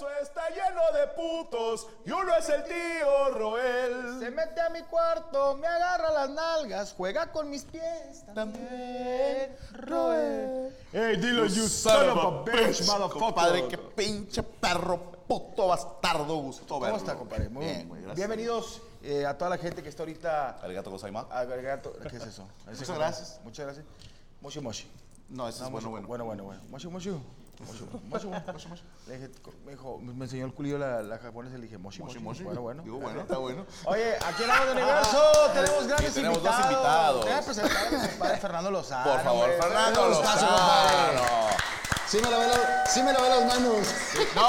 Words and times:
universo 0.00 0.08
está 0.22 0.48
lleno 0.50 0.80
de 0.98 1.06
putos 1.08 1.86
y 2.04 2.10
uno 2.10 2.34
es 2.36 2.48
el 2.48 2.64
tío 2.64 3.28
Roel. 3.34 4.18
Se 4.18 4.30
mete 4.30 4.60
a 4.60 4.70
mi 4.70 4.82
cuarto, 4.82 5.56
me 5.56 5.66
agarra 5.66 6.10
las 6.12 6.30
nalgas, 6.30 6.94
juega 6.96 7.30
con 7.32 7.50
mis 7.50 7.64
pies 7.64 8.24
también. 8.34 9.56
Roel. 9.72 10.74
Hey, 10.92 11.16
dilo, 11.16 11.46
you 11.46 11.66
son 11.66 12.10
of 12.10 12.18
a 12.18 12.42
bitch, 12.44 12.86
motherfucker. 12.86 13.18
Compadre, 13.18 13.68
qué 13.68 13.78
pinche 13.78 14.42
perro 14.42 14.98
puto 15.26 15.68
bastardo 15.68 16.36
gustó 16.36 16.66
¿Cómo 16.66 16.80
verlo. 16.80 16.98
está, 16.98 17.14
compadre? 17.14 17.48
Muy 17.48 17.64
Bien, 17.64 17.88
güey, 17.88 18.02
gracias. 18.02 18.16
Bienvenidos 18.16 18.82
eh, 19.02 19.26
a 19.26 19.36
toda 19.36 19.50
la 19.50 19.58
gente 19.58 19.82
que 19.82 19.88
está 19.88 20.02
ahorita. 20.02 20.60
Arigato 20.62 20.90
gozaimasu. 20.90 21.30
A 21.30 21.44
ver, 21.44 21.62
gato, 21.62 21.92
¿Qué 22.10 22.16
es 22.16 22.26
eso? 22.26 22.48
Muchas 22.66 22.96
gracias. 22.96 23.40
Muchas 23.44 23.66
gracias. 23.66 23.86
Moshi 24.40 24.60
Moshi. 24.60 24.90
No, 25.28 25.48
ese 25.48 25.62
es 25.62 25.70
bueno, 25.70 25.90
bueno. 25.90 26.08
Bueno, 26.08 26.24
bueno, 26.24 26.44
bueno. 26.44 26.60
Moshi 26.70 26.88
Moshi. 26.88 27.10
Moshi 27.60 27.84
Moshi. 28.26 28.26
Moshi 28.52 28.68
Moshi. 28.68 28.82
Le 29.06 29.18
dije, 29.18 29.30
me 29.64 29.72
dijo, 29.72 29.98
me 29.98 30.24
enseñó 30.24 30.46
el 30.46 30.54
culillo 30.54 30.78
la, 30.78 31.02
la 31.02 31.18
japonesa 31.18 31.54
y 31.56 31.58
le 31.58 31.64
dije, 31.64 31.78
Moshi 31.78 32.02
Moshi. 32.02 32.18
Moshi. 32.18 32.42
Bueno, 32.44 32.62
bueno. 32.62 32.82
Digo, 32.82 32.98
bueno, 32.98 33.20
está 33.20 33.36
bueno. 33.38 33.66
Oye, 33.84 34.16
aquí 34.16 34.42
en 34.42 34.48
Lado 34.48 34.66
de 34.66 34.72
Universo 34.72 35.22
tenemos 35.54 35.86
grandes 35.86 36.14
tenemos 36.14 36.42
dos 36.42 36.54
invitados. 36.54 36.66
invitados. 36.66 37.24
Voy 37.24 37.32
a 37.32 37.42
presentar 37.42 37.86
a 37.86 37.90
mi 37.90 38.08
compadre 38.08 38.38
Fernando 38.38 38.70
Lozano. 38.70 39.12
Por 39.12 39.20
favor. 39.22 39.50
Fernando 39.60 40.08
Lozano. 40.08 41.50
Sí 42.08 42.18
me 42.20 42.28
lavé, 42.28 42.46
la- 42.48 42.86
sí 42.86 43.02
me 43.04 43.12
las 43.12 43.44
manos. 43.46 43.86
No, 44.34 44.46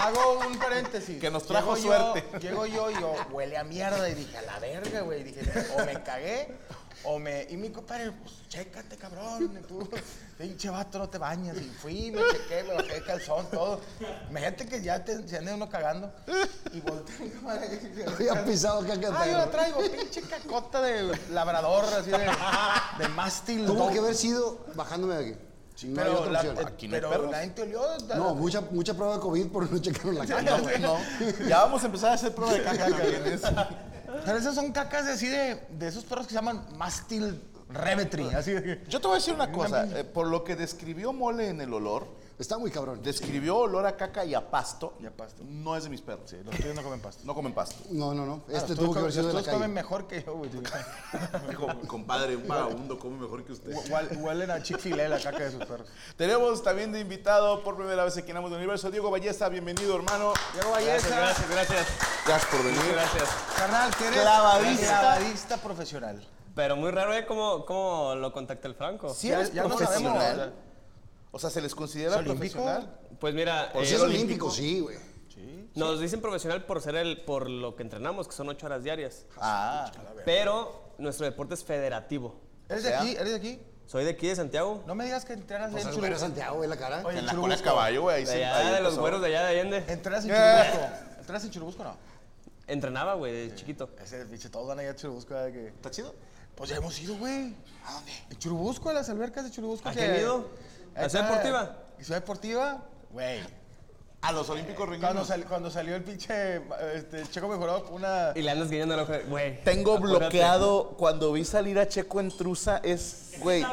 Hago 0.00 0.40
un 0.48 0.58
paréntesis. 0.58 1.20
Que 1.20 1.30
nos 1.30 1.46
trajo 1.46 1.76
Llego 1.76 1.88
yo- 1.94 2.12
suerte. 2.12 2.38
llego 2.40 2.66
yo 2.66 2.90
y 2.90 2.94
yo, 2.94 3.14
huele 3.30 3.56
a 3.56 3.62
mierda. 3.62 4.08
Y 4.08 4.14
dije, 4.14 4.36
a 4.36 4.42
la 4.42 4.58
verga, 4.58 5.02
güey. 5.02 5.22
Dije, 5.22 5.42
o 5.78 5.84
me 5.84 6.02
cagué, 6.02 6.58
o 7.04 7.18
me. 7.18 7.46
Y 7.50 7.56
mi 7.56 7.70
compadre, 7.70 8.12
pues, 8.12 8.32
chécate, 8.48 8.96
cabrón. 8.96 9.58
Y 9.60 9.66
tú, 9.66 9.88
pinche 10.38 10.68
vato, 10.70 10.98
no 10.98 11.08
te 11.08 11.18
bañas. 11.18 11.56
Y 11.56 11.64
fui, 11.80 12.10
me 12.10 12.20
chequé, 12.32 12.64
me 12.64 12.74
bajé 12.74 12.96
el 12.96 13.04
calzón, 13.04 13.46
todo. 13.50 13.80
Imagínate 14.30 14.66
que 14.66 14.82
ya 14.82 15.04
te, 15.04 15.26
se 15.28 15.38
ande 15.38 15.54
uno 15.54 15.68
cagando. 15.68 16.12
Y 16.72 16.80
volteé, 16.80 17.18
mi 17.20 17.30
compadre. 17.30 17.80
Había 18.06 18.44
pisado 18.44 18.80
caca 18.86 19.08
Ah, 19.16 19.26
yo 19.26 19.32
la 19.38 19.50
traigo, 19.50 19.80
pinche 19.90 20.22
cacota 20.22 20.80
de 20.82 21.18
labrador, 21.30 21.84
así 21.84 22.10
de, 22.10 22.18
de 22.98 23.08
mástil. 23.08 23.66
Tuvo 23.66 23.90
que 23.90 23.98
haber 23.98 24.14
sido 24.14 24.64
bajándome 24.74 25.14
de 25.16 25.30
aquí. 25.30 25.38
No 25.86 26.00
hay 26.02 26.06
Pero, 26.06 26.20
otra 26.20 26.30
la, 26.32 26.38
opción. 26.38 26.56
eh, 26.56 26.64
Aquí 26.68 26.86
no 26.88 26.94
hay 26.94 27.00
pero 27.00 27.10
perros. 27.12 27.30
la 27.32 27.38
gente 27.40 27.62
olió. 27.62 27.98
la- 28.06 28.14
No, 28.14 28.34
mucha, 28.36 28.60
mucha 28.60 28.94
prueba 28.94 29.14
de 29.14 29.20
COVID 29.20 29.46
por 29.48 29.70
no 29.70 29.78
checaron 29.78 30.14
la 30.14 30.24
no, 30.24 30.28
caca. 30.36 30.78
no. 30.78 30.98
Ya 31.48 31.58
vamos 31.64 31.82
a 31.82 31.86
empezar 31.86 32.10
a 32.12 32.14
hacer 32.14 32.32
prueba 32.32 32.52
de 32.54 32.62
caca. 32.62 33.68
Pero 34.24 34.38
esas 34.38 34.54
son 34.54 34.72
cacas 34.72 35.06
de 35.06 35.12
así 35.12 35.28
de, 35.28 35.60
de 35.70 35.88
esos 35.88 36.04
perros 36.04 36.26
que 36.26 36.30
se 36.30 36.36
llaman 36.36 36.64
Mastil 36.76 37.40
Revetri. 37.68 38.28
Así 38.28 38.52
de. 38.52 38.82
Yo 38.88 39.00
te 39.00 39.06
voy 39.06 39.16
a 39.16 39.18
decir 39.18 39.34
una 39.34 39.50
cosa. 39.52 39.86
eh, 39.98 40.04
por 40.04 40.26
lo 40.28 40.44
que 40.44 40.56
describió 40.56 41.12
Mole 41.12 41.48
en 41.48 41.60
el 41.60 41.72
olor, 41.74 42.06
Está 42.36 42.58
muy 42.58 42.70
cabrón. 42.70 43.00
describió 43.02 43.56
olor 43.58 43.86
a 43.86 43.96
caca 43.96 44.24
y 44.24 44.34
a 44.34 44.50
pasto. 44.50 44.94
Y 45.00 45.06
a 45.06 45.10
pasto. 45.10 45.42
No 45.46 45.76
es 45.76 45.84
de 45.84 45.90
mis 45.90 46.00
perros. 46.00 46.32
Los 46.44 46.56
tuyos 46.56 46.74
no 46.74 46.82
comen 46.82 47.00
pasto. 47.00 47.22
No 47.24 47.32
comen 47.34 47.52
pasto. 47.54 47.76
No, 47.90 48.12
no, 48.12 48.26
no. 48.26 48.42
Ah, 48.48 48.52
Este 48.54 48.74
tuvo 48.74 48.92
que 48.92 48.98
haber 48.98 49.12
sido 49.12 49.28
de 49.28 49.34
los 49.34 49.42
la 49.46 49.52
tuyos 49.52 49.54
comen 49.54 49.70
calle. 49.74 49.82
mejor 49.82 50.06
que 50.08 50.22
yo, 50.24 50.34
güey. 50.34 50.50
Compadre, 51.86 52.36
un 52.36 52.48
vagabundo 52.48 52.98
come 52.98 53.18
mejor 53.18 53.44
que 53.44 53.52
usted. 53.52 53.72
Huel- 53.72 54.16
Huelen 54.20 54.50
a 54.50 54.62
Chick-fil-A 54.62 55.08
la 55.08 55.20
caca 55.20 55.44
de 55.44 55.52
sus 55.52 55.64
perros. 55.64 55.86
Tenemos 56.16 56.62
también 56.62 56.90
de 56.92 57.00
invitado 57.00 57.62
por 57.62 57.76
primera 57.76 58.04
vez 58.04 58.16
aquí 58.16 58.30
en 58.32 58.36
Amos 58.38 58.50
del 58.50 58.58
Universo, 58.58 58.90
Diego 58.90 59.10
Ballesta. 59.10 59.48
Bienvenido, 59.48 59.94
hermano. 59.94 60.32
Diego 60.54 60.70
Ballesta. 60.72 61.16
Gracias, 61.16 61.48
gracias. 61.50 61.86
Gracias 62.26 62.50
por 62.50 62.64
venir. 62.64 62.80
Gracias. 62.92 63.28
Carnal, 63.56 63.94
que 63.96 64.06
eres 64.08 64.20
Clavadista. 64.22 64.86
clavadista 65.00 65.56
profesional. 65.58 66.26
Pero 66.56 66.76
muy 66.76 66.90
raro, 66.90 67.14
¿eh? 67.14 67.26
¿Cómo, 67.26 67.64
cómo 67.64 68.14
lo 68.16 68.32
contacta 68.32 68.66
el 68.68 68.74
Franco? 68.74 69.12
Sí, 69.14 69.28
Ya- 69.28 69.42
ya 69.44 69.62
no 69.62 69.68
profesional. 69.76 70.20
sabemos. 70.20 70.54
O 71.34 71.38
sea, 71.40 71.50
¿se 71.50 71.60
les 71.60 71.74
considera 71.74 72.22
profesional? 72.22 72.96
Pues 73.18 73.34
mira, 73.34 73.70
Por 73.72 73.82
eh, 73.82 73.86
si 73.86 73.94
es 73.96 74.00
olímpico, 74.00 74.50
sí, 74.52 74.78
güey. 74.78 74.96
nos 75.74 75.98
dicen 76.00 76.20
profesional 76.20 76.64
por 76.64 76.80
ser 76.80 76.94
el, 76.94 77.22
por 77.22 77.50
lo 77.50 77.74
que 77.74 77.82
entrenamos, 77.82 78.28
que 78.28 78.34
son 78.34 78.48
ocho 78.48 78.66
horas 78.66 78.84
diarias. 78.84 79.26
Ah, 79.38 79.90
Pero 80.24 80.92
nuestro 80.98 81.26
deporte 81.26 81.54
es 81.54 81.64
federativo. 81.64 82.36
¿Eres 82.68 82.84
de 82.84 82.90
sea. 82.90 83.00
aquí? 83.00 83.10
¿Eres 83.16 83.30
de 83.30 83.34
aquí? 83.34 83.60
Soy 83.86 84.04
de 84.04 84.10
aquí, 84.10 84.28
de 84.28 84.36
Santiago. 84.36 84.84
No 84.86 84.94
me 84.94 85.04
digas 85.06 85.24
que 85.24 85.32
entrenas 85.32 85.74
O 85.74 85.76
en 85.76 85.90
Churubusco. 85.90 86.18
Santiago, 86.20 86.56
güey, 86.58 86.68
la 86.68 86.76
cara. 86.76 87.02
Oye, 87.04 87.18
en 87.18 87.26
la 87.26 87.34
cola 87.34 87.56
caballo, 87.60 88.02
güey. 88.02 88.16
Ahí 88.18 88.24
De 88.24 88.30
se- 88.30 88.36
allá, 88.44 88.56
ahí 88.68 88.74
de 88.76 88.80
los 88.80 88.96
güeros 88.96 89.20
de 89.20 89.26
allá 89.26 89.42
de 89.44 89.60
Allende. 89.60 89.84
¿Entrenas 89.92 90.24
en. 90.24 90.30
Churubusco? 90.30 91.18
¿Entrenas 91.18 91.44
en 91.44 91.50
Churubusco 91.50 91.82
o 91.82 91.84
no? 91.86 91.96
Entrenaba, 92.68 93.14
güey, 93.14 93.48
de 93.48 93.54
chiquito. 93.56 93.90
Ese 94.02 94.24
pinche, 94.26 94.48
todos 94.50 94.68
van 94.68 94.78
allá 94.78 94.92
a 94.92 94.96
Churubusco. 94.96 95.34
Que... 95.34 95.66
¿Está 95.68 95.90
chido? 95.90 96.14
Pues 96.54 96.70
ya 96.70 96.76
hemos 96.76 96.96
ido, 97.00 97.16
güey. 97.16 97.52
¿A 97.84 97.92
dónde? 97.94 98.12
En 98.30 98.38
Churubusco, 98.38 98.88
a 98.88 98.92
las 98.92 99.08
albercas 99.10 99.44
de 99.44 99.50
Churubusco. 99.50 99.88
¿A 99.88 99.92
qué 99.92 100.04
han 100.04 100.20
ido? 100.20 100.48
¿A 100.96 101.00
Ahí 101.02 101.10
Ciudad 101.10 101.24
está. 101.26 101.28
Deportiva? 101.42 101.76
¿Ciudad 102.00 102.20
Deportiva? 102.20 102.84
Güey. 103.12 103.64
A 104.22 104.32
los 104.32 104.48
Olímpicos 104.48 104.88
Cuando, 105.00 105.22
sal- 105.22 105.44
cuando 105.44 105.70
salió 105.70 105.94
el 105.96 106.02
pinche 106.02 106.62
este, 106.94 107.24
Checo 107.28 107.46
mejoró 107.46 107.84
una... 107.90 108.32
Y 108.34 108.40
le 108.40 108.50
andas 108.50 108.70
guiñando 108.70 108.94
el 108.94 109.00
ojo, 109.00 109.12
güey. 109.28 109.62
Tengo 109.64 109.96
apúrate. 109.96 110.18
bloqueado 110.18 110.88
cuando 110.96 111.30
vi 111.32 111.44
salir 111.44 111.78
a 111.78 111.86
Checo 111.86 112.20
en 112.20 112.30
Trusa. 112.34 112.78
Es, 112.82 113.34
güey, 113.40 113.66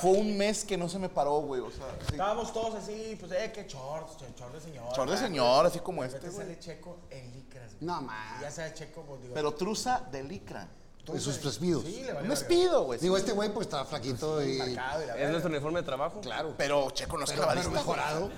fue 0.00 0.12
un 0.12 0.38
mes 0.38 0.64
que 0.64 0.78
no 0.78 0.88
se 0.88 0.98
me 0.98 1.10
paró, 1.10 1.40
güey. 1.42 1.60
O 1.60 1.70
sea, 1.70 1.84
sí. 2.00 2.12
Estábamos 2.12 2.50
todos 2.50 2.76
así, 2.76 3.14
pues, 3.20 3.30
eh, 3.32 3.52
qué 3.54 3.64
shorts, 3.68 4.16
shorts 4.38 4.54
de 4.54 4.60
señor. 4.62 4.84
Short 4.86 4.96
de 5.00 5.04
¿verdad? 5.16 5.26
señor, 5.26 5.66
así 5.66 5.80
como 5.80 6.02
este, 6.02 6.30
sale 6.30 6.58
Checo 6.58 6.96
en 7.10 7.34
licras, 7.34 7.74
güey. 7.74 7.84
No, 7.86 8.00
Y 8.00 8.04
man. 8.04 8.40
ya 8.40 8.50
sabe 8.50 8.72
Checo, 8.72 9.02
pues, 9.02 9.20
digo... 9.20 9.34
Pero 9.34 9.52
Trusa 9.52 10.00
de 10.10 10.22
licra. 10.22 10.66
Esos 11.14 11.42
despidos. 11.42 11.84
Sí, 11.84 12.02
le 12.02 12.12
valió 12.12 12.20
Un 12.22 12.28
verga. 12.28 12.34
despido, 12.34 12.84
güey. 12.84 12.98
Digo, 13.00 13.16
este 13.16 13.32
güey 13.32 13.52
pues 13.52 13.66
está 13.66 13.84
flaquito 13.84 14.42
y... 14.42 14.58
Marcado 14.58 15.02
y 15.02 15.06
la 15.06 15.16
Es 15.16 15.30
nuestro 15.30 15.50
uniforme 15.50 15.80
de 15.80 15.86
trabajo. 15.86 16.20
Claro. 16.20 16.54
Pero 16.56 16.90
Checo 16.90 17.16
no 17.18 17.24
es 17.24 17.30
Pero, 17.32 17.70
mejorado. 17.70 18.30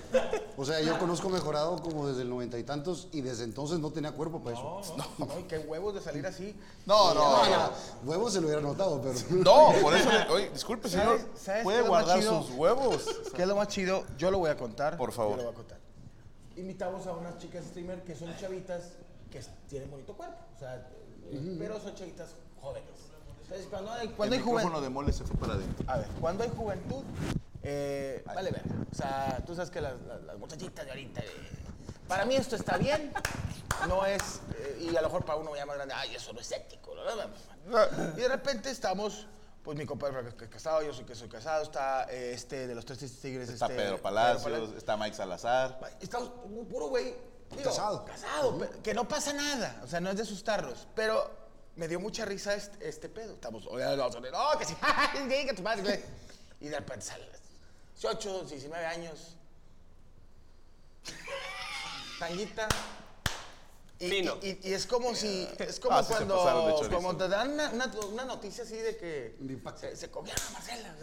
O 0.56 0.65
sea, 0.65 0.81
yo 0.81 0.99
conozco 0.99 1.28
mejorado 1.28 1.81
como 1.83 2.09
desde 2.09 2.22
el 2.22 2.31
noventa 2.31 2.59
y 2.59 2.65
tantos 2.65 3.09
y 3.12 3.21
desde 3.21 3.44
entonces 3.44 3.78
no 3.78 3.91
tenía 3.91 4.12
cuerpo 4.12 4.41
para 4.41 4.56
eso. 4.56 4.81
No, 4.97 5.27
no, 5.27 5.49
qué 5.49 5.59
huevos 5.59 5.94
de 5.94 6.00
salir 6.00 6.27
así. 6.27 6.55
No, 6.87 7.15
no, 7.15 7.21
No, 7.44 7.44
no. 7.44 7.56
no, 7.56 7.71
huevos 8.10 8.33
se 8.33 8.41
lo 8.41 8.47
hubiera 8.47 8.62
notado, 8.62 9.00
pero... 9.03 9.19
No, 9.31 9.72
por 9.81 9.94
eso, 9.97 10.10
le- 10.10 10.28
oye, 10.31 10.50
disculpe, 10.50 10.89
señor. 10.89 11.21
¿Sabes- 11.34 11.62
Puede 11.65 11.83
guardar 11.83 12.22
sus 12.22 12.50
huevos. 12.50 13.04
¿Qué 13.34 13.43
es 13.43 13.49
lo 13.49 13.56
más 13.56 13.69
chido? 13.69 14.04
Yo 14.19 14.31
lo 14.31 14.39
voy 14.39 14.50
a 14.50 14.56
contar. 14.56 14.97
Por 14.97 15.12
favor. 15.12 15.33
Yo 15.33 15.37
lo 15.39 15.43
voy 15.44 15.53
a 15.53 15.56
contar. 15.56 15.78
Invitamos 16.56 17.06
a 17.06 17.12
unas 17.12 17.39
chicas 17.39 17.65
streamer 17.65 18.03
que 18.03 18.15
son 18.15 18.37
chavitas 18.37 18.83
que 19.31 19.41
tienen 19.69 19.91
bonito 19.91 20.12
cuerpo. 20.15 20.37
O 20.54 20.59
sea, 20.59 20.87
pero 21.59 21.81
son 21.81 21.94
chavitas 21.94 22.28
jóvenes. 22.62 22.89
Entonces, 23.43 23.67
cuando 23.69 23.93
hay, 23.93 24.09
cuando 24.09 24.34
el 24.34 24.41
hay 24.41 24.47
micrófono 24.47 24.62
juventud. 24.71 24.83
de 24.83 24.91
mole 24.91 25.12
se 25.12 25.25
fue 25.25 25.37
para 25.37 25.55
adentro. 25.55 25.84
A 25.93 25.99
ver, 25.99 26.06
cuando 26.21 26.45
hay 26.45 26.50
juventud, 26.50 27.05
eh, 27.62 28.23
vale 28.25 28.50
ver. 28.50 28.62
O 28.91 28.95
sea, 28.95 29.43
tú 29.47 29.55
sabes 29.55 29.71
que 29.71 29.81
las, 29.81 30.00
las- 30.03 30.23
las 30.23 30.39
muchachitas 30.39 30.84
de 30.84 30.91
ahorita. 30.91 31.21
eh, 31.21 31.27
para 32.09 32.25
mí 32.25 32.34
esto 32.37 32.56
está 32.56 32.77
bien. 32.78 33.12
No 33.89 34.06
es. 34.06 34.41
eh, 34.56 34.89
y 34.91 34.97
a 34.97 35.01
lo 35.03 35.09
mejor 35.09 35.25
para 35.25 35.39
uno 35.39 35.55
ya 35.56 35.67
más 35.67 35.77
grande, 35.77 35.95
ay, 35.95 36.15
eso 36.15 36.33
no 36.33 36.41
es 36.41 36.51
ético. 36.53 36.95
¿no? 36.95 37.78
Y 38.17 38.21
de 38.21 38.28
repente 38.28 38.71
estamos. 38.71 39.27
Pues 39.62 39.78
mi 39.78 39.87
compadre 39.87 40.34
que 40.34 40.45
es 40.47 40.51
casado, 40.51 40.83
yo 40.83 40.93
soy 40.93 41.05
que 41.05 41.15
soy 41.15 41.28
casado, 41.28 41.62
está 41.62 42.06
eh, 42.11 42.33
este 42.34 42.67
de 42.67 42.75
los 42.75 42.84
tres 42.84 42.99
tigres. 43.21 43.49
Está 43.49 43.67
este, 43.67 43.77
Pedro 43.77 43.91
Pedro 43.93 44.03
Palacios, 44.03 44.43
Palacios. 44.43 44.72
está 44.77 44.97
Mike 44.97 45.15
Salazar. 45.17 45.78
Estamos 46.01 46.33
un 46.45 46.67
puro 46.67 46.89
güey. 46.89 47.15
digo, 47.51 47.62
Casado. 47.71 48.05
Casado, 48.05 48.59
pero 48.59 48.83
que 48.83 48.93
no 48.93 49.06
pasa 49.06 49.33
nada. 49.33 49.81
O 49.84 49.87
sea, 49.87 50.01
no 50.01 50.11
es 50.11 50.17
de 50.17 50.22
asustarlos. 50.22 50.89
Pero 50.97 51.31
me 51.77 51.88
dio 51.88 51.99
mucha 52.00 52.25
risa 52.25 52.55
este, 52.55 52.88
este 52.88 53.09
pedo. 53.09 53.34
Estamos, 53.34 53.66
oye, 53.66 53.84
vamos 53.97 54.15
a 54.16 54.21
ver, 54.21 54.33
no, 54.33 54.59
que 54.59 54.65
sí, 54.66 54.75
que 55.47 55.53
tu 55.55 55.62
madre, 55.62 55.83
güey. 55.83 56.00
Y 56.60 56.69
de 56.69 56.78
repente 56.78 57.05
sale, 57.06 57.27
18, 57.94 58.44
19 58.44 58.87
años. 58.87 59.37
Tanguita. 62.19 62.69
Y, 63.99 64.09
Fino. 64.09 64.37
y- 64.43 64.49
y- 64.49 64.60
y 64.71 64.72
es 64.75 64.84
como 64.87 65.15
si, 65.15 65.49
es 65.60 65.78
como 65.78 65.97
Ah, 65.97 66.05
cuando, 66.05 66.34
como 66.91 67.16
te 67.16 67.28
dan 67.28 67.53
una, 67.53 67.71
una- 67.71 67.87
una 67.87 68.25
noticia 68.25 68.65
así 68.65 68.75
de 68.77 68.97
que 68.97 69.37
se, 69.81 69.94
se 69.97 70.10
cogieron 70.10 70.43
a 70.44 70.50
Marcela, 70.50 70.94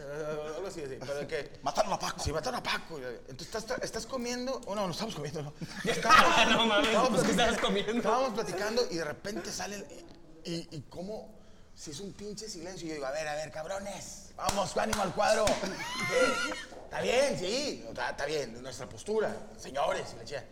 algo 0.55 0.67
así, 0.67 0.81
así, 0.83 0.97
pero 0.99 1.15
de 1.15 1.25
que 1.27 1.59
Mataron 1.63 1.93
a 1.93 1.99
Paco. 1.99 2.21
Sí, 2.21 2.33
mataron 2.33 2.59
a 2.59 2.63
Paco. 2.63 2.97
Entonces 3.29 3.55
estás, 3.55 3.81
estás 3.83 4.05
comiendo. 4.05 4.59
Oh, 4.65 4.75
no, 4.75 4.85
no 4.85 4.91
estamos 4.91 5.15
comiendo, 5.15 5.41
no. 5.43 5.53
No 6.51 6.65
mames, 6.65 6.87
Estábamos 6.89 7.09
pues, 7.11 7.23
¿qué 7.23 7.31
estabas 7.31 7.55
platicando- 7.55 7.61
comiendo? 7.61 7.93
Estábamos 7.93 8.33
platicando 8.33 8.87
y 8.91 8.95
de 8.97 9.05
repente 9.05 9.51
sale. 9.51 9.87
Y, 10.49 10.67
y, 10.75 10.81
cómo 10.89 11.29
se 11.75 11.91
hizo 11.91 12.03
un 12.03 12.13
pinche 12.13 12.49
silencio. 12.49 12.85
Y 12.85 12.89
yo 12.89 12.95
digo, 12.95 13.05
a 13.07 13.11
ver, 13.11 13.27
a 13.27 13.35
ver, 13.35 13.51
cabrones. 13.51 14.29
Vamos, 14.35 14.75
ánimo 14.77 15.01
al 15.03 15.13
cuadro. 15.13 15.45
Eh, 16.11 16.53
Está 16.85 17.01
bien, 17.01 17.37
sí. 17.37 17.85
Está, 17.87 18.25
bien, 18.25 18.63
nuestra 18.63 18.89
postura. 18.89 19.35
Señores, 19.59 20.07
y 20.15 20.17
la 20.17 20.25
chica. 20.25 20.43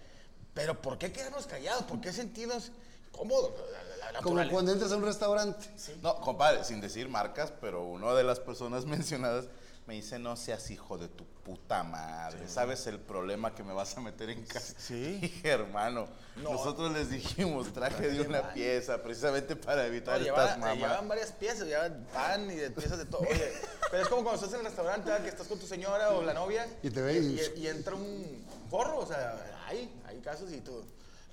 Pero 0.53 0.79
¿por 0.79 0.97
qué 0.99 1.11
quedarnos 1.11 1.47
callados? 1.47 1.83
¿Por 1.83 1.99
qué 1.99 2.13
sentirnos 2.13 2.71
cómodos? 3.11 3.53
La- 3.71 3.83
la- 4.05 4.11
la 4.11 4.21
Como 4.21 4.47
cuando 4.49 4.71
entras 4.71 4.91
a 4.91 4.97
un 4.97 5.03
restaurante. 5.03 5.67
No, 6.03 6.21
compadre, 6.21 6.63
sin 6.63 6.79
decir 6.79 7.09
marcas, 7.09 7.51
pero 7.59 7.83
una 7.85 8.13
de 8.13 8.23
las 8.23 8.39
personas 8.39 8.85
mencionadas 8.95 9.45
me 9.87 9.93
dice, 9.93 10.19
no 10.19 10.35
seas 10.35 10.69
hijo 10.69 10.97
de 10.97 11.07
tu 11.07 11.25
puta 11.25 11.81
madre. 11.83 12.47
¿Sabes 12.49 12.85
el 12.87 12.99
problema 12.99 13.55
que 13.55 13.63
me 13.63 13.71
vas 13.73 13.95
a 13.97 14.01
meter 14.01 14.29
en 14.29 14.45
casa? 14.45 14.73
Sí. 14.77 15.13
Dije, 15.21 15.49
hermano, 15.49 16.07
nosotros 16.35 16.91
les 16.91 17.09
dijimos, 17.09 17.71
traje 17.73 18.09
de 18.09 18.19
una 18.21 18.53
pieza 18.53 19.01
precisamente 19.01 19.55
para 19.55 19.85
evitar 19.85 20.21
estas 20.21 20.57
mamás. 20.57 20.75
llevaban 20.75 21.07
varias 21.07 21.31
piezas, 21.31 21.65
llevaban 21.67 22.05
pan 22.13 22.51
y 22.51 22.55
de 22.55 22.69
piezas 22.71 22.97
de 22.97 23.05
todo. 23.05 23.21
Oye, 23.21 23.53
pero 23.91 24.03
es 24.03 24.09
como 24.09 24.23
cuando 24.23 24.35
estás 24.43 24.53
en 24.53 24.59
el 24.59 24.65
restaurante, 24.65 25.09
¿verdad? 25.09 25.23
que 25.23 25.29
estás 25.29 25.47
con 25.47 25.57
tu 25.57 25.65
señora 25.67 26.11
o 26.11 26.21
la 26.21 26.33
novia 26.33 26.67
Y 26.83 26.89
te 26.89 27.01
ve 27.01 27.19
y- 27.19 27.39
y, 27.55 27.61
y 27.61 27.67
entra 27.67 27.95
un 27.95 28.45
porro, 28.69 28.99
o 28.99 29.05
sea, 29.07 29.37
hay, 29.67 29.89
hay 30.05 30.19
casos 30.19 30.51
y 30.51 30.59
tú. 30.59 30.83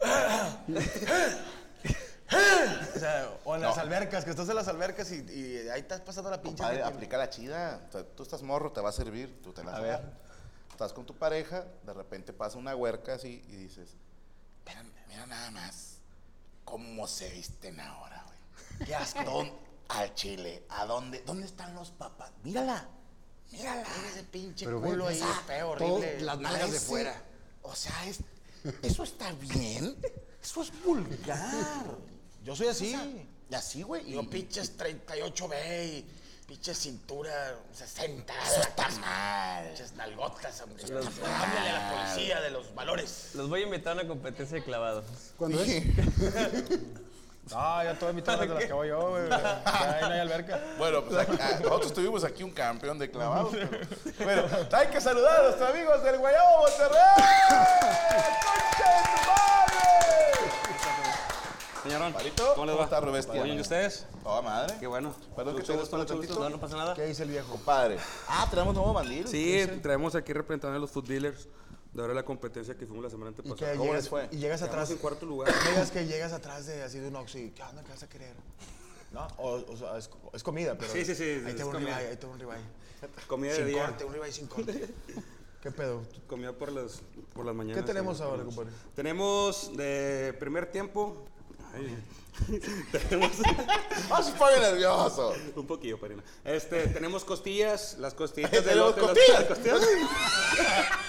o 2.30 2.98
sea, 2.98 3.30
o 3.44 3.54
en 3.54 3.60
las 3.62 3.76
No. 3.76 3.82
albercas, 3.82 4.24
que 4.24 4.30
estás 4.30 4.48
en 4.48 4.56
las 4.56 4.68
albercas 4.68 5.10
y, 5.12 5.16
y 5.30 5.68
ahí 5.68 5.80
estás 5.80 6.00
pasando 6.00 6.30
la 6.30 6.40
pinche. 6.40 6.56
Compadre, 6.62 6.82
gente. 6.82 6.94
aplica 6.94 7.16
la 7.18 7.30
chida. 7.30 7.82
O 7.88 7.92
sea, 7.92 8.04
tú 8.04 8.22
estás 8.22 8.42
morro, 8.42 8.72
te 8.72 8.80
va 8.80 8.88
a 8.88 8.92
servir, 8.92 9.40
tú 9.42 9.52
te 9.52 9.62
la 9.62 9.70
A 9.70 9.74
vas 9.74 9.82
ver. 9.82 9.92
dar. 9.92 10.12
Estás 10.70 10.92
con 10.92 11.06
tu 11.06 11.14
pareja, 11.14 11.64
de 11.84 11.92
repente 11.92 12.32
pasa 12.32 12.58
una 12.58 12.74
huerca 12.74 13.14
así 13.14 13.44
y 13.48 13.56
dices, 13.56 13.90
mira, 14.66 14.82
mira 15.08 15.26
nada 15.26 15.50
más 15.52 15.98
cómo 16.64 17.06
se 17.06 17.28
visten 17.30 17.78
ahora, 17.78 18.24
güey. 18.26 18.86
Qué 18.88 18.94
asco. 18.94 19.60
Al 19.88 20.14
chile, 20.14 20.64
¿a 20.70 20.86
dónde? 20.86 21.22
¿Dónde 21.26 21.46
están 21.46 21.74
los 21.74 21.90
papás? 21.90 22.32
Mírala, 22.42 22.88
mírala. 23.52 23.84
Mira 23.96 24.08
ese 24.08 24.24
pinche 24.24 24.64
Pero 24.64 24.80
ve, 24.80 24.88
culo 24.88 25.06
ahí, 25.08 25.22
feo, 25.46 25.74
todo- 25.76 25.94
horrible. 25.96 26.20
las 26.22 26.38
nalgas 26.38 26.60
de 26.62 26.66
Parece- 26.68 26.86
fuera. 26.86 27.22
O 27.62 27.74
sea, 27.74 28.06
es, 28.06 28.20
eso 28.82 29.02
está 29.04 29.30
bien. 29.32 29.94
Eso 30.42 30.62
es 30.62 30.72
vulgar. 30.82 31.84
Yo 32.44 32.54
soy 32.54 32.68
así. 32.68 32.94
Y 33.50 33.54
así, 33.54 33.82
güey. 33.82 34.10
Yo 34.10 34.22
y- 34.22 34.26
pinches 34.26 34.76
38B 34.78 35.84
y 35.86 36.06
pinche 36.46 36.74
cintura 36.74 37.56
60. 37.72 38.32
Eso 38.46 38.60
está 38.60 38.88
mal. 39.00 39.66
Pinches 39.68 39.92
nalgotas, 39.94 40.60
hombre. 40.60 40.84
Háblale 40.84 41.70
a 41.70 41.72
la 41.72 41.92
policía 42.06 42.40
de 42.40 42.50
los 42.50 42.74
valores. 42.74 43.30
Los 43.34 43.48
voy 43.48 43.60
a 43.62 43.64
invitar 43.64 43.92
a 43.92 44.00
una 44.00 44.08
competencia 44.08 44.56
de 44.58 44.64
clavados. 44.64 45.04
Cuando 45.36 45.60
es, 45.62 45.82
Ah, 47.52 47.82
ya 47.84 47.98
todas 47.98 48.14
mis 48.14 48.24
de 48.24 48.46
las 48.46 48.64
que 48.64 48.72
voy 48.72 48.88
yo, 48.88 49.10
güey. 49.10 49.28
Ya 49.28 49.62
ahí 49.66 50.00
no 50.00 50.14
hay 50.14 50.20
alberca. 50.20 50.62
Bueno, 50.78 51.04
pues 51.04 51.18
aquí- 51.28 51.36
ah, 51.38 51.58
nosotros 51.62 51.92
tuvimos 51.92 52.24
aquí 52.24 52.42
un 52.42 52.50
campeón 52.52 52.98
de 52.98 53.10
clavados. 53.10 53.52
pero- 54.16 54.44
Bueno, 54.48 54.66
hay 54.72 54.86
que 54.88 54.98
saludar 55.00 55.40
a 55.40 55.50
los 55.50 55.60
amigos 55.60 56.02
del 56.04 56.16
Guayabo 56.18 56.62
Monterrey. 56.62 56.98
¡Concha 57.50 58.90
de 58.90 59.02
tu 59.02 59.26
madre! 59.28 59.43
Señorón, 61.84 62.12
¿cómo 62.14 62.24
les 62.24 62.34
¿cómo 62.56 62.76
va? 62.78 62.84
está, 62.84 63.00
Robestia? 63.00 63.34
Muy 63.34 63.44
bien, 63.44 63.58
¿y 63.58 63.60
ustedes? 63.60 64.06
Toda 64.22 64.40
madre. 64.40 64.74
Qué 64.80 64.86
bueno. 64.86 65.14
Perdón 65.36 65.56
que 65.56 65.62
te 65.62 65.76
gusto, 65.76 65.96
mucho 65.98 66.16
gusto. 66.16 66.40
No, 66.40 66.48
no 66.48 66.58
pasa 66.58 66.76
nada. 66.76 66.94
¿Qué 66.94 67.04
dice 67.04 67.24
el 67.24 67.28
viejo? 67.28 67.50
Compadre. 67.52 67.98
Ah, 68.26 68.46
tenemos 68.48 68.74
nuevo 68.74 68.94
mandil. 68.94 69.28
Sí, 69.28 69.66
traemos 69.82 70.14
aquí 70.14 70.32
representando 70.32 70.76
a 70.76 70.80
los 70.80 70.90
food 70.90 71.06
dealers 71.06 71.46
de 71.92 72.00
ahora 72.00 72.14
la 72.14 72.24
competencia 72.24 72.74
que 72.74 72.86
fuimos 72.86 73.04
la 73.04 73.10
semana 73.10 73.30
Y, 73.30 73.34
antepasada. 73.38 73.72
¿Cómo 73.72 73.84
llegas, 73.84 74.02
les 74.02 74.08
fue? 74.08 74.28
y 74.32 74.36
llegas 74.38 74.60
Quedamos 74.60 74.74
atrás. 74.74 74.90
en 74.92 74.96
cuarto 74.98 75.26
lugar. 75.26 75.52
No 75.54 75.70
digas 75.70 75.90
que 75.90 76.06
llegas 76.06 76.32
atrás 76.32 76.66
de 76.66 76.82
así 76.82 76.98
de 76.98 77.08
un 77.08 77.16
y 77.34 77.50
¿qué 77.50 77.62
onda? 77.62 77.82
¿Qué 77.84 77.90
vas 77.90 78.02
a 78.02 78.08
querer? 78.08 78.34
¿No? 79.12 79.26
O, 79.36 79.50
o 79.70 79.76
sea, 79.76 79.98
es, 79.98 80.08
es 80.32 80.42
comida, 80.42 80.76
pero. 80.78 80.90
Sí, 80.90 81.04
sí, 81.04 81.14
sí, 81.14 81.22
Ahí 81.22 81.50
es 81.50 81.56
te 81.56 81.62
va 81.62 81.66
un 81.68 81.72
comida. 81.74 81.90
ribeye, 81.98 82.10
ahí 82.10 82.16
te 82.16 82.26
va 82.26 82.32
un 82.32 82.40
ribeye. 82.40 82.62
Comida 83.28 83.50
de 83.52 83.56
Sin 83.58 83.66
día. 83.66 83.86
corte, 83.86 84.04
un 84.06 84.12
ribeye 84.14 84.32
sin 84.32 84.46
corte. 84.46 84.88
¿Qué 85.62 85.70
pedo? 85.70 86.02
Comida 86.26 86.52
por 86.52 86.72
las, 86.72 87.02
por 87.34 87.44
las 87.44 87.54
mañanas. 87.54 87.82
¿Qué 87.82 87.86
tenemos 87.86 88.20
ahora, 88.22 88.42
compadre? 88.42 88.70
Tenemos 88.96 89.76
de 89.76 90.34
primer 90.40 90.66
tiempo. 90.72 91.26
Tenemos 93.08 93.30
Ah, 94.10 94.22
se 94.22 94.32
pone 94.32 94.58
nervioso. 94.60 95.32
un 95.56 95.66
poquillo, 95.66 95.98
Parina. 95.98 96.22
Este, 96.44 96.86
tenemos 96.88 97.24
costillas, 97.24 97.96
las 97.98 98.14
costillas 98.14 98.50
de 98.50 98.62
Tenemos 98.62 98.96
elote, 98.96 99.00
las- 99.00 99.10
costillas. 99.10 99.38
las 99.40 99.58
costillas. 99.58 99.80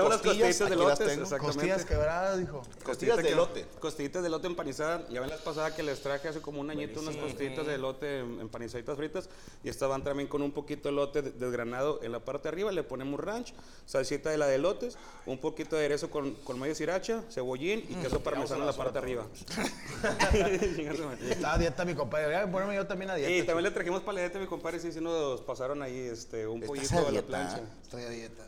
Tenemos 0.00 0.10
las 0.10 0.20
costillas, 0.22 0.58
costillas 0.58 0.98
de 0.98 1.04
exactamente. 1.22 1.46
Costillas 1.46 1.84
quebradas, 1.84 2.38
dijo. 2.38 2.62
Costillas 2.82 3.16
de 3.18 3.28
elote. 3.30 3.66
Costillitas 3.80 4.22
de 4.22 4.28
elote 4.28 4.46
empanizadas. 4.46 5.08
Ya 5.08 5.20
ven 5.20 5.30
las 5.30 5.40
pasadas 5.40 5.72
que 5.72 5.82
les 5.82 6.00
traje 6.00 6.28
hace 6.28 6.40
como 6.40 6.60
un 6.60 6.70
añito 6.70 7.00
unas 7.00 7.16
costillitas 7.16 7.66
de 7.66 7.74
elote 7.74 8.18
em- 8.20 8.40
empanizaditas 8.40 8.96
fritas. 8.96 9.28
Y 9.62 9.68
estas 9.68 9.88
van 9.88 10.02
también 10.04 10.28
con 10.28 10.42
un 10.42 10.52
poquito 10.52 10.88
de 10.88 10.92
elote 10.92 11.22
de- 11.22 11.30
desgranado 11.32 12.00
en 12.02 12.12
la 12.12 12.20
parte 12.20 12.44
de 12.44 12.48
arriba. 12.50 12.72
Le 12.72 12.82
ponemos 12.82 13.20
ranch, 13.20 13.52
salsita 13.86 14.30
de 14.30 14.38
la 14.38 14.46
de 14.46 14.56
elotes, 14.56 14.96
un 15.26 15.38
poquito 15.38 15.76
de 15.76 15.82
aderezo 15.82 16.10
con, 16.10 16.34
con 16.36 16.58
medio 16.58 16.74
sriracha, 16.74 17.22
cebollín 17.30 17.84
y 17.88 17.94
queso 17.96 18.20
parmesano 18.20 18.60
en 18.60 18.66
la 18.66 18.72
parte 18.72 18.92
de 18.94 18.98
arriba. 18.98 19.26
Estaba 21.30 21.54
a 21.54 21.58
dieta 21.58 21.84
mi 21.84 21.94
compadre. 21.94 22.26
Voy 22.26 22.34
a 22.34 22.50
ponerme 22.50 22.74
yo 22.76 22.86
también 22.86 23.10
a 23.10 23.14
dieta. 23.14 23.32
y 23.32 23.42
también 23.42 23.64
le 23.64 23.70
trajimos 23.70 24.02
paledete 24.02 24.38
a 24.38 24.40
mi 24.40 24.46
compadre, 24.46 24.78
sí, 24.80 24.92
sí 24.92 25.00
nos 25.00 25.40
pasaron 25.42 25.82
ahí 25.82 25.98
este, 25.98 26.46
un 26.46 26.60
pollito 26.60 27.06
a 27.06 27.10
la 27.10 27.22
plancha. 27.22 27.60
estoy 27.82 28.02
a 28.04 28.08
dieta. 28.10 28.42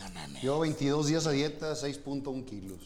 No 0.00 0.10
mames. 0.10 0.42
Yo 0.42 0.58
22 0.60 1.06
días 1.06 1.26
a 1.26 1.30
dieta, 1.30 1.72
6.1 1.74 2.44
kilos. 2.44 2.78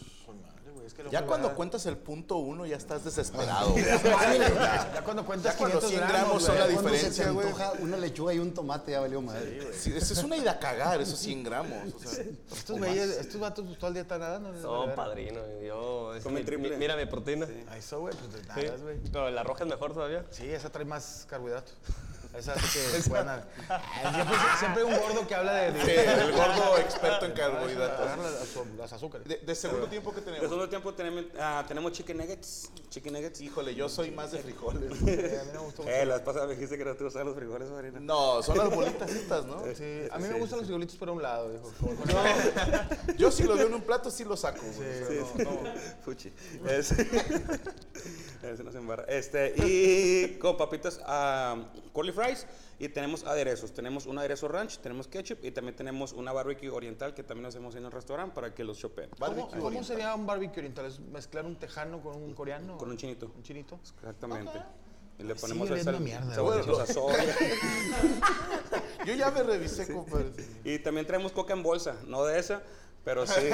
Ya 1.10 1.26
cuando 1.26 1.54
cuentas 1.54 1.86
el 1.86 1.96
punto 1.96 2.36
uno 2.36 2.66
ya 2.66 2.76
estás 2.76 3.04
desesperado. 3.04 3.74
Ya 4.94 5.02
cuando 5.02 5.24
cuentas 5.24 5.52
Ya 5.52 5.58
cuando 5.58 5.80
500 5.80 5.90
100 5.90 6.08
gramos 6.08 6.42
son 6.42 6.58
la 6.58 6.66
diferencia, 6.68 7.30
güey. 7.30 7.48
una 7.80 7.96
lechuga 7.96 8.32
y 8.34 8.38
un 8.38 8.52
tomate, 8.54 8.92
ya 8.92 9.00
valió 9.00 9.20
madre. 9.20 9.72
Sí, 9.74 9.92
eso 9.96 10.12
es 10.12 10.22
una 10.22 10.36
ida 10.36 10.52
a 10.52 10.58
cagar, 10.58 11.00
esos 11.00 11.18
100 11.18 11.42
gramos. 11.42 11.94
O 11.94 11.98
sea, 12.08 12.24
Estos 12.52 12.78
güeyes, 12.78 13.08
estos 13.18 13.40
vatos 13.40 13.64
pues, 13.66 13.78
todo 13.78 13.88
el 13.88 13.94
día 13.94 14.02
están 14.02 14.20
nadando. 14.20 14.52
No, 14.52 14.94
padrino. 14.94 15.40
Yo. 15.66 16.14
es 16.14 16.24
mi- 16.26 16.42
triple. 16.44 16.76
Mira 16.76 16.96
mi 16.96 17.06
proteína. 17.06 17.46
Ahí 17.70 17.78
eso, 17.80 18.00
güey, 18.00 18.14
pues 18.14 18.42
Sí. 18.42 18.48
nadas, 18.66 18.82
güey. 18.82 18.96
Pero 19.10 19.30
la 19.30 19.42
roja 19.42 19.64
es 19.64 19.70
mejor 19.70 19.94
todavía. 19.94 20.24
Sí, 20.30 20.48
esa 20.48 20.70
trae 20.70 20.84
más 20.84 21.26
carbohidrato. 21.28 21.72
Esa 22.36 22.52
hace 22.52 22.62
que. 22.62 23.02
Siempre, 23.02 24.36
siempre 24.58 24.82
hay 24.82 24.88
un 24.92 24.98
gordo 25.00 25.26
que 25.26 25.34
habla 25.34 25.52
de... 25.54 25.72
de- 25.72 25.84
sí, 25.84 25.90
el 25.92 26.32
gordo 26.32 26.78
experto 26.78 27.26
en 27.26 27.32
carbohidratos. 27.32 28.00
Agarra 28.00 28.22
las, 28.24 28.56
las 28.76 28.92
azúcares. 28.92 29.26
De, 29.28 29.36
de 29.38 29.54
segundo 29.54 29.86
tiempo 29.86 30.10
que 30.10 30.16
De 30.20 30.22
tenemos. 30.26 30.44
segundo 30.48 30.68
tiempo 30.68 30.94
tenemos, 30.94 31.24
ah, 31.38 31.64
tenemos 31.68 31.92
chicken 31.92 32.16
nuggets. 32.18 32.70
Chicken 32.90 33.12
nuggets. 33.12 33.40
Híjole, 33.40 33.74
yo 33.74 33.88
soy 33.88 34.10
más 34.10 34.32
de 34.32 34.38
frijoles. 34.40 34.92
Eh, 35.06 35.38
a 35.40 35.44
mí 35.44 35.50
me 35.52 35.58
gustó 35.58 35.82
mucho. 35.82 35.94
Eh, 35.94 36.04
la 36.06 36.14
vez 36.14 36.22
pasada 36.24 36.46
me 36.46 36.54
dijiste 36.54 36.76
que 36.76 36.84
no 36.84 36.94
te 36.96 37.04
gustaban 37.04 37.28
los 37.28 37.36
frijoles, 37.36 37.68
Marina. 37.70 38.00
No, 38.00 38.42
son 38.42 38.58
las 38.58 38.68
bolitas 38.74 39.10
estas, 39.10 39.44
¿no? 39.46 39.62
Sí, 39.74 40.02
a 40.10 40.18
mí 40.18 40.26
me 40.28 40.38
gustan 40.38 40.58
los 40.58 40.66
frijolitos 40.66 40.96
por 40.96 41.10
un 41.10 41.22
lado, 41.22 41.50
dijo. 41.50 41.72
Yo 43.16 43.30
si 43.30 43.44
lo 43.44 43.54
veo 43.54 43.66
en 43.68 43.74
un 43.74 43.82
plato 43.82 44.10
sí 44.10 44.24
lo 44.24 44.36
saco. 44.36 44.60
güey. 44.76 45.22
O 45.22 45.26
sea, 45.36 45.44
no, 45.44 45.50
no. 45.62 45.72
Fuchi. 46.04 46.32
Es- 46.68 46.92
Ese 48.42 48.62
no 48.64 48.72
se 48.72 48.78
embarra. 48.78 49.04
Este, 49.08 49.54
y 49.56 50.38
con 50.38 50.56
papitas 50.56 51.00
ah, 51.06 51.56
curly 51.92 52.12
fries. 52.24 52.46
Y 52.78 52.88
tenemos 52.88 53.24
aderezos. 53.24 53.72
Tenemos 53.72 54.06
un 54.06 54.18
aderezo 54.18 54.48
ranch, 54.48 54.78
tenemos 54.78 55.08
ketchup 55.08 55.44
y 55.44 55.50
también 55.50 55.76
tenemos 55.76 56.12
una 56.12 56.32
barbecue 56.32 56.70
oriental 56.70 57.14
que 57.14 57.22
también 57.22 57.46
hacemos 57.46 57.74
en 57.76 57.84
el 57.84 57.92
restaurante 57.92 58.34
para 58.34 58.54
que 58.54 58.64
los 58.64 58.78
chopen. 58.78 59.10
¿Cómo, 59.18 59.48
cómo 59.48 59.84
sería 59.84 60.14
un 60.14 60.26
barbecue 60.26 60.58
oriental? 60.58 60.86
¿Es 60.86 61.00
mezclar 61.00 61.46
un 61.46 61.56
tejano 61.56 62.02
con 62.02 62.16
un 62.16 62.34
coreano? 62.34 62.76
Con 62.78 62.90
un 62.90 62.96
chinito. 62.96 63.30
¿Un 63.36 63.42
chinito? 63.42 63.78
Exactamente. 63.82 64.60
Y 65.18 65.22
le 65.22 65.34
ponemos 65.36 65.70
oliendo 65.70 65.92
sal, 65.92 66.00
mierda, 66.00 66.34
soya. 66.86 67.36
Yo 69.06 69.14
ya 69.14 69.30
me 69.30 69.42
revisé, 69.44 69.92
compadre. 69.92 70.32
Y 70.64 70.78
también 70.80 71.06
traemos 71.06 71.30
coca 71.30 71.52
en 71.52 71.62
bolsa, 71.62 71.94
no 72.06 72.24
de 72.24 72.40
esa, 72.40 72.62
pero 73.04 73.24
sí. 73.26 73.34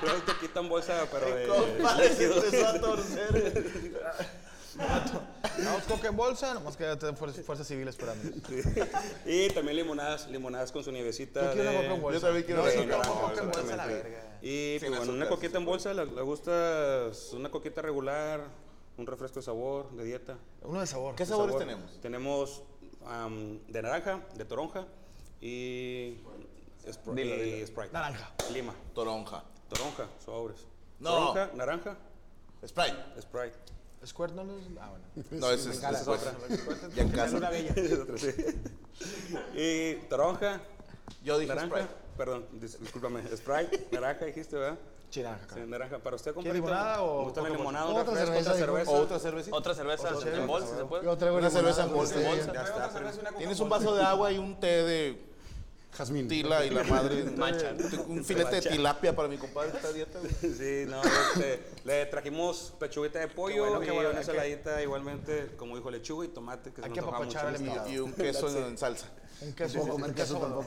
Traemos 0.00 0.22
coquita 0.26 0.60
en 0.60 0.68
bolsa, 0.68 1.06
pero 1.12 1.26
de. 1.34 1.46
Compadre, 1.46 2.14
se 2.14 2.24
empezó 2.32 2.66
a 2.66 2.80
torcer. 2.80 3.64
Vamos 4.78 5.82
coca 5.88 6.08
en 6.08 6.16
bolsa, 6.16 6.54
nomás 6.54 6.76
que 6.76 6.84
ya 6.84 6.96
te 6.96 7.12
fuerzas, 7.14 7.44
fuerzas 7.44 7.66
civiles 7.66 7.96
esperando. 7.98 8.22
Y 9.26 9.48
también 9.50 9.76
limonadas, 9.76 10.28
limonadas 10.28 10.70
con 10.72 10.84
su 10.84 10.92
nievecita. 10.92 11.46
Yo 11.46 11.52
quiero 11.52 11.70
de- 11.70 11.78
una 11.78 11.82
coca 11.88 11.94
en 11.94 12.02
bolsa. 12.02 12.18
Yo 12.20 12.26
también 12.26 12.46
quiero 12.46 12.62
No, 12.64 12.70
sí, 12.70 12.76
coca 12.78 12.82
en 12.82 12.88
bolsa, 12.98 13.20
coca 13.20 13.40
en 13.42 13.50
bolsa, 13.50 13.76
la 13.76 13.86
verga. 13.86 14.38
Y 14.42 14.78
pues, 14.78 14.96
bueno, 14.96 15.12
una 15.12 15.28
coquita 15.28 15.58
en 15.58 15.64
bolsa, 15.64 15.94
¿le, 15.94 16.04
le 16.06 16.22
gusta 16.22 17.10
una 17.32 17.50
coquita 17.50 17.82
regular, 17.82 18.44
un 18.96 19.06
refresco 19.06 19.40
de 19.40 19.42
sabor, 19.42 19.90
de 19.92 20.04
dieta? 20.04 20.36
Uno 20.62 20.80
de 20.80 20.86
sabor. 20.86 21.16
¿Qué 21.16 21.26
sabores 21.26 21.58
tenemos? 21.58 22.00
Tenemos 22.00 22.62
de 23.68 23.82
naranja, 23.82 24.20
de 24.34 24.44
toronja 24.44 24.86
y, 25.40 26.18
Spr- 26.86 27.14
Dilo, 27.14 27.34
y 27.36 27.40
dilo. 27.52 27.66
Sprite. 27.66 27.92
Naranja. 27.92 28.32
Lima. 28.52 28.74
Toronja. 28.94 29.44
Toronja, 29.68 30.06
sobres. 30.24 30.66
No. 31.00 31.10
Toronja, 31.32 31.50
naranja, 31.54 31.96
Sprite. 32.66 32.96
Sprite. 33.20 33.56
¿Squirt 34.06 34.32
no 34.34 34.44
los...? 34.44 34.56
Ah, 34.80 34.90
bueno. 34.90 35.04
No, 35.32 35.50
ese 35.50 35.70
es, 35.70 35.78
esa 35.78 35.90
es 35.90 36.08
otra. 36.08 36.32
Ya 36.96 37.02
en 37.02 37.10
casa. 37.10 37.36
Una 37.36 37.50
bella. 37.50 37.72
Es 37.76 37.92
otra, 37.98 38.16
sí. 38.18 38.30
y 39.54 39.94
toronja, 40.08 40.60
Yo 41.24 41.38
dije 41.38 41.54
naranja, 41.54 41.76
Sprite. 41.76 41.94
perdón, 42.16 42.46
dis- 42.60 42.78
discúlpame, 42.78 43.22
Sprite, 43.36 43.88
naranja 43.92 44.24
dijiste, 44.24 44.56
¿verdad? 44.56 44.78
Sí, 45.10 45.22
cabrón. 45.22 45.70
naranja. 45.70 45.98
Para 46.00 46.16
usted, 46.16 46.34
¿Quiere 46.34 46.60
compadrito, 46.60 46.66
limonada 46.66 47.02
o 47.02 47.18
¿Me 47.18 47.24
gusta 47.24 47.42
la 47.42 47.48
limonada, 47.48 47.86
Otra 47.86 48.02
refresco, 48.14 48.22
otra 48.40 48.54
cerveza, 48.54 48.54
cerveza? 48.54 48.90
O 48.90 48.94
otra 48.96 49.18
cervecita. 49.18 49.56
Otra 49.56 49.74
cerveza 49.74 50.08
en 50.36 50.46
bolsa, 50.46 50.76
¿se 50.76 50.84
puede? 50.84 51.04
Yo 51.04 51.16
traigo 51.16 51.38
Una 51.38 51.50
cerveza 51.50 51.84
en 51.84 51.92
bolsa. 51.94 52.20
Ya 52.20 52.62
está. 52.62 52.90
Tienes 53.38 53.60
un 53.60 53.68
vaso 53.68 53.94
de 53.94 54.02
agua 54.02 54.30
y 54.32 54.38
un 54.38 54.60
té 54.60 54.66
de 54.66 55.27
Jazmín. 55.96 56.28
tila 56.28 56.64
y 56.64 56.70
la 56.70 56.84
madre. 56.84 57.24
Mancha. 57.36 57.74
Un 58.06 58.24
filete 58.24 58.56
de 58.60 58.62
tilapia 58.70 59.14
para 59.16 59.28
mi 59.28 59.36
compadre 59.36 59.70
que 59.72 59.76
está 59.78 59.88
a 59.88 59.92
dieta. 59.92 60.18
Sí, 60.40 60.84
no, 60.88 61.02
este, 61.02 61.62
le 61.84 62.06
trajimos 62.06 62.72
pechuguita 62.78 63.18
de 63.20 63.28
pollo 63.28 63.62
bueno, 63.64 63.80
qué 63.80 63.86
y 63.86 63.90
bueno, 63.90 64.10
una 64.10 64.18
hay 64.20 64.24
que- 64.24 64.30
ensaladita 64.30 64.82
igualmente, 64.82 65.50
como 65.56 65.76
dijo, 65.76 65.90
lechuga 65.90 66.26
y 66.26 66.28
tomate, 66.28 66.70
que 66.70 66.82
se 66.82 66.86
hay 66.88 66.90
nos 66.90 66.98
que 66.98 67.00
mucho. 67.64 67.88
Y 67.88 67.98
un 67.98 68.12
queso 68.12 68.48
en 68.66 68.78
salsa. 68.78 69.08
Un 69.40 69.52
queso. 69.52 69.74
No 69.78 69.80
puedo 69.82 69.92
comer 69.94 70.08
un 70.10 70.14
queso 70.16 70.38
godón. 70.38 70.66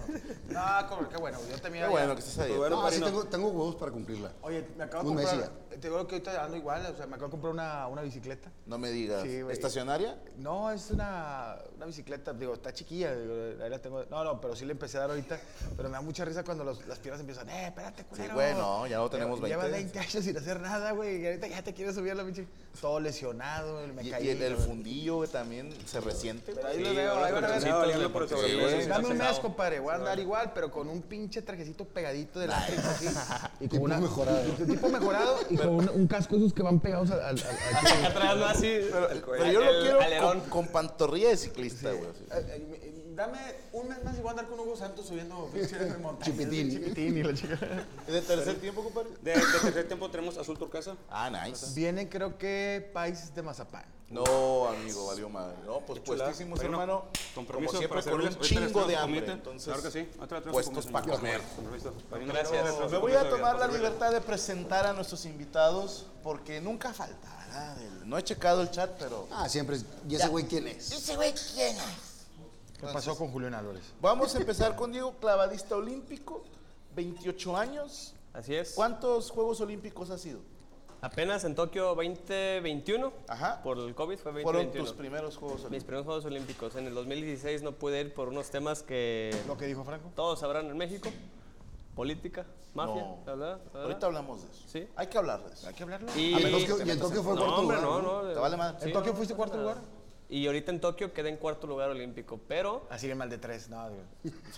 No, 0.49 0.87
como- 0.89 1.09
qué 1.09 1.17
bueno. 1.17 1.39
Yo 1.49 1.59
también. 1.59 1.85
Qué 1.85 1.89
bueno 1.91 2.13
que 2.15 2.19
estés 2.21 2.37
ahí. 2.39 2.51
Bueno, 2.55 2.77
No, 2.77 2.81
sí 2.89 2.99
Marino. 2.99 3.05
tengo, 3.07 3.23
tengo 3.25 3.47
huevos 3.49 3.75
para 3.75 3.91
cumplirla. 3.91 4.31
Oye, 4.41 4.65
me 4.77 4.83
acabo 4.85 5.03
de 5.03 5.09
Un 5.09 5.15
comprar. 5.17 5.51
Te 5.71 5.87
digo 5.89 6.07
que 6.07 6.15
ahorita 6.15 6.43
ando 6.45 6.57
igual. 6.57 6.85
O 6.85 6.95
sea, 6.95 7.05
me 7.07 7.15
acabo 7.15 7.27
de 7.27 7.31
comprar 7.31 7.53
una, 7.53 7.87
una 7.87 8.01
bicicleta. 8.01 8.51
No 8.65 8.77
me 8.77 8.89
digas. 8.91 9.23
Sí, 9.23 9.41
güey. 9.41 9.53
¿Estacionaria? 9.53 10.17
No, 10.37 10.71
es 10.71 10.89
una, 10.91 11.57
una 11.75 11.85
bicicleta, 11.85 12.33
digo, 12.33 12.53
está 12.53 12.73
chiquilla, 12.73 13.13
digo, 13.15 13.33
ahí 13.63 13.69
la 13.69 13.79
tengo. 13.79 14.05
No, 14.09 14.23
no, 14.23 14.39
pero 14.39 14.55
sí 14.55 14.65
le 14.65 14.71
empecé 14.73 14.97
a 14.97 15.01
dar 15.01 15.09
ahorita. 15.09 15.39
Pero 15.75 15.89
me 15.89 15.93
da 15.95 16.01
mucha 16.01 16.23
risa 16.23 16.43
cuando 16.43 16.63
los- 16.63 16.85
las 16.87 16.99
piernas 16.99 17.19
empiezan, 17.19 17.49
eh, 17.49 17.67
espérate, 17.67 18.05
culero. 18.05 18.33
güey, 18.35 18.53
no, 18.53 18.87
ya 18.87 18.97
no 18.97 19.09
tenemos 19.09 19.37
Lleva- 19.39 19.47
Llevas 19.49 19.71
20. 19.71 19.91
20 19.93 19.99
años 19.99 20.23
sin 20.25 20.37
hacer 20.37 20.59
nada, 20.61 20.91
güey, 20.91 21.21
y 21.21 21.25
ahorita 21.25 21.47
ya 21.47 21.63
te 21.63 21.73
quieres 21.73 21.95
subir 21.95 22.11
a 22.11 22.15
la 22.15 22.23
pinche. 22.23 22.47
Todo 22.79 22.99
lesionado, 22.99 23.85
me 23.87 24.03
Y, 24.03 24.09
caí. 24.11 24.27
y 24.27 24.29
el, 24.29 24.41
el 24.41 24.55
fundillo 24.57 25.15
güey, 25.17 25.29
también 25.29 25.73
se 25.85 25.99
resiente. 25.99 26.53
Pero 26.53 26.67
ahí 26.67 26.79
lo 26.79 26.89
Sí, 26.89 26.95
veo, 26.95 27.23
ahí 27.23 27.31
van 27.33 27.43
a 27.45 27.59
con 28.61 28.71
güey, 28.71 28.83
sí. 28.83 28.89
Dame 28.89 29.07
un 29.09 29.17
mes, 29.17 29.39
compadre, 29.39 29.79
voy 29.79 29.91
a 29.91 29.95
andar 29.95 30.19
igual, 30.19 30.51
pero 30.53 30.71
con 30.71 30.87
un 30.89 31.01
pinche 31.01 31.41
trajecito 31.41 31.85
pegadito 31.85 32.39
de 32.39 32.47
la 32.47 32.57
así. 32.57 33.07
Y 33.59 33.67
Tipo 33.67 33.87
mejorado. 33.87 34.41
Tipo 34.65 34.89
mejorado 34.89 35.37
y 35.49 35.57
con 35.57 35.69
un, 35.69 35.89
un 35.89 36.07
casco 36.07 36.35
esos 36.35 36.53
que 36.53 36.63
van 36.63 36.79
pegados 36.79 37.11
al... 37.11 37.19
al- 37.21 37.39
al- 37.39 37.75
Acá 37.75 38.07
atrás, 38.07 38.37
¿no? 38.37 38.45
Así. 38.45 38.79
Pero, 38.91 39.07
pero 39.31 39.51
yo 39.51 39.59
lo 39.63 39.81
quiero 39.81 40.01
alerón. 40.01 40.39
con, 40.41 40.49
con 40.49 40.67
pantorrilla 40.69 41.29
de 41.29 41.37
ciclista, 41.37 41.91
güey. 41.91 42.09
Dame 43.21 43.39
un 43.73 43.87
mes 43.87 44.03
más 44.03 44.15
y 44.17 44.19
voy 44.19 44.29
a 44.29 44.31
andar 44.31 44.47
con 44.47 44.59
Hugo 44.59 44.75
Santos 44.75 45.05
subiendo 45.05 45.35
montañas. 46.01 46.25
Chipitín. 46.25 46.71
Chipitín 46.71 47.17
y 47.17 47.23
la 47.23 47.33
chica. 47.35 47.59
¿Y 48.07 48.11
de 48.11 48.21
tercer 48.21 48.59
tiempo, 48.59 48.83
compadre? 48.83 49.11
De, 49.21 49.33
de 49.35 49.41
tercer 49.61 49.85
tiempo 49.87 50.09
tenemos 50.09 50.37
Azul 50.39 50.57
Turcasa. 50.57 50.95
Ah, 51.07 51.29
nice. 51.29 51.67
Vienen 51.75 52.07
creo 52.09 52.35
que 52.39 52.89
países 52.93 53.35
de 53.35 53.43
Mazapán. 53.43 53.85
No, 54.09 54.67
amigo, 54.67 55.05
valió 55.05 55.29
madre. 55.29 55.55
No, 55.67 55.81
pues 55.81 55.99
puestísimos, 56.01 56.57
Bueno, 56.59 56.73
hermano. 56.81 57.05
con 57.35 57.45
Como 57.45 57.69
siempre, 57.69 58.01
para 58.01 58.11
con 58.11 58.21
un 58.21 58.39
chingo 58.39 58.85
de 58.85 58.95
hambre. 58.97 59.31
Entonces, 59.31 59.65
Claro 59.65 59.83
que 59.83 59.91
sí. 59.91 60.09
Su 60.19 60.51
puestos 60.51 60.87
para 60.87 61.05
comer. 61.15 61.41
Gracias. 62.27 62.91
Me 62.91 62.97
voy 62.97 63.13
a 63.13 63.29
tomar 63.29 63.59
la 63.59 63.67
libertad 63.67 64.11
de 64.11 64.19
presentar 64.21 64.87
a 64.87 64.93
nuestros 64.93 65.25
invitados 65.25 66.07
porque 66.23 66.59
nunca 66.59 66.91
falta, 66.91 67.29
¿verdad? 67.45 67.77
El- 67.83 68.09
No 68.09 68.17
he 68.17 68.23
checado 68.23 68.63
el 68.63 68.71
chat, 68.71 68.89
pero 68.97 69.27
Ah, 69.31 69.47
siempre. 69.47 69.75
es- 69.75 69.85
¿Y 70.09 70.15
ese 70.15 70.27
güey 70.27 70.45
quién 70.45 70.67
es? 70.67 70.91
ese 70.91 71.15
güey 71.15 71.33
quién 71.53 71.75
es. 71.77 72.10
¿Qué 72.81 72.87
pasó 72.93 73.15
con 73.15 73.31
Julián 73.31 73.53
Álvarez? 73.53 73.93
Vamos 74.01 74.33
a 74.35 74.39
empezar 74.39 74.75
con 74.75 74.91
Diego, 74.91 75.13
clavadista 75.19 75.75
olímpico, 75.75 76.43
28 76.95 77.55
años. 77.57 78.13
Así 78.33 78.55
es. 78.55 78.73
¿Cuántos 78.73 79.29
Juegos 79.29 79.61
Olímpicos 79.61 80.09
ha 80.09 80.17
sido? 80.17 80.39
Apenas 81.01 81.43
en 81.43 81.55
Tokio 81.55 81.95
2021. 81.95 83.11
Ajá. 83.27 83.61
Por 83.63 83.77
el 83.79 83.93
COVID 83.95 84.17
fue 84.17 84.31
Fueron 84.31 84.65
2021. 84.67 84.85
tus 84.85 84.93
primeros 84.95 85.37
Juegos 85.37 85.57
Mis 85.57 85.65
Olímpicos. 85.65 85.83
primeros 85.85 86.05
Juegos 86.05 86.25
Olímpicos. 86.25 86.75
En 86.75 86.87
el 86.87 86.93
2016 86.93 87.61
no 87.63 87.71
pude 87.73 88.01
ir 88.01 88.13
por 88.13 88.27
unos 88.29 88.49
temas 88.49 88.83
que 88.83 89.35
Lo 89.47 89.57
que 89.57 89.65
dijo 89.65 89.83
Franco. 89.83 90.11
todos 90.15 90.39
sabrán 90.39 90.67
en 90.67 90.77
México. 90.77 91.09
Política, 91.95 92.45
mafia, 92.73 93.01
No. 93.01 93.17
la 93.25 93.35
verdad, 93.35 93.57
la 93.57 93.63
verdad. 93.65 93.83
Ahorita 93.83 94.05
hablamos 94.05 94.43
de 94.43 94.47
eso. 94.51 94.63
Sí. 94.67 94.87
Hay 94.95 95.07
que 95.07 95.17
hablar 95.17 95.43
de 95.43 95.53
eso. 95.53 95.67
Hay 95.67 95.73
que 95.73 95.83
hablarlo. 95.83 96.07
Y, 96.15 96.33
A 96.33 96.37
menos 96.39 96.63
que- 96.63 96.83
y 96.85 96.89
en 96.89 96.99
Tokio 96.99 97.21
fue 97.23 97.33
no, 97.35 97.41
cuarto 97.41 97.55
hombre, 97.61 97.81
lugar. 97.81 98.03
no, 98.03 98.21
no. 98.23 98.33
¿Te 98.33 98.39
vale 98.39 98.57
madre? 98.57 98.77
Sí, 98.79 98.87
¿En 98.87 98.93
Tokio 98.93 99.11
no, 99.11 99.17
fuiste 99.17 99.33
no 99.33 99.37
cuarto 99.37 99.57
lugar? 99.57 99.77
Y 100.31 100.47
ahorita 100.47 100.71
en 100.71 100.79
Tokio 100.79 101.13
quedé 101.13 101.27
en 101.27 101.35
cuarto 101.35 101.67
lugar 101.67 101.89
olímpico, 101.89 102.39
pero 102.47 102.87
Así 102.89 103.05
bien 103.05 103.17
mal 103.17 103.29
de 103.29 103.37
tres. 103.37 103.67
No, 103.67 103.89
digo. 103.89 104.01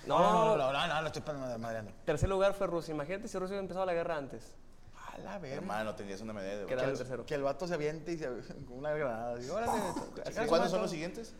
no, 0.06 0.20
no, 0.20 0.34
no, 0.56 0.58
no, 0.58 0.72
no, 0.72 0.88
no, 0.88 1.01
no 1.01 1.08
estoy 1.08 1.24
madreando. 1.58 1.92
tercer 2.06 2.30
lugar 2.30 2.53
fue 2.53 2.68
Rusia. 2.68 2.94
Imagínate 2.94 3.27
si 3.27 3.39
Rusia 3.39 3.53
hubiera 3.53 3.62
empezado 3.62 3.84
la 3.86 3.94
guerra 3.96 4.15
antes. 4.18 4.53
A 4.96 5.18
la 5.18 5.39
verga. 5.39 5.56
Hermano, 5.58 5.96
tenías 5.96 6.22
una 6.22 6.32
medalla 6.32 6.60
de 6.60 6.65
Que 6.68 6.74
oro. 6.74 6.74
era 6.74 6.84
Que 6.86 6.92
el 6.92 6.98
tercero. 7.00 7.25
que 7.25 7.34
el 7.34 7.42
vato 7.42 7.68
se 7.68 7.74
aviente 7.74 8.12
y 8.13 8.20
se 8.20 8.27
con 8.27 8.44
una 8.77 8.92
granada. 8.92 9.39
Checar 10.24 10.46
¿Cuándo 10.48 10.70
son 10.70 10.84
los 10.84 10.92
siguientes? 10.92 11.34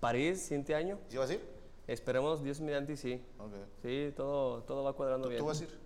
París, 0.00 0.42
siguiente 0.42 0.74
año. 0.74 0.98
¿Sí 1.08 1.16
vas 1.16 1.30
a 1.30 1.34
ir? 1.34 1.48
Esperemos, 1.86 2.42
Dios 2.42 2.60
mediante 2.60 2.94
y 2.94 2.96
sí. 2.96 3.24
Ok. 3.38 3.52
Sí, 3.82 4.12
todo, 4.16 4.62
todo 4.64 4.82
va 4.82 4.94
cuadrando 4.94 5.28
bien. 5.28 5.40
¿Tú 5.40 5.46
vas 5.46 5.60
a 5.60 5.62
ir? 5.62 5.78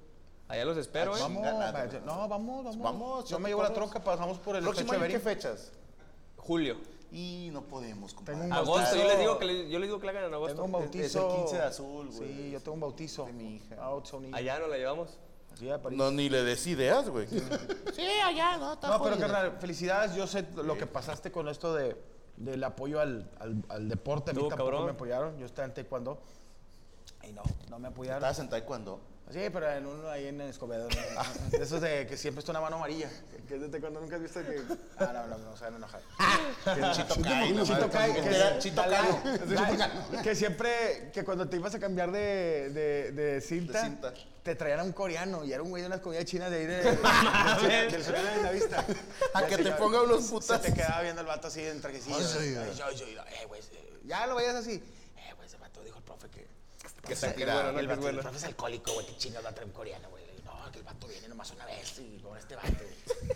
Allá 0.49 0.65
los 0.65 0.79
espero, 0.79 1.15
¿eh? 1.15 1.21
Vamos, 1.21 1.43
no, 1.43 2.29
vamos, 2.29 2.65
vamos. 2.65 2.79
Vamos, 2.79 3.29
Yo 3.29 3.39
me 3.39 3.51
llevo 3.51 3.63
la 3.63 3.75
troca, 3.75 4.03
pasamos 4.03 4.39
por 4.39 4.57
el 4.57 4.63
¿Próximo 4.63 4.95
año 4.95 5.07
qué 5.07 5.21
fechas? 5.21 5.71
Julio. 6.39 6.77
Y 7.13 7.51
no 7.53 7.63
podemos, 7.63 8.15
compadre. 8.15 8.39
Tengo 8.41 8.47
un 8.55 8.59
Agosto, 8.59 8.97
yo 8.97 9.05
les 9.09 9.19
digo 9.19 9.39
que, 9.39 9.45
le- 9.45 9.69
yo 9.69 9.79
les 9.81 9.89
digo 9.89 9.99
que 9.99 10.07
la 10.07 10.13
hagan 10.13 10.25
en 10.27 10.35
agosto. 10.35 10.55
Tengo 10.55 10.67
un 10.67 10.73
bautizo. 10.73 11.05
es 11.05 11.15
el 11.17 11.37
15 11.41 11.57
de 11.57 11.63
azul, 11.63 12.11
güey. 12.11 12.29
Sí, 12.35 12.51
yo 12.53 12.61
tengo 12.61 12.75
un 12.75 12.81
bautizo. 12.81 13.25
De 13.27 13.33
mi 13.33 13.57
hija. 13.57 13.77
Ah. 13.81 14.01
Allá 14.33 14.59
no 14.61 14.69
la 14.69 14.77
llevamos. 14.77 15.19
Sí. 15.59 15.69
No, 15.91 16.11
ni 16.13 16.29
le 16.29 16.45
des 16.45 16.65
ideas, 16.69 17.09
güey. 17.09 17.27
No, 18.99 19.03
pero 19.03 19.19
carnal, 19.19 19.57
felicidades. 19.61 20.15
Yo 20.15 20.27
sé 20.27 20.47
lo 20.55 20.79
que 20.79 20.87
pasaste 20.87 21.33
con 21.33 21.49
esto 21.49 21.75
de, 21.75 21.97
del 22.37 22.63
apoyo 22.63 23.01
al, 23.01 23.29
al, 23.41 23.63
al 23.69 23.89
deporte. 23.89 24.31
A 24.31 24.35
mí 24.35 24.41
tampoco 24.49 24.71
cabrón. 24.71 24.85
me 24.87 24.93
apoyaron. 24.93 25.37
Yo 25.39 25.47
estaba 25.47 25.67
en 25.67 25.75
taekwondo. 25.75 26.21
Y 27.29 27.33
no, 27.33 27.43
no 27.69 27.79
me 27.81 27.89
apoyaron. 27.89 28.19
Estabas 28.19 28.39
en 28.39 28.49
taekwondo. 28.49 29.01
Sí, 29.33 29.41
pero 29.53 29.71
en 29.71 29.87
uno 29.87 30.09
ahí 30.09 30.27
en 30.27 30.41
Escobedo. 30.41 30.89
¿no? 30.89 31.49
De 31.59 31.63
esos 31.65 31.81
de 31.81 32.07
que 32.07 32.17
siempre 32.17 32.41
está 32.41 32.53
una 32.53 32.61
mano 32.61 32.77
amarilla. 32.77 33.09
Que 33.49 33.55
es 33.57 33.61
de 33.61 33.69
taekwondo 33.69 34.01
nunca 34.01 34.17
has 34.17 34.23
visto 34.23 34.41
que. 34.45 34.61
Ah, 34.99 35.11
no, 35.13 35.27
no, 35.27 35.39
no, 35.39 35.57
se 35.57 35.65
van 35.65 35.75
a 35.75 35.77
enojar. 35.79 36.01
Que 36.65 36.81
Chito 36.93 37.23
Kai, 37.23 37.63
Chito 37.65 37.91
Kai, 37.91 38.15
que 38.15 38.59
Chito 38.59 38.83
Kai. 38.83 40.35
Siempre, 40.37 41.11
que 41.13 41.25
cuando 41.25 41.49
te 41.49 41.57
ibas 41.57 41.75
a 41.75 41.79
cambiar 41.81 42.11
de, 42.13 42.71
de, 42.71 43.13
de 43.13 43.41
cinta, 43.41 43.81
De 43.83 43.89
cinta. 43.89 44.15
te 44.43 44.55
traían 44.55 44.81
a 44.81 44.85
un 44.85 44.93
coreano 44.93 45.45
y 45.45 45.53
era 45.53 45.63
un 45.63 45.71
güey 45.71 45.83
de 45.83 45.87
unas 45.89 46.01
comidas 46.01 46.25
chinas 46.27 46.51
de 46.51 46.59
ahí 46.59 46.67
de, 46.67 46.77
de- 46.77 47.89
del 47.91 48.05
sur 48.05 48.15
de 48.15 48.43
la 48.43 48.51
vista. 48.53 48.85
A 49.35 49.47
que 49.47 49.57
te 49.59 49.71
ponga 49.73 50.03
unos 50.03 50.25
putas. 50.25 50.61
Se 50.63 50.71
te 50.71 50.75
quedaba 50.75 51.03
viendo 51.03 51.21
el 51.23 51.27
vato 51.27 51.49
así 51.49 51.61
en 51.65 51.81
trajecillo. 51.81 52.17
Ay, 52.19 52.25
sí, 52.25 52.55
Ay, 52.57 52.75
yo, 52.77 52.91
yo, 52.93 53.07
yo, 53.09 53.23
güey, 53.49 53.61
ya 54.05 54.27
lo 54.27 54.35
veías 54.37 54.55
así. 54.55 54.83
Eh, 55.17 55.33
güey, 55.37 55.47
ese 55.49 55.57
vato 55.59 55.83
dijo 55.83 55.99
el 55.99 56.05
profe 56.05 56.29
que... 56.31 56.47
Que 57.07 57.13
está 57.15 57.35
que 57.35 57.45
bueno, 57.45 57.73
¿no? 57.73 57.79
el, 57.81 57.87
vato, 57.87 57.99
el 58.01 58.01
bueno. 58.01 58.21
profe 58.23 58.37
es 58.39 58.45
alcohólico, 58.45 58.93
güey, 58.95 59.07
que 59.07 59.17
chingado 59.17 59.45
va 59.45 59.51
a 59.51 59.55
traer 59.55 59.69
un 59.69 59.75
coreano, 59.75 60.09
güey. 60.11 60.25
No, 60.45 60.71
que 60.73 60.79
el 60.79 60.85
vato 60.85 61.07
viene 61.09 61.29
nomás 61.29 61.51
una 61.53 61.67
vez 61.67 61.99
y 61.99 62.19
con 62.23 62.37
este 62.37 62.57
vato. 62.57 62.69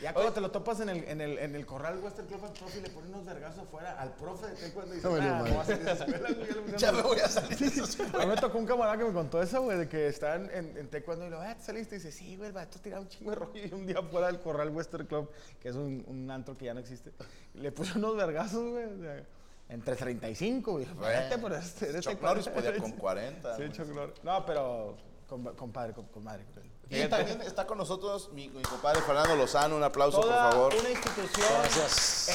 Ya 0.00 0.14
cuando 0.14 0.32
te 0.32 0.40
lo 0.40 0.50
topas 0.50 0.80
en 0.80 0.88
el, 0.88 1.04
en 1.04 1.20
el, 1.20 1.36
en 1.38 1.54
el 1.54 1.66
corral 1.66 1.98
Western 1.98 2.26
Club 2.26 2.42
al 2.42 2.52
profe 2.54 2.78
y 2.78 2.80
le 2.80 2.88
pone 2.88 3.08
unos 3.08 3.26
vergazos 3.26 3.64
afuera 3.64 4.00
al 4.00 4.14
profe 4.14 4.46
de 4.46 4.52
y 4.54 4.94
dice, 4.94 5.06
No, 5.06 5.14
"Ah, 5.16 5.18
madre". 5.18 5.50
no 5.50 5.56
va 5.58 5.62
a 5.62 5.66
salir 5.66 5.84
de 5.84 5.92
escuela, 5.92 6.28
güey, 6.30 6.48
ya 6.48 6.54
me 6.54 6.62
pusieron". 6.72 7.02
voy 7.02 7.18
a 7.20 7.28
salir 7.28 7.58
de 7.58 7.66
esos. 7.66 8.00
A 8.14 8.18
mí 8.20 8.26
me 8.26 8.36
tocó 8.38 8.56
un 8.56 8.64
camarada 8.64 8.96
que 8.96 9.04
me 9.04 9.12
contó 9.12 9.42
eso, 9.42 9.60
güey, 9.60 9.76
de 9.76 9.90
que 9.90 10.08
estaban 10.08 10.48
en, 10.54 10.74
en 10.78 10.88
taekwondo 10.88 11.26
y 11.26 11.28
lo, 11.28 11.38
ah, 11.38 11.54
¿te 11.54 11.62
saliste? 11.64 11.96
Y 11.96 11.98
dice, 11.98 12.12
sí, 12.12 12.34
güey, 12.38 12.46
el 12.48 12.54
vato 12.54 12.78
tiraba 12.78 13.02
un 13.02 13.08
chingo 13.10 13.28
de 13.32 13.36
rollo 13.36 13.62
y 13.62 13.74
un 13.74 13.86
día 13.86 14.00
fuera 14.10 14.28
del 14.28 14.40
corral 14.40 14.70
Western 14.70 15.04
Club, 15.06 15.30
que 15.60 15.68
es 15.68 15.74
un, 15.76 16.02
un 16.06 16.30
antro 16.30 16.56
que 16.56 16.64
ya 16.64 16.72
no 16.72 16.80
existe, 16.80 17.12
le 17.52 17.70
puso 17.70 17.98
unos 17.98 18.16
vergazos, 18.16 18.70
güey, 18.70 18.84
o 18.86 18.98
sea, 19.02 19.22
entre 19.70 19.96
35, 19.96 20.72
güey. 20.72 20.84
Vete, 20.84 21.38
pero 21.38 21.56
este, 21.56 21.88
eres 21.88 22.02
Chuck 22.04 22.12
taekwondo". 22.20 22.28
Norris 22.28 22.48
podía 22.48 22.76
con 22.78 22.92
40. 22.98 23.56
Sí. 23.56 23.62
Chuck 23.72 23.86
Norris. 23.88 24.14
No, 24.22 24.44
pero, 24.44 24.96
con- 25.28 25.44
compadre, 25.56 25.92
con- 25.94 26.06
compadre. 26.06 26.44
Y 26.92 27.06
también 27.06 27.40
está 27.42 27.66
con 27.68 27.78
nosotros 27.78 28.30
mi, 28.32 28.48
mi 28.48 28.62
compadre 28.62 29.00
Fernando 29.02 29.36
Lozano. 29.36 29.76
Un 29.76 29.82
aplauso, 29.84 30.20
Toda 30.20 30.50
por 30.50 30.52
favor. 30.72 30.74
una 30.80 30.90
institución 30.90 31.48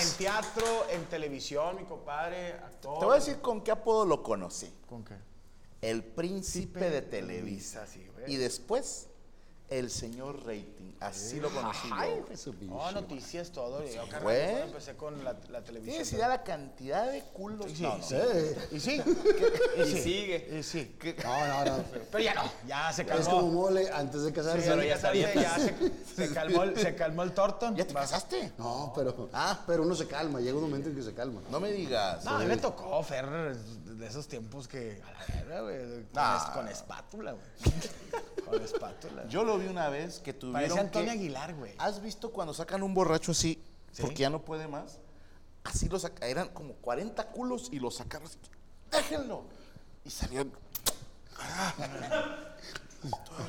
en 0.01 0.17
teatro, 0.17 0.65
en 0.89 1.03
televisión, 1.05 1.75
mi 1.75 1.83
compadre, 1.83 2.53
actor. 2.53 2.99
Te 2.99 3.05
voy 3.05 3.11
a 3.13 3.19
decir 3.19 3.41
con 3.41 3.61
qué 3.61 3.71
apodo 3.71 4.05
lo 4.05 4.23
conocí. 4.23 4.73
¿Con 4.87 5.03
qué? 5.03 5.15
El 5.81 6.03
príncipe 6.05 6.89
de 6.89 7.01
Televisa. 7.01 7.85
sí, 7.85 8.07
güey. 8.13 8.31
Y 8.33 8.37
después, 8.37 9.09
el 9.69 9.89
señor 9.89 10.45
rating. 10.45 10.93
Así 10.99 11.39
lo 11.39 11.49
conocí 11.49 11.89
Ay. 11.91 12.23
No, 12.61 12.91
noticias, 12.91 13.51
todo. 13.51 13.83
Yo, 13.83 14.03
güey. 14.21 14.43
cuando 14.45 14.65
empecé 14.67 14.95
con 14.95 15.23
la, 15.23 15.35
la 15.49 15.61
televisión. 15.61 15.95
¿Tienes 15.97 16.13
idea 16.13 16.27
la 16.27 16.43
cantidad 16.43 17.11
de 17.11 17.21
culos? 17.33 17.71
Sí, 17.71 17.83
No, 17.83 17.97
no. 17.97 18.03
sí. 18.03 18.15
Y 18.71 18.79
sí. 18.79 19.01
Y 19.77 19.85
sigue. 20.01 20.57
Y 20.59 20.63
sí. 20.63 20.95
No, 21.23 21.47
no, 21.47 21.65
no. 21.77 21.83
Pero 22.11 22.23
ya 22.23 22.33
no, 22.33 22.43
ya 22.67 22.93
se 22.93 23.05
calmó. 23.05 23.21
Es 23.21 23.27
como 23.27 23.51
mole 23.51 23.89
antes 23.91 24.23
de 24.23 24.31
casarse. 24.31 24.61
Sí, 24.61 24.69
pero 24.69 24.83
ya 24.83 24.97
sabía, 24.97 25.33
ya 25.33 25.59
se, 25.59 25.75
se 26.15 26.33
calmó 26.33 26.63
el, 26.63 26.77
se 26.79 26.95
calmó 26.95 27.23
el 27.23 27.33
Torton. 27.33 27.75
¿Ya 27.75 27.85
te 27.85 27.93
casaste? 27.93 28.53
No, 28.57 28.93
pero, 28.95 29.29
ah, 29.33 29.63
pero 29.67 29.83
uno 29.83 29.95
se 29.95 30.07
calma, 30.07 30.39
llega 30.39 30.55
un 30.55 30.63
momento 30.63 30.89
en 30.89 30.95
que 30.95 31.03
se 31.03 31.13
calma. 31.13 31.41
No 31.51 31.59
me 31.59 31.71
digas. 31.71 32.23
No, 32.23 32.31
a 32.31 32.39
mí 32.39 32.45
me 32.45 32.57
tocó, 32.57 33.03
Fer, 33.03 33.25
de 33.97 34.07
esos 34.07 34.27
tiempos 34.27 34.67
que. 34.67 35.01
A 35.05 35.11
la 35.11 35.25
verga, 35.35 35.61
güey. 35.61 35.77
Con, 36.03 36.07
Ah. 36.15 36.41
es- 36.43 36.51
con 36.53 36.67
espátula, 36.67 37.31
güey. 37.33 37.45
con 38.45 38.61
espátula. 38.61 39.27
Yo 39.27 39.43
lo 39.43 39.57
vi 39.57 39.67
una 39.67 39.89
vez 39.89 40.19
que 40.19 40.33
tuvieron 40.33 40.53
Parecía 40.61 40.81
Antonio 40.81 41.11
que- 41.11 41.17
Aguilar, 41.17 41.53
güey. 41.55 41.73
¿Has 41.77 42.01
visto 42.01 42.31
cuando 42.31 42.53
sacan 42.53 42.83
un 42.83 42.93
borracho 42.93 43.31
así? 43.31 43.61
Porque 43.99 44.15
ya 44.15 44.29
no 44.29 44.43
puede 44.43 44.67
más. 44.67 44.99
Así 45.63 45.89
lo 45.89 45.99
sacan. 45.99 46.29
Eran 46.29 46.49
como 46.49 46.73
40 46.75 47.27
culos 47.29 47.69
y 47.71 47.79
lo 47.79 47.91
sacaron 47.91 48.27
así. 48.27 48.37
¡Déjenlo! 48.91 49.43
Y 50.03 50.09
salían. 50.09 50.51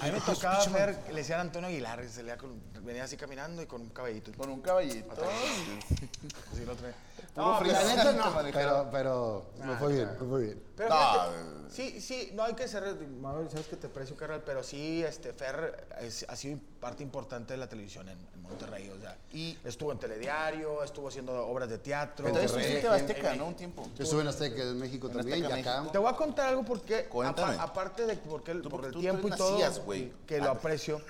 A 0.01 0.07
mí 0.07 0.13
me 0.13 0.21
tocaba 0.21 0.65
ver, 0.67 0.99
le 1.09 1.15
decían 1.15 1.41
Antonio 1.41 1.69
Aguilar, 1.69 2.03
y 2.05 2.09
se 2.09 2.23
leía 2.23 2.37
con- 2.37 2.61
venía 2.83 3.05
así 3.05 3.17
caminando 3.17 3.63
y 3.63 3.67
con 3.67 3.81
un 3.83 3.89
cabellito. 3.91 4.33
Con 4.37 4.51
un 4.51 4.61
caballito. 4.61 5.13
Así 6.53 6.65
lo 6.65 6.75
La 7.35 7.59
frisante 7.59 7.97
neta 7.97 8.13
no, 8.13 8.53
pero, 8.53 8.89
pero 8.93 9.47
me 9.65 9.77
fue 9.77 9.93
bien, 9.93 10.09
me 10.21 10.27
fue 10.29 10.43
bien. 10.43 10.63
Pero 10.77 10.89
No, 10.91 10.97
fíjate, 10.97 11.31
eh. 11.37 11.43
sí, 11.71 12.01
sí, 12.01 12.31
no 12.35 12.45
hay 12.45 12.55
que 12.55 12.69
ser, 12.69 12.83
sabes 13.51 13.67
que 13.67 13.77
te 13.77 13.87
aprecio, 13.87 14.17
carnal, 14.17 14.43
pero 14.45 14.63
sí, 14.63 15.03
este, 15.03 15.33
Fer 15.33 15.87
es- 16.01 16.25
ha 16.29 16.37
sido 16.37 16.59
parte 16.81 17.03
importante 17.03 17.55
de 17.55 17.59
la 17.59 17.69
televisión 17.69 18.09
en, 18.09 18.19
en 18.35 18.43
Monterrey, 18.43 18.89
o 18.91 19.01
sea, 19.01 19.17
Y- 19.33 19.59
estuvo 19.65 19.91
en 19.93 19.99
telediario, 19.99 20.83
estuvo 20.85 21.09
haciendo 21.09 21.47
obras 21.47 21.69
de 21.69 21.79
teatro. 21.79 22.29
Entonces 22.29 22.51
estuviste 22.53 22.87
en 22.87 22.93
Azteca, 22.93 23.35
¿no? 23.35 23.47
Un 23.49 23.55
tiempo. 23.55 23.89
Yo 23.97 24.05
estuve 24.05 24.21
en 24.23 24.29
Azteca, 24.29 24.63
en 24.63 24.79
México 24.79 25.09
En 25.09 25.17
también, 25.17 25.45
Azteca, 25.45 25.59
y 25.59 25.63
acá. 25.63 25.93
Te 25.93 25.99
voy 25.99 26.11
a 26.13 26.17
contar 26.17 26.49
algo 26.49 26.63
porque, 26.65 27.05
Cuéntame. 27.07 27.55
apa- 27.55 27.63
aparte 27.65 28.07
de 28.07 28.17
porque 28.17 28.53
el, 28.53 28.63
Tú- 28.63 28.69
por 28.69 28.85
el 28.85 28.93
tú- 28.93 29.01
tiempo 29.01 29.29
tú 29.29 29.35
y 29.35 29.37
todo, 29.37 29.59
nacías, 29.79 29.85
güey. 29.87 30.13
que 30.27 30.39
lo 30.39 30.51
aprecio, 30.51 31.01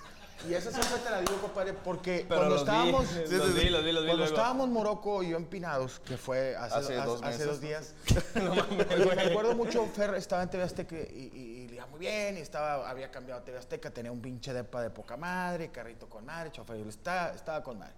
y 0.46 0.52
eso 0.52 0.70
siempre 0.70 0.99
te 1.02 1.11
la 1.11 1.20
digo, 1.20 1.35
compadre, 1.40 1.73
porque 1.73 2.26
Pero 2.28 2.40
cuando 2.40 2.54
los 2.56 2.64
vi, 2.64 2.70
estábamos... 2.70 3.12
los 3.12 3.28
vi, 3.30 3.37
los 3.38 3.54
vi, 3.54 3.70
los 3.70 3.85
vi 3.85 3.92
Cuando 3.92 4.02
luego. 4.16 4.25
estábamos 4.25 4.68
Morocco 4.68 5.23
y 5.23 5.30
yo 5.30 5.37
empinados, 5.38 5.99
que 6.00 6.18
fue 6.18 6.54
hace, 6.54 6.75
Hace 6.76 6.94
hace- 6.99 7.06
dos 7.06 7.23
hace 7.23 7.30
meses. 7.30 7.46
dos 7.46 7.61
días. 7.62 7.94
Oye, 8.37 9.14
me 9.16 9.23
acuerdo 9.23 9.54
mucho, 9.54 9.87
Fer 9.87 10.14
estaba 10.14 10.42
en 10.42 10.50
TV 10.50 10.62
Azteca 10.62 10.94
y, 10.94 10.99
y, 11.35 11.38
y 11.64 11.68
le 11.68 11.76
iba 11.76 11.87
muy 11.87 11.99
bien, 12.00 12.37
y 12.37 12.40
estaba, 12.40 12.88
había 12.88 13.11
cambiado 13.11 13.40
a 13.40 13.44
TV 13.44 13.56
Azteca, 13.58 13.90
tenía 13.90 14.12
un 14.12 14.20
pinche 14.20 14.52
depa 14.52 14.82
de 14.82 14.90
poca 14.90 15.16
madre, 15.16 15.70
carrito 15.70 16.06
con 16.08 16.26
madre, 16.26 16.52
chofer, 16.52 16.76
y 16.85 16.88
está, 16.88 17.32
estaba 17.35 17.62
con 17.62 17.78
madre. 17.78 17.94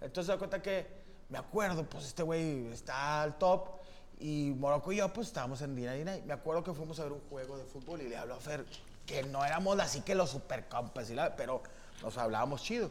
Entonces 0.00 0.26
se 0.26 0.32
da 0.32 0.38
cuenta 0.38 0.62
que, 0.62 0.86
me 1.28 1.36
acuerdo, 1.38 1.84
pues 1.84 2.06
este 2.06 2.22
güey 2.22 2.68
está 2.72 3.22
al 3.22 3.36
top, 3.38 3.68
y 4.18 4.54
Morocco 4.56 4.92
y 4.92 4.96
yo, 4.96 5.12
pues 5.12 5.26
estábamos 5.26 5.60
en 5.60 5.74
Dina 5.76 5.92
Dina, 5.92 6.16
y 6.16 6.22
me 6.22 6.32
acuerdo 6.32 6.64
que 6.64 6.72
fuimos 6.72 6.98
a 7.00 7.02
ver 7.04 7.12
un 7.12 7.20
juego 7.28 7.58
de 7.58 7.64
fútbol 7.64 8.00
y 8.00 8.08
le 8.08 8.16
habló 8.16 8.34
a 8.34 8.40
Fer, 8.40 8.64
que 9.06 9.22
no 9.24 9.44
éramos 9.44 9.78
así 9.80 10.00
que 10.02 10.14
los 10.14 10.30
super 10.30 10.68
compas, 10.68 11.10
y 11.10 11.14
la- 11.14 11.34
pero 11.36 11.62
nos 12.02 12.16
hablábamos 12.18 12.62
chido. 12.62 12.90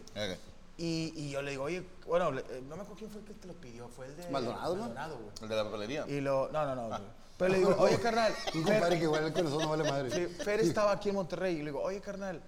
Y, 0.78 1.14
y 1.16 1.30
yo 1.32 1.42
le 1.42 1.52
digo, 1.52 1.64
oye, 1.66 1.84
bueno, 2.08 2.38
eh, 2.40 2.64
no 2.68 2.76
me 2.76 2.82
acuerdo 2.82 2.96
quién 2.98 3.12
fue 3.12 3.22
el 3.22 3.28
que 3.28 3.34
te 3.36 3.48
lo 3.48 3.54
pidió, 3.54 3.88
fue 3.90 4.08
el 4.08 4.16
de 4.18 4.30
Maldonado, 4.30 4.76
¿no? 4.76 4.82
Maldonado, 4.84 5.18
güey. 5.18 5.30
El 5.42 5.50
de 5.50 5.56
la 5.56 5.64
papelería. 5.66 6.06
Y 6.08 6.22
lo, 6.22 6.50
no, 6.52 6.66
no, 6.76 6.88
no. 6.90 7.00
Pero 7.38 7.52
le 7.52 7.58
digo, 7.60 7.76
oye, 7.78 8.00
carnal, 8.00 8.34
Un 8.56 8.64
compadre 8.64 8.98
que 8.98 9.04
igual 9.04 9.26
el 9.26 9.34
corazón 9.34 9.60
no 9.62 9.70
vale 9.70 9.84
madre. 9.84 10.10
sí, 10.12 10.26
Fer 10.44 10.60
estaba 10.62 10.92
aquí 10.92 11.10
en 11.10 11.16
Monterrey 11.16 11.56
y 11.56 11.60
le 11.60 11.66
digo, 11.66 11.82
oye, 11.82 12.00
carnal, 12.02 12.42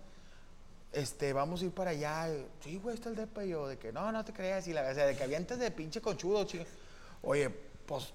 este, 0.91 1.33
vamos 1.33 1.61
a 1.61 1.65
ir 1.65 1.71
para 1.71 1.91
allá. 1.91 2.29
Y, 2.29 2.47
sí, 2.63 2.77
güey, 2.77 2.95
está 2.95 3.09
el 3.09 3.15
depa. 3.15 3.43
Y 3.43 3.49
yo, 3.49 3.67
de 3.67 3.77
que 3.77 3.91
no, 3.91 4.11
no 4.11 4.23
te 4.25 4.33
creas. 4.33 4.67
Y 4.67 4.73
la, 4.73 4.81
o 4.89 4.93
sea, 4.93 5.05
de 5.05 5.15
que 5.15 5.23
avientas 5.23 5.57
de 5.59 5.69
pinche 5.71 6.01
conchudo, 6.01 6.43
chica. 6.45 6.65
Oye, 7.23 7.49
pues, 7.49 8.13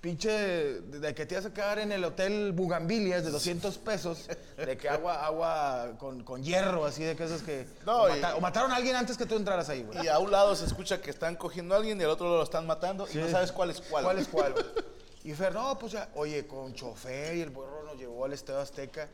pinche, 0.00 0.30
de, 0.30 1.14
que 1.14 1.26
te 1.26 1.34
ibas 1.34 1.46
a 1.46 1.52
quedar 1.54 1.78
en 1.78 1.90
el 1.92 2.04
hotel 2.04 2.52
Bugambilias 2.52 3.24
de 3.24 3.30
200 3.30 3.78
pesos, 3.78 4.28
de 4.56 4.76
que 4.76 4.88
agua, 4.88 5.24
agua 5.26 5.92
con, 5.98 6.22
con 6.22 6.42
hierro, 6.44 6.84
así 6.84 7.02
de 7.02 7.16
que 7.16 7.24
esas 7.24 7.42
que. 7.42 7.66
No, 7.84 8.02
o, 8.02 8.08
y- 8.08 8.20
mata- 8.20 8.36
o 8.36 8.40
mataron 8.40 8.72
a 8.72 8.76
alguien 8.76 8.94
antes 8.96 9.16
que 9.16 9.26
tú 9.26 9.36
entraras 9.36 9.68
ahí, 9.68 9.82
güey. 9.82 10.04
Y 10.04 10.08
a 10.08 10.18
un 10.18 10.30
lado 10.30 10.54
se 10.54 10.64
escucha 10.66 11.00
que 11.00 11.10
están 11.10 11.36
cogiendo 11.36 11.74
a 11.74 11.78
alguien 11.78 12.00
y 12.00 12.04
al 12.04 12.10
otro 12.10 12.26
lado 12.26 12.38
lo 12.38 12.44
están 12.44 12.66
matando 12.66 13.08
y 13.12 13.16
no 13.16 13.28
sabes 13.28 13.50
cuál 13.52 13.70
es 13.70 13.80
cuál. 13.80 14.04
¿Cuál 14.04 14.18
es 14.18 14.28
cuál? 14.28 14.52
güey? 14.52 14.64
Y 15.24 15.34
Fer, 15.34 15.52
no, 15.52 15.76
pues 15.76 15.90
ya, 15.90 16.08
oye, 16.14 16.46
con 16.46 16.72
chofer 16.72 17.34
y 17.36 17.40
el 17.40 17.50
burro 17.50 17.82
nos 17.84 17.96
llevó 17.98 18.26
al 18.26 18.32
Estadio 18.32 18.60
Azteca. 18.60 19.08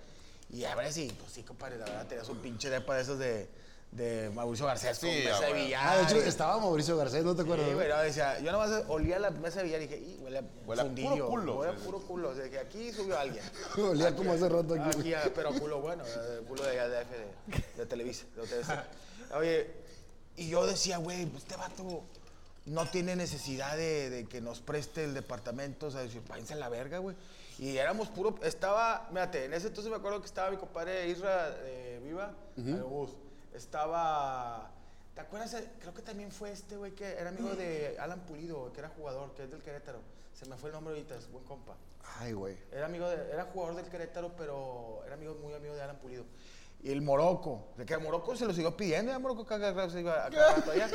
Y 0.50 0.62
a 0.64 0.74
ver 0.74 0.92
si, 0.92 1.06
pues 1.10 1.32
sí, 1.32 1.42
compadre, 1.42 1.78
la 1.78 1.86
verdad 1.86 2.06
tenías 2.06 2.28
un 2.28 2.36
pinche 2.36 2.68
depa 2.68 2.96
de 2.96 3.00
esos 3.00 3.18
de, 3.18 3.48
de 3.92 4.30
Mauricio 4.30 4.64
Garcés 4.66 4.98
con 4.98 5.10
Sí, 5.10 5.22
mesa 5.24 5.40
de 5.46 5.52
billar. 5.52 5.86
Ah, 5.86 5.96
de 5.98 6.02
hecho, 6.04 6.16
y- 6.16 6.28
estaba 6.28 6.58
Mauricio 6.58 6.96
Garcés, 6.96 7.24
¿no 7.24 7.36
te 7.36 7.42
acuerdas? 7.42 7.68
Sí, 7.68 7.74
no, 7.76 7.98
decía, 8.00 8.40
yo 8.40 8.50
nomás 8.50 8.84
olía 8.88 9.18
la 9.18 9.30
mesa 9.30 9.58
de 9.58 9.64
billar 9.66 9.82
y 9.82 9.86
dije, 9.86 10.00
y 10.00 10.18
huele 10.22 10.38
a 10.38 10.42
Huele 10.66 10.84
puro 10.84 11.28
culo. 11.28 11.58
Huele 11.58 11.72
a 11.72 11.76
puro 11.76 11.98
culo. 12.00 12.30
O 12.30 12.34
sea, 12.34 12.48
que 12.48 12.58
aquí 12.58 12.90
subió 12.90 13.18
alguien. 13.18 13.44
Olía 13.76 14.16
como 14.16 14.32
hace 14.32 14.48
rato 14.48 14.74
aquí. 14.74 14.98
Aquí, 14.98 15.14
ah, 15.14 15.30
pero 15.34 15.52
culo 15.52 15.80
bueno, 15.80 16.04
eh, 16.06 16.40
culo 16.48 16.62
de 16.62 16.70
allá 16.70 16.88
de, 16.88 17.02
F, 17.02 17.14
de, 17.18 17.62
de 17.76 17.86
Televisa, 17.86 18.24
de 18.34 18.40
OTS. 18.40 18.68
Oye, 19.36 19.70
y 20.36 20.48
yo 20.48 20.66
decía, 20.66 20.96
güey, 20.96 21.26
pues 21.26 21.42
este 21.42 21.56
vato 21.56 22.02
no 22.64 22.86
tiene 22.86 23.14
necesidad 23.14 23.76
de, 23.76 24.08
de 24.08 24.24
que 24.26 24.40
nos 24.40 24.60
preste 24.60 25.04
el 25.04 25.12
departamento, 25.12 25.88
o 25.88 25.90
sea, 25.90 26.00
decir, 26.00 26.22
váyanse 26.28 26.54
a 26.54 26.56
la 26.56 26.70
verga, 26.70 26.96
güey. 26.98 27.14
Y 27.58 27.76
éramos 27.76 28.08
puro, 28.08 28.38
estaba, 28.42 29.06
mírate, 29.10 29.44
en 29.44 29.52
ese 29.52 29.66
entonces 29.66 29.90
me 29.90 29.98
acuerdo 29.98 30.20
que 30.20 30.26
estaba 30.26 30.50
mi 30.50 30.56
compadre 30.56 31.08
Isra 31.08 31.54
eh, 31.60 32.00
Viva, 32.02 32.32
Aerobús. 32.56 33.10
Estaba, 33.54 34.70
¿te 35.14 35.20
acuerdas? 35.20 35.56
Creo 35.80 35.94
que 35.94 36.02
también 36.02 36.30
fue 36.30 36.52
este, 36.52 36.76
güey, 36.76 36.92
que 36.92 37.06
era 37.12 37.28
amigo 37.30 37.50
de 37.54 37.96
Alan 37.98 38.20
Pulido, 38.20 38.72
que 38.72 38.80
era 38.80 38.88
jugador, 38.90 39.32
que 39.34 39.44
es 39.44 39.50
del 39.50 39.62
Querétaro. 39.62 40.00
Se 40.34 40.46
me 40.46 40.56
fue 40.56 40.70
el 40.70 40.74
nombre 40.74 40.94
ahorita, 40.94 41.14
es 41.16 41.30
buen 41.30 41.44
compa. 41.44 41.76
Ay, 42.18 42.32
güey. 42.32 42.56
Era 42.72 42.86
amigo 42.86 43.08
de- 43.08 43.30
era 43.32 43.44
jugador 43.44 43.76
del 43.76 43.86
Querétaro, 43.86 44.32
pero 44.36 45.02
era 45.04 45.14
amigo, 45.14 45.34
muy 45.42 45.54
amigo 45.54 45.74
de 45.74 45.82
Alan 45.82 45.96
Pulido. 45.98 46.24
Y 46.82 46.90
el 46.90 47.00
Morocco, 47.00 47.68
de 47.76 47.86
que 47.86 47.94
el 47.94 48.00
Morocco 48.00 48.34
se 48.34 48.44
lo 48.44 48.52
siguió 48.52 48.76
pidiendo, 48.76 49.12
ya 49.12 49.18
Morocco 49.20 49.46
rato 49.76 49.90
se 49.90 50.00
iba 50.00 50.24
a 50.24 50.26
allá. 50.72 50.90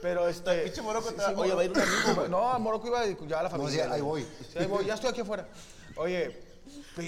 Pero 0.00 0.28
este. 0.28 0.62
Pinche 0.64 0.82
Morocco 0.82 1.08
sí, 1.10 1.16
sí, 1.18 1.32
oye, 1.36 1.54
va 1.54 1.62
a 1.62 1.64
ir 1.64 1.70
un 1.72 1.80
amigo, 1.80 2.14
güey. 2.14 2.28
No, 2.28 2.58
Morocco 2.60 2.86
iba 2.86 3.00
ya 3.26 3.42
la 3.42 3.50
familia. 3.50 3.82
decía, 3.82 3.92
ahí 3.92 4.00
voy. 4.02 4.22
Sí, 4.52 4.58
ahí 4.58 4.66
voy, 4.66 4.84
ya 4.86 4.94
estoy 4.94 5.10
aquí 5.10 5.20
afuera. 5.22 5.48
Oye, 5.96 6.52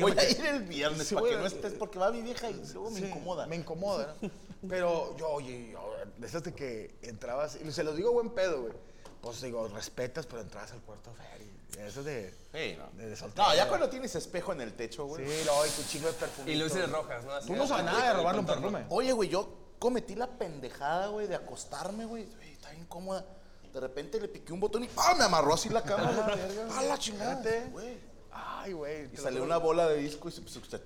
Voy 0.01 0.13
a 0.19 0.29
ir 0.31 0.45
el 0.47 0.63
viernes 0.63 1.07
Sí, 1.07 1.15
para 1.15 1.29
que 1.29 1.37
no 1.37 1.45
a- 1.45 1.47
estés 1.47 1.75
porque 1.75 1.99
va 1.99 2.11
mi 2.11 2.23
vieja 2.23 2.49
y 2.51 2.55
luego 2.73 2.91
me 2.91 3.01
incomoda. 3.01 3.47
Me 3.47 3.57
incomoda, 3.57 4.17
¿no? 4.21 4.31
Pero 4.69 5.17
yo, 5.17 5.29
oye, 5.31 5.71
yo, 5.73 5.95
de 6.17 6.27
esas 6.27 6.43
de 6.43 6.53
que 6.55 6.95
entrabas, 7.03 7.57
y 7.63 7.71
se 7.73 7.83
los 7.85 7.97
digo 7.97 8.13
buen 8.13 8.31
pedo, 8.31 8.63
güey. 8.63 8.73
Pues 9.21 9.41
digo, 9.41 9.67
respetas, 9.69 10.27
pero 10.27 10.43
entrabas 10.43 10.73
al 10.73 10.81
puerto 10.81 11.13
Ferry. 11.15 11.51
Eso 11.79 12.01
es 12.01 12.07
de. 12.07 12.35
Sí, 12.53 12.77
no. 12.79 12.89
de, 12.99 13.09
de 13.11 13.17
soltero. 13.17 13.49
No, 13.49 13.55
ya 13.55 13.69
cuando 13.69 13.89
tienes 13.89 14.15
espejo 14.15 14.53
en 14.53 14.61
el 14.61 14.75
techo, 14.75 15.07
güey. 15.07 15.27
Sí, 15.27 15.43
no, 15.47 15.67
y 15.67 15.71
tu 15.71 15.83
chingo 15.85 16.07
de 16.09 16.13
perfume. 16.13 16.53
Y 16.53 16.57
luces 16.57 16.91
rojas, 16.91 17.25
¿no? 17.25 17.33
Así 17.33 17.47
Tú 17.49 17.57
no 17.57 17.67
sabes 17.67 17.85
nada 17.85 18.09
de 18.09 18.15
robarle 18.15 18.41
un 18.41 18.47
perfume. 18.47 18.85
Oye, 18.91 19.13
güey, 19.13 19.29
yo 19.29 19.49
cometí 19.79 20.15
la 20.15 20.27
pendejada, 20.29 21.09
güey, 21.09 21.27
de 21.27 21.35
acostarme, 21.35 22.05
güey. 22.05 22.29
Está 22.53 22.71
bien 22.71 22.85
cómoda. 22.87 23.25
De 23.73 23.81
repente 23.81 24.21
le 24.21 24.29
piqué 24.29 24.53
un 24.53 24.61
botón 24.61 24.85
y 24.85 24.91
¡ah! 24.97 25.15
Me 25.19 25.25
amarró 25.25 25.55
así 25.55 25.69
la 25.69 25.83
cama. 25.85 26.13
güey. 26.13 26.69
¡Ah, 26.71 26.83
la 26.83 26.99
chingada! 26.99 27.43
Güey. 27.73 27.99
Ay, 28.31 28.73
güey. 28.73 29.09
Y 29.13 29.17
salió 29.17 29.43
una 29.43 29.57
bola 29.57 29.89
de 29.89 29.97
disco 29.97 30.29
y 30.29 30.33
se 30.33 30.43
puso 30.43 30.61
usted. 30.61 30.81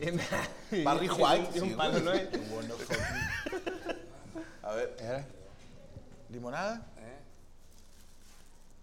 Barry 0.84 1.08
White, 1.08 1.50
Y 1.54 1.60
un 1.60 1.76
palo, 1.76 2.00
¿no? 2.00 2.10
A 4.62 4.72
ver. 4.74 4.96
Era. 5.00 5.24
¿Limonada? 6.30 6.82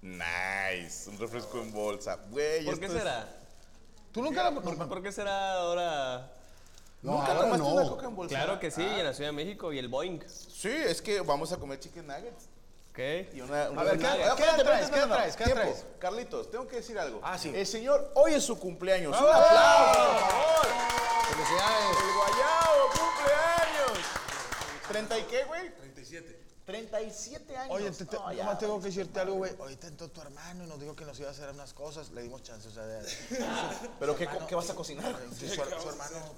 Nice. 0.01 1.09
Un 1.09 1.17
refresco 1.17 1.59
en 1.61 1.71
bolsa. 1.73 2.17
Güey, 2.29 2.63
¿Por 2.65 2.79
qué 2.79 2.85
es- 2.85 2.91
será? 2.93 3.27
¿Tú 4.13 4.21
nunca 4.23 4.43
la.? 4.43 4.51
¿Por, 4.61 4.87
por 4.87 5.03
qué 5.03 5.11
será 5.11 5.53
ahora? 5.55 6.31
No, 7.01 7.11
¿Nunca 7.13 7.27
ahora 7.27 7.41
tomaste 7.41 7.63
una 7.65 7.83
no. 7.83 7.89
coca 7.89 8.05
en 8.07 8.15
bolsa? 8.15 8.35
Claro 8.35 8.59
que 8.59 8.71
sí, 8.71 8.81
en 8.81 9.03
la 9.05 9.13
Ciudad 9.13 9.29
de 9.29 9.35
México 9.35 9.71
y 9.71 9.79
el 9.79 9.87
Boeing. 9.87 10.19
Sí, 10.27 10.69
es 10.69 11.01
que 11.01 11.21
vamos 11.21 11.51
a 11.51 11.57
comer 11.57 11.79
chicken 11.79 12.07
nuggets. 12.07 12.47
¿Qué? 12.93 13.29
Y 13.33 13.41
una, 13.41 13.69
una 13.69 13.81
A 13.81 13.83
ver, 13.85 13.97
¿qué- 13.99 14.05
qué 14.07 14.63
traes? 14.63 14.89
¿Qué 14.89 15.01
traes? 15.01 15.35
¿Qué 15.37 15.43
tiempo. 15.45 15.61
traes? 15.61 15.85
Carlitos, 15.99 16.49
tengo 16.51 16.67
que 16.67 16.77
decir 16.77 16.97
algo. 16.99 17.21
Ah, 17.23 17.37
sí. 17.37 17.51
El 17.55 17.65
señor, 17.67 18.11
hoy 18.15 18.33
es 18.33 18.43
su 18.43 18.59
cumpleaños. 18.59 19.11
¡Un 19.17 19.27
aplauso, 19.27 19.99
por 19.99 20.29
favor! 20.29 20.88
Felicidades. 21.39 21.97
¡El 22.03 22.13
guayabo, 22.15 22.89
cumpleaños! 22.99 23.97
¿30 24.89 25.19
y 25.19 25.23
qué, 25.23 25.43
güey? 25.45 25.75
37. 25.77 26.39
37 26.65 27.57
años. 27.57 27.75
Oye, 27.75 27.91
te, 27.91 28.05
te, 28.05 28.15
No, 28.17 28.31
ya. 28.33 28.43
nomás 28.43 28.59
tengo 28.59 28.79
que 28.79 28.85
decirte 28.87 29.19
algo, 29.21 29.35
güey. 29.35 29.51
Ahorita 29.59 29.87
entró 29.87 30.07
tu 30.09 30.21
hermano 30.21 30.65
y 30.65 30.67
nos 30.67 30.79
dijo 30.79 30.95
que 30.95 31.05
nos 31.05 31.17
iba 31.19 31.29
a 31.29 31.31
hacer 31.31 31.49
unas 31.49 31.73
cosas. 31.73 32.09
Le 32.11 32.21
dimos 32.23 32.43
chance, 32.43 32.67
o 32.67 32.71
sea, 32.71 32.85
de, 32.85 32.99
¿Pero 33.99 34.15
qué, 34.17 34.27
qué 34.47 34.55
vas 34.55 34.69
a 34.69 34.75
cocinar? 34.75 35.15
su, 35.37 35.47
su 35.47 35.61
hermano 35.89 36.35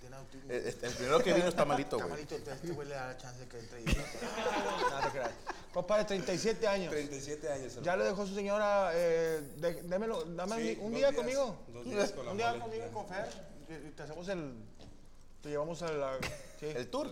tiene 0.00 0.16
autismo. 0.16 0.50
Eh, 0.50 0.62
este, 0.66 0.86
El 0.86 0.94
primero 0.94 1.22
que 1.22 1.32
vino 1.34 1.48
está 1.48 1.64
malito, 1.66 1.96
Está 1.96 2.06
güey. 2.08 2.10
malito, 2.10 2.34
entonces 2.36 2.62
este 2.62 2.74
güey 2.74 2.88
le 2.88 2.94
da 2.94 3.06
la 3.08 3.16
chance 3.18 3.40
de 3.40 3.48
que 3.48 3.58
entre 3.58 3.80
y... 3.82 3.84
No 4.90 5.00
te 5.02 5.10
creas. 5.10 5.30
Compadre, 5.74 6.04
37 6.06 6.66
años. 6.66 6.90
37 6.90 7.52
años. 7.52 7.78
Ya 7.82 7.96
le 7.96 8.04
dejó 8.04 8.26
su 8.26 8.34
señora, 8.34 8.92
eh, 8.94 9.42
de- 9.58 9.82
démelo, 9.82 10.24
dame 10.24 10.54
un 10.56 10.60
Sí, 10.62 10.78
un 10.80 10.90
día 10.92 10.98
días, 11.10 11.14
conmigo. 11.14 11.56
dos 11.68 11.84
días 11.84 12.10
con 12.12 12.24
la 12.24 12.30
un 12.32 12.36
día 12.38 12.48
mole. 12.50 12.60
conmigo 12.62 12.84
y 12.86 12.94
con 12.94 13.06
Fer. 13.06 13.57
Y 13.68 13.90
Te 13.90 14.02
hacemos 14.02 14.28
el, 14.28 14.54
te 15.42 15.48
llevamos 15.50 15.82
a 15.82 15.92
la, 15.92 16.18
sí. 16.58 16.66
El 16.66 16.88
tour. 16.90 17.10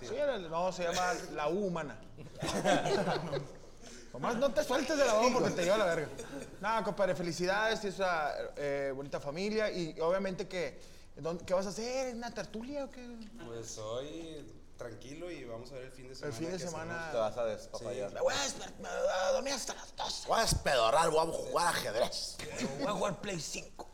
Sí, 0.00 0.14
el- 0.14 0.50
no, 0.50 0.72
se 0.72 0.84
llama 0.84 1.12
la 1.34 1.48
U 1.48 1.66
humana. 1.66 1.98
Nomás 4.12 4.36
no 4.36 4.50
te 4.52 4.64
sueltes 4.64 4.96
de 4.96 5.04
la 5.04 5.20
U 5.20 5.32
porque 5.32 5.50
te 5.50 5.62
lleva 5.64 5.74
a 5.76 5.78
la 5.78 5.84
verga. 5.86 6.08
Nada, 6.60 6.82
compadre, 6.82 7.14
felicidades, 7.14 7.80
tienes 7.80 7.98
una 7.98 8.30
eh, 8.56 8.92
bonita 8.94 9.20
familia 9.20 9.70
y 9.70 9.98
obviamente 10.00 10.48
que, 10.48 10.80
¿dónde- 11.16 11.44
¿qué 11.44 11.52
vas 11.52 11.66
a 11.66 11.68
hacer? 11.70 12.14
¿Una 12.14 12.32
tertulia 12.32 12.84
o 12.84 12.90
qué? 12.90 13.06
Pues 13.44 13.76
hoy 13.76 14.52
tranquilo 14.78 15.30
y 15.30 15.44
vamos 15.44 15.70
a 15.72 15.74
ver 15.74 15.84
el 15.84 15.92
fin 15.92 16.04
de 16.04 16.10
El 16.12 16.16
semana. 16.16 16.36
fin 16.36 16.50
de 16.50 16.58
semana. 16.58 17.10
Te 17.10 17.16
vas 17.18 17.36
a 17.36 17.44
despapallar. 17.44 18.12
Me 18.12 18.20
voy 18.20 18.32
a 18.32 18.36
desper- 18.38 18.74
me 18.78 18.88
voy 18.88 19.08
a 19.22 19.32
dormir 19.32 19.52
hasta 19.52 19.74
las 19.74 19.94
12. 19.96 20.28
Voy 20.28 20.38
a 20.38 20.42
despedorrar, 20.42 21.10
voy 21.10 21.20
a 21.28 21.32
jugar 21.32 21.66
ajedrez. 21.68 22.36
Voy 22.78 22.86
a 22.86 22.92
jugar 22.92 23.20
Play 23.20 23.38
5. 23.40 23.90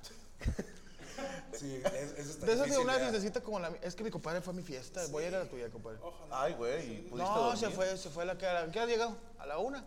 Sí, 1.58 1.82
es- 1.84 2.12
eso 2.18 2.30
está 2.30 2.46
De 2.46 2.52
esas 2.54 2.70
de 2.70 2.78
una 2.78 2.94
fiestecita 2.94 3.40
como 3.42 3.60
la. 3.60 3.68
Es 3.82 3.94
que 3.94 4.02
mi 4.04 4.10
compadre 4.10 4.40
fue 4.40 4.52
a 4.52 4.56
mi 4.56 4.62
fiesta. 4.62 5.04
Voy 5.08 5.24
a 5.24 5.28
ir 5.28 5.34
a 5.34 5.40
la 5.40 5.44
tuya, 5.50 5.68
compadre. 5.70 5.98
Ay, 6.30 6.54
güey, 6.54 6.94
¿y 6.94 6.96
pudiste 7.02 7.16
No, 7.30 7.38
dormir? 7.42 7.58
se 7.58 7.70
fue, 7.70 7.96
se 7.98 8.08
fue 8.10 8.22
a 8.22 8.26
la 8.26 8.38
que. 8.38 8.46
¿A 8.46 8.70
qué 8.70 8.80
ha 8.80 8.86
llegado? 8.86 9.16
¿A 9.38 9.46
la 9.46 9.58
una? 9.58 9.84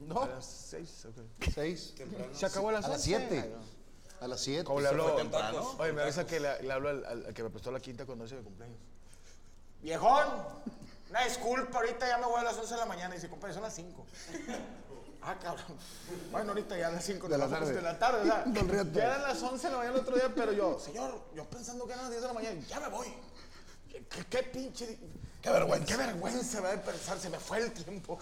No. 0.00 0.22
A 0.22 0.26
las 0.28 0.44
seis, 0.46 1.04
ok. 1.06 1.44
Seis. 1.54 1.94
Se 2.34 2.46
acabó 2.46 2.68
a 2.70 2.72
las 2.72 2.84
A 2.84 2.88
las 2.88 3.02
siete. 3.02 3.40
Ay, 3.40 3.50
no. 3.54 4.24
A 4.24 4.28
las 4.28 4.40
siete. 4.40 4.64
¿Cómo 4.64 4.80
le 4.80 4.88
habló? 4.88 5.14
temprano. 5.16 5.74
Oye, 5.78 5.92
me 5.92 6.02
avisa 6.02 6.26
que 6.26 6.40
le, 6.40 6.62
le 6.62 6.72
hablo 6.72 6.88
al, 6.88 7.04
al- 7.04 7.26
al 7.26 7.34
que 7.34 7.42
me 7.42 7.50
prestó 7.50 7.70
la 7.70 7.80
quinta 7.80 8.04
cuando 8.06 8.24
hice 8.24 8.34
mi 8.36 8.42
cumpleaños. 8.42 8.78
Viejón, 9.82 10.26
una 11.10 11.24
disculpa, 11.24 11.78
ahorita 11.78 12.08
ya 12.08 12.18
me 12.18 12.24
voy 12.26 12.40
a 12.40 12.44
las 12.44 12.56
11 12.56 12.72
de 12.74 12.80
la 12.80 12.86
mañana. 12.86 13.14
Y 13.14 13.18
dice, 13.18 13.28
compadre, 13.28 13.52
son 13.54 13.62
las 13.62 13.74
5. 13.74 14.06
Ah, 15.28 15.36
cabrón. 15.42 15.64
Bueno, 16.30 16.50
ahorita 16.52 16.78
ya 16.78 16.86
a 16.86 16.92
las 16.92 17.04
5 17.04 17.26
De 17.28 17.36
la 17.36 17.48
tarde. 17.48 17.72
De 17.74 17.82
la 17.82 17.98
tarde, 17.98 18.22
Riata. 18.62 18.90
ya 18.92 19.04
eran 19.06 19.22
las 19.24 19.42
11 19.42 19.66
de 19.66 19.72
la 19.72 19.78
mañana 19.78 19.94
el 19.96 20.00
otro 20.02 20.14
día, 20.14 20.32
pero 20.34 20.52
yo, 20.52 20.78
señor, 20.78 21.20
yo 21.34 21.44
pensando 21.46 21.84
que 21.84 21.92
eran 21.94 22.04
las 22.04 22.10
10 22.12 22.22
de 22.22 22.28
la 22.28 22.34
mañana, 22.34 22.60
ya 22.68 22.78
me 22.80 22.88
voy. 22.88 23.08
¿Qué, 23.90 24.24
qué, 24.30 24.42
pinche... 24.44 24.98
Qué 25.42 25.50
vergüenza. 25.50 25.86
Qué 25.86 25.96
vergüenza 25.96 26.60
me 26.60 26.68
de 26.70 26.78
pensar, 26.78 27.18
se 27.18 27.28
me 27.30 27.38
fue 27.40 27.58
el 27.58 27.72
tiempo. 27.72 28.18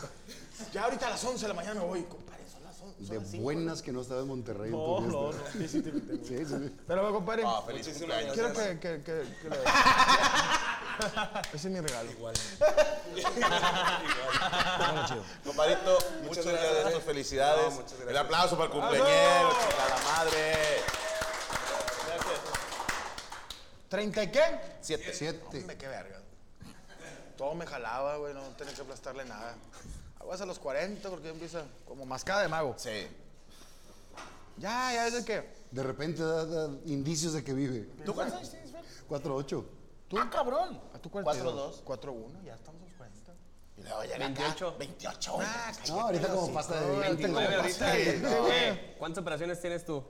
Ya 0.72 0.84
ahorita 0.84 1.06
a 1.06 1.10
las 1.10 1.24
11 1.24 1.42
de 1.42 1.48
la 1.48 1.54
mañana 1.54 1.80
me 1.80 1.86
voy. 1.86 2.02
Compadre, 2.04 2.42
son 2.50 2.62
las 2.64 2.80
11. 2.80 3.02
De 3.12 3.18
las 3.18 3.28
5. 3.30 3.42
buenas 3.42 3.82
que 3.82 3.92
no 3.92 4.00
estaba 4.00 4.20
en 4.22 4.28
Monterrey. 4.28 4.66
en 4.70 4.72
No, 4.72 4.96
tu 4.96 5.00
no, 5.02 5.32
no. 5.32 5.38
Sí, 5.52 5.68
sí, 5.68 5.82
sí, 5.82 5.82
sí. 5.82 6.20
Sí, 6.24 6.36
sí, 6.38 6.44
sí. 6.46 6.76
Pero, 6.86 7.12
compadre, 7.12 7.42
Ah, 7.46 7.62
feliz 7.66 7.86
cumpleaños. 7.88 8.32
quiero 8.34 8.52
que, 8.52 8.78
que, 8.78 9.02
que, 9.02 9.02
que. 9.02 9.48
Ese 11.52 11.68
es 11.68 11.72
mi 11.72 11.80
regalo. 11.80 12.10
Igual. 12.10 12.34
Compadrito, 15.44 15.98
muchas 16.22 16.46
gracias, 16.46 16.74
gracias. 16.80 17.02
felicidades. 17.04 17.64
No, 17.64 17.70
muchas 17.70 17.92
gracias. 17.92 18.10
El 18.10 18.16
aplauso 18.16 18.56
para 18.56 18.66
el 18.66 18.70
cumpleañero, 18.72 19.50
chica 19.50 19.88
la 19.88 19.98
madre. 20.12 20.54
¿30 23.90 24.24
y 24.24 24.30
qué? 24.30 24.60
Siete. 24.80 25.12
Siete. 25.14 25.58
Hombre, 25.58 25.76
qué 25.76 25.88
verga. 25.88 26.20
Todo 27.36 27.54
me 27.54 27.66
jalaba, 27.66 28.16
güey, 28.16 28.34
no 28.34 28.42
tenía 28.56 28.74
que 28.74 28.82
aplastarle 28.82 29.24
nada. 29.24 29.54
Aguas 30.20 30.40
a 30.40 30.46
los 30.46 30.58
40 30.58 31.08
porque 31.10 31.28
empieza 31.28 31.64
como 31.84 32.06
mascada 32.06 32.42
de 32.42 32.48
mago. 32.48 32.74
Sí. 32.78 33.06
Ya, 34.56 34.92
ya 34.92 35.06
es 35.08 35.14
el 35.14 35.24
que. 35.24 35.64
De 35.70 35.82
repente 35.82 36.22
da, 36.22 36.44
da 36.46 36.68
indicios 36.86 37.32
de 37.32 37.42
que 37.42 37.52
vive. 37.52 37.88
¿Tú 38.04 38.14
cuántos 38.14 38.38
años 38.38 38.50
tienes, 38.50 38.70
Fer? 38.70 38.84
4-8. 39.08 39.64
¿Tú? 40.14 40.20
Ah, 40.20 40.30
cabrón. 40.30 40.80
¿A 40.94 40.98
tu 40.98 41.10
42? 41.10 41.82
4-2. 41.84 42.00
4-1, 42.00 42.44
ya 42.44 42.54
estamos 42.54 42.82
a 42.82 42.84
los 42.84 42.94
40. 42.94 43.32
Y 43.76 43.82
luego 43.82 44.02
llega 44.04 44.18
28. 44.18 44.68
acá, 44.68 44.78
28. 44.78 45.32
güey. 45.32 45.46
No, 45.88 46.00
ahorita 46.00 46.28
como 46.28 46.54
pasta 46.54 46.80
de 46.80 46.90
diente. 46.90 47.26
29 47.26 47.46
como 47.46 47.60
ahorita. 47.60 48.80
¿Cuántas 48.98 49.22
operaciones 49.22 49.60
tienes 49.60 49.84
tú? 49.84 50.04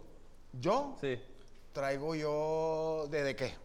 ¿Yo? 0.52 0.96
Sí. 1.00 1.18
Traigo 1.72 2.14
yo. 2.14 3.06
¿De, 3.10 3.22
de 3.22 3.34
qué? 3.34 3.63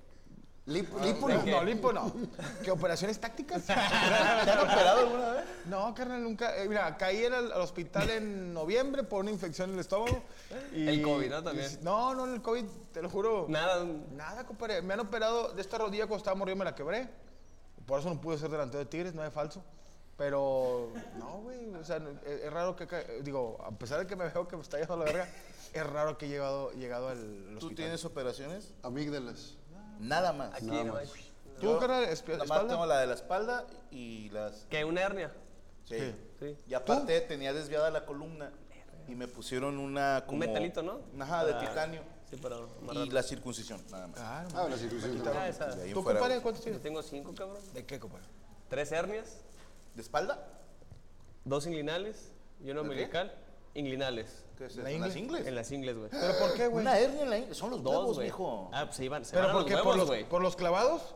Lipo, 0.69 0.99
lipo 0.99 1.27
¿de 1.27 1.33
no. 1.35 1.45
No, 1.45 1.63
limpo 1.63 1.91
no. 1.91 2.13
¿Qué 2.63 2.69
operaciones 2.69 3.19
tácticas? 3.19 3.65
¿Te 3.65 3.73
han 3.73 4.59
operado 4.59 4.99
alguna 4.99 5.29
vez? 5.31 5.43
No, 5.65 5.93
carnal, 5.95 6.21
nunca. 6.23 6.55
eh, 6.57 6.69
mira, 6.69 6.95
caí 6.95 7.25
en 7.25 7.33
el, 7.33 7.51
al 7.51 7.61
hospital 7.61 8.09
en 8.11 8.53
noviembre 8.53 9.03
por 9.03 9.21
una 9.21 9.31
infección 9.31 9.69
en 9.69 9.75
el 9.75 9.81
estómago. 9.81 10.21
y- 10.73 10.87
El 10.87 11.01
COVID, 11.01 11.29
¿no? 11.29 11.43
También. 11.43 11.71
y- 11.81 11.83
no, 11.83 12.13
no, 12.13 12.25
el 12.31 12.41
COVID, 12.41 12.65
te 12.93 13.01
lo 13.01 13.09
juro. 13.09 13.47
Nada. 13.49 13.83
Nada, 14.15 14.45
compadre. 14.45 14.81
Me 14.83 14.93
han 14.93 14.99
operado 14.99 15.53
de 15.53 15.61
esta 15.61 15.79
rodilla 15.79 16.03
cuando 16.05 16.17
estaba 16.17 16.35
morriendo, 16.35 16.63
me 16.63 16.69
la 16.69 16.75
quebré. 16.75 17.09
Por 17.87 17.99
eso 17.99 18.09
no 18.09 18.21
pude 18.21 18.37
ser 18.37 18.49
delantero 18.49 18.79
de 18.79 18.85
Tigres, 18.85 19.15
no 19.15 19.25
es 19.25 19.33
falso. 19.33 19.63
Pero, 20.17 20.91
no, 21.17 21.39
güey. 21.41 21.73
O 21.75 21.83
sea, 21.83 21.97
es, 22.25 22.41
es 22.43 22.53
raro 22.53 22.75
que. 22.75 22.85
Digo, 23.23 23.57
a 23.65 23.71
pesar 23.71 23.99
de 23.99 24.05
que 24.05 24.15
me 24.15 24.27
veo 24.29 24.47
que 24.47 24.55
me 24.55 24.61
está 24.61 24.77
yendo 24.77 24.93
a 24.93 24.97
la 24.97 25.05
verga, 25.05 25.27
es 25.73 25.87
raro 25.87 26.17
que 26.17 26.27
he 26.27 26.29
llegado, 26.29 26.71
llegado 26.73 27.07
al, 27.07 27.17
al 27.17 27.43
¿Tú 27.57 27.65
hospital. 27.65 27.75
tienes 27.75 28.05
operaciones? 28.05 28.73
Amígdalas. 28.83 29.55
Nada 29.99 30.33
más. 30.33 30.53
Aquí 30.55 30.65
Nada 30.65 30.83
no 30.85 30.93
más. 30.93 31.03
hay. 31.03 31.31
¿Tú, 31.59 31.77
carnal, 31.77 32.05
espi- 32.05 32.27
Nada 32.29 32.37
más 32.39 32.43
espalda? 32.45 32.67
tengo 32.69 32.85
la 32.85 32.99
de 33.01 33.07
la 33.07 33.13
espalda 33.15 33.67
y 33.91 34.29
las... 34.29 34.65
¿Qué? 34.69 34.85
¿Una 34.85 35.01
hernia? 35.01 35.31
Sí. 35.85 36.15
Sí. 36.39 36.57
Y 36.67 36.73
aparte 36.73 37.19
tenía 37.21 37.51
desviada 37.53 37.91
la 37.91 38.05
columna 38.05 38.51
y 39.09 39.15
me 39.15 39.27
pusieron 39.27 39.77
una 39.77 40.23
como... 40.25 40.39
metalito, 40.39 40.81
¿no? 40.81 41.01
Ajá, 41.19 41.43
de 41.45 41.53
Ah. 41.53 41.59
titanio. 41.59 42.01
Sí, 42.29 42.35
para 42.37 42.57
Y 42.57 42.59
amarrarlo. 42.83 43.05
la 43.11 43.23
circuncisión, 43.23 43.81
nada 43.89 44.07
más. 44.07 44.17
Claro. 44.19 44.47
Ah, 44.53 44.67
la 44.69 44.77
circuncisión. 44.77 45.27
Ah, 45.35 45.47
esa. 45.49 45.65
De 45.75 45.81
ahí 45.83 45.87
en 45.89 45.93
¿Tú, 45.95 46.03
fuera, 46.03 46.19
compadre, 46.19 46.35
güey. 46.35 46.43
cuántos 46.43 46.59
Yo 46.61 46.63
tienes? 46.65 46.81
tengo 46.83 47.01
cinco, 47.01 47.33
cabrón. 47.35 47.57
¿De 47.73 47.85
qué, 47.85 47.99
compadre? 47.99 48.25
Tres 48.69 48.91
hernias, 48.91 49.37
¿De 49.95 50.01
espalda? 50.03 50.47
dos 51.43 51.65
inguinales 51.65 52.31
y 52.61 52.65
una 52.69 52.81
¿De 52.81 52.87
qué? 52.87 52.89
umbilical. 52.91 53.35
Inglinales. 53.73 54.45
¿Qué 54.59 54.65
es 54.65 54.75
¿La 54.75 54.89
eso? 54.89 54.95
¿En 54.95 55.01
las 55.01 55.15
ingle? 55.15 55.21
ingles? 55.37 55.47
En 55.47 55.55
las 55.55 55.71
ingles, 55.71 55.97
güey. 55.97 56.09
¿Pero 56.11 56.37
por 56.37 56.53
qué, 56.53 56.67
güey? 56.67 56.81
Una 56.85 56.99
hernia 56.99 57.23
en 57.23 57.29
la 57.29 57.37
ingle. 57.39 57.55
Son 57.55 57.71
los 57.71 57.81
Dos, 57.81 57.93
huevos, 57.95 58.15
güey. 58.17 58.27
mijo. 58.27 58.69
Ah, 58.73 58.83
pues 58.85 58.97
se 58.97 59.05
iban. 59.05 59.23
Se 59.25 59.35
¿Pero 59.35 59.53
por 59.53 59.65
qué? 59.65 59.77
¿Por 59.77 59.95
los, 59.97 60.07
güey. 60.07 60.27
¿Por 60.27 60.41
los 60.41 60.55
clavados? 60.57 61.15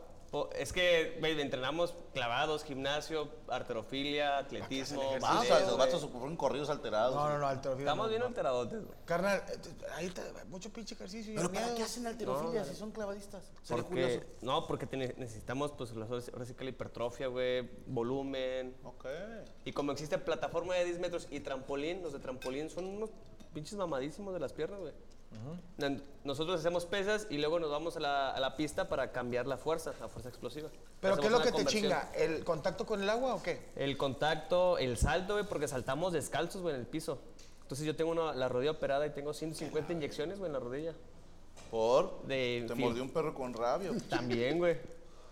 Es 0.56 0.72
que, 0.72 1.16
güey, 1.20 1.40
entrenamos 1.40 1.94
clavados, 2.12 2.64
gimnasio, 2.64 3.28
arterofilia, 3.46 4.38
atletismo. 4.38 5.00
Vamos, 5.20 5.46
boxeo, 5.46 5.60
los 5.68 5.78
vatos 5.78 6.08
fueron 6.10 6.36
corridos 6.36 6.70
alterados. 6.70 7.14
No, 7.14 7.28
no, 7.28 7.38
no, 7.38 7.46
alterofilia. 7.46 7.84
Estamos 7.90 8.06
no, 8.06 8.08
bien 8.10 8.20
no. 8.20 8.26
alteradotes, 8.26 8.84
güey. 8.84 8.98
Carnal, 9.04 9.44
eh, 9.48 9.58
te- 9.58 9.86
ahí 9.92 10.08
te, 10.08 10.22
mucho 10.48 10.72
pinche 10.72 10.96
ejercicio. 10.96 11.34
¿Pero 11.36 11.52
para 11.52 11.72
qué 11.76 11.84
hacen 11.84 12.04
alterofilia 12.08 12.64
si 12.64 12.74
son 12.74 12.90
clavadistas? 12.90 13.44
Sería 13.62 13.84
Porque, 13.84 14.02
curioso. 14.02 14.26
no, 14.42 14.66
porque 14.66 14.86
necesitamos, 15.16 15.70
pues, 15.70 15.94
las- 15.94 16.10
ahora 16.10 16.44
sí 16.44 16.54
que 16.54 16.64
la 16.64 16.70
hipertrofia, 16.70 17.28
güey, 17.28 17.70
volumen. 17.86 18.74
Ok. 18.82 19.06
Y 19.64 19.72
como 19.72 19.92
existe 19.92 20.18
plataforma 20.18 20.74
de 20.74 20.84
10 20.84 20.98
metros 20.98 21.28
y 21.30 21.38
trampolín, 21.40 22.02
los 22.02 22.12
de 22.12 22.18
trampolín 22.18 22.70
son 22.70 22.86
unos 22.86 23.10
pinches 23.54 23.78
mamadísimos 23.78 24.34
de 24.34 24.40
las 24.40 24.52
piernas, 24.52 24.80
güey. 24.80 24.92
Nan- 25.78 26.00
Nosotros 26.22 26.60
hacemos 26.60 26.86
pesas 26.86 27.26
y 27.28 27.38
luego 27.38 27.58
nos 27.58 27.68
vamos 27.70 27.96
a 27.96 28.00
la, 28.00 28.30
a 28.30 28.38
la 28.38 28.56
pista 28.56 28.88
para 28.88 29.10
cambiar 29.10 29.46
la 29.46 29.56
fuerza, 29.56 29.92
la 30.00 30.08
fuerza 30.08 30.28
explosiva. 30.28 30.68
¿Pero 31.00 31.16
qué 31.16 31.26
es 31.26 31.32
lo 31.32 31.40
que 31.42 31.50
te 31.52 31.64
chinga? 31.64 32.12
¿El 32.14 32.44
contacto 32.44 32.86
con 32.86 33.02
el 33.02 33.10
agua 33.10 33.34
o 33.34 33.42
qué? 33.42 33.60
El 33.74 33.96
contacto, 33.96 34.78
el 34.78 34.96
salto, 34.96 35.34
güey, 35.34 35.44
porque 35.46 35.66
saltamos 35.66 36.12
descalzos, 36.12 36.62
güey, 36.62 36.74
en 36.74 36.80
el 36.82 36.86
piso. 36.86 37.18
Entonces 37.62 37.84
yo 37.86 37.96
tengo 37.96 38.12
una- 38.12 38.32
la 38.32 38.48
rodilla 38.48 38.70
operada 38.72 39.06
y 39.06 39.10
tengo 39.10 39.32
150 39.34 39.92
inyecciones, 39.92 40.38
güey, 40.38 40.48
en 40.48 40.52
la 40.52 40.60
rodilla. 40.60 40.94
¿Por? 41.70 42.22
De 42.26 42.64
Te 42.68 42.74
mordió 42.76 43.02
un 43.02 43.10
perro 43.10 43.34
con 43.34 43.52
rabia. 43.54 43.90
También, 44.08 44.58
güey. 44.58 44.76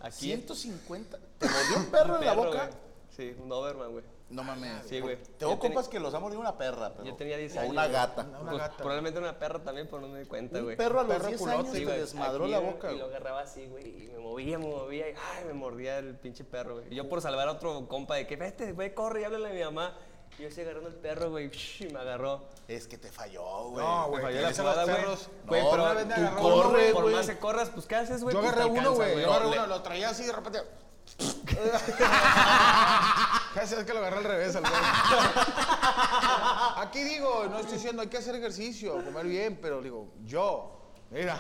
Aquí. 0.01 0.17
150. 0.27 1.17
¿Te 1.39 1.47
mordió 1.49 1.77
un 1.77 1.87
perro 1.87 2.19
en 2.19 2.25
la 2.25 2.33
boca? 2.33 2.67
güey. 2.67 2.79
Sí, 3.17 3.37
un 3.41 3.49
Doberman, 3.49 3.93
güey. 3.93 4.05
No 4.33 4.43
mames. 4.43 4.87
Sí, 4.89 5.01
güey. 5.01 5.19
Tengo 5.39 5.59
compas 5.59 5.89
que 5.89 6.01
los 6.01 6.13
ha 6.15 6.19
mordido 6.19 6.41
una 6.41 6.57
perra, 6.57 6.91
pero. 6.93 7.05
Yo 7.05 7.15
tenía 7.15 7.37
10 7.37 7.57
o 7.57 7.61
años. 7.61 7.71
una 7.73 7.87
gata. 7.87 8.27
Pues, 8.49 8.63
Probablemente 8.79 9.21
una 9.21 9.39
perra 9.39 9.63
también, 9.63 9.87
pero 9.89 10.01
no 10.01 10.09
me 10.09 10.21
di 10.21 10.25
cuenta, 10.27 10.59
Un 10.59 10.65
güey. 10.65 10.77
perro 10.77 11.01
a 11.01 11.05
los 11.05 11.13
Perro 11.17 11.29
10 11.29 11.41
culote. 11.41 11.59
años 11.59 11.73
Sí, 11.73 11.79
te 11.81 11.85
güey, 11.85 12.01
desmadró 12.01 12.45
aquí, 12.45 12.53
la 12.53 12.59
güey, 12.59 12.73
boca. 12.73 12.93
Y 12.93 12.99
lo 12.99 13.05
agarraba 13.05 13.41
así, 13.43 13.67
güey, 13.67 14.05
y 14.05 14.09
me 14.09 14.19
movía, 14.19 14.59
me 14.59 14.67
movía, 14.67 15.11
y 15.11 15.13
ay, 15.13 15.45
me 15.47 15.53
mordía 15.53 15.99
el 15.99 16.17
pinche 16.17 16.45
perro, 16.45 16.77
güey. 16.77 16.87
Y 16.91 16.95
yo 16.97 17.09
por 17.09 17.21
salvar 17.21 17.47
a 17.49 17.53
otro 17.53 17.87
compa 17.89 18.17
de 18.17 18.27
que, 18.27 18.37
vete, 18.37 18.73
güey, 18.73 18.95
corre 18.95 19.21
y 19.21 19.25
háblale 19.25 19.51
a 19.51 19.53
mi 19.53 19.63
mamá. 19.65 19.95
Y 20.39 20.43
yo 20.43 20.49
estoy 20.49 20.65
agarrando 20.65 20.89
el 20.89 20.95
perro, 20.97 21.31
güey, 21.31 21.51
y 21.81 21.85
me 21.93 21.99
agarró. 22.01 22.45
Es 22.67 22.87
que 22.89 22.97
te 22.97 23.13
falló, 23.13 23.69
güey. 23.69 23.85
No, 23.85 24.09
güey. 24.09 24.23
falló 24.23 24.37
que 24.39 24.43
la 24.45 24.53
jugada, 24.55 24.85
güey. 24.85 24.97
perros. 24.97 25.29
Güey, 25.47 25.63
No, 25.63 25.71
pero 25.73 25.83
una 25.83 25.93
vez 25.93 26.07
me 26.07 26.15
agarró 26.15 26.41
corre, 26.41 26.59
uno, 26.63 26.71
güey. 26.71 26.93
Por 26.95 27.13
más 27.13 27.27
que 27.29 27.39
corras, 27.39 27.69
pues, 27.69 27.85
¿qué 27.87 27.97
haces, 27.97 28.23
güey? 28.23 28.35
Yo 28.35 28.41
Pues, 28.41 28.53
agarré 28.55 28.71
te 28.73 28.79
uno, 28.81 28.93
güey. 28.95 29.21
Yo 29.21 29.31
agarré 29.31 29.49
uno, 29.49 29.67
lo 29.67 29.83
traía 29.83 30.09
así 30.09 30.25
de 30.25 30.33
repente. 30.33 30.61
Casi 33.55 33.75
es 33.75 33.85
que 33.85 33.93
lo 33.93 33.99
agarré 33.99 34.19
al 34.19 34.25
revés 34.25 34.57
al. 34.57 34.65
Aquí 36.77 37.03
digo, 37.03 37.47
no 37.51 37.59
estoy 37.59 37.75
diciendo 37.75 38.03
hay 38.03 38.09
que 38.09 38.19
hacer 38.19 38.35
ejercicio, 38.35 39.05
comer 39.05 39.27
bien, 39.27 39.59
pero 39.61 39.83
digo, 39.83 40.09
yo, 40.25 40.91
mira. 41.11 41.39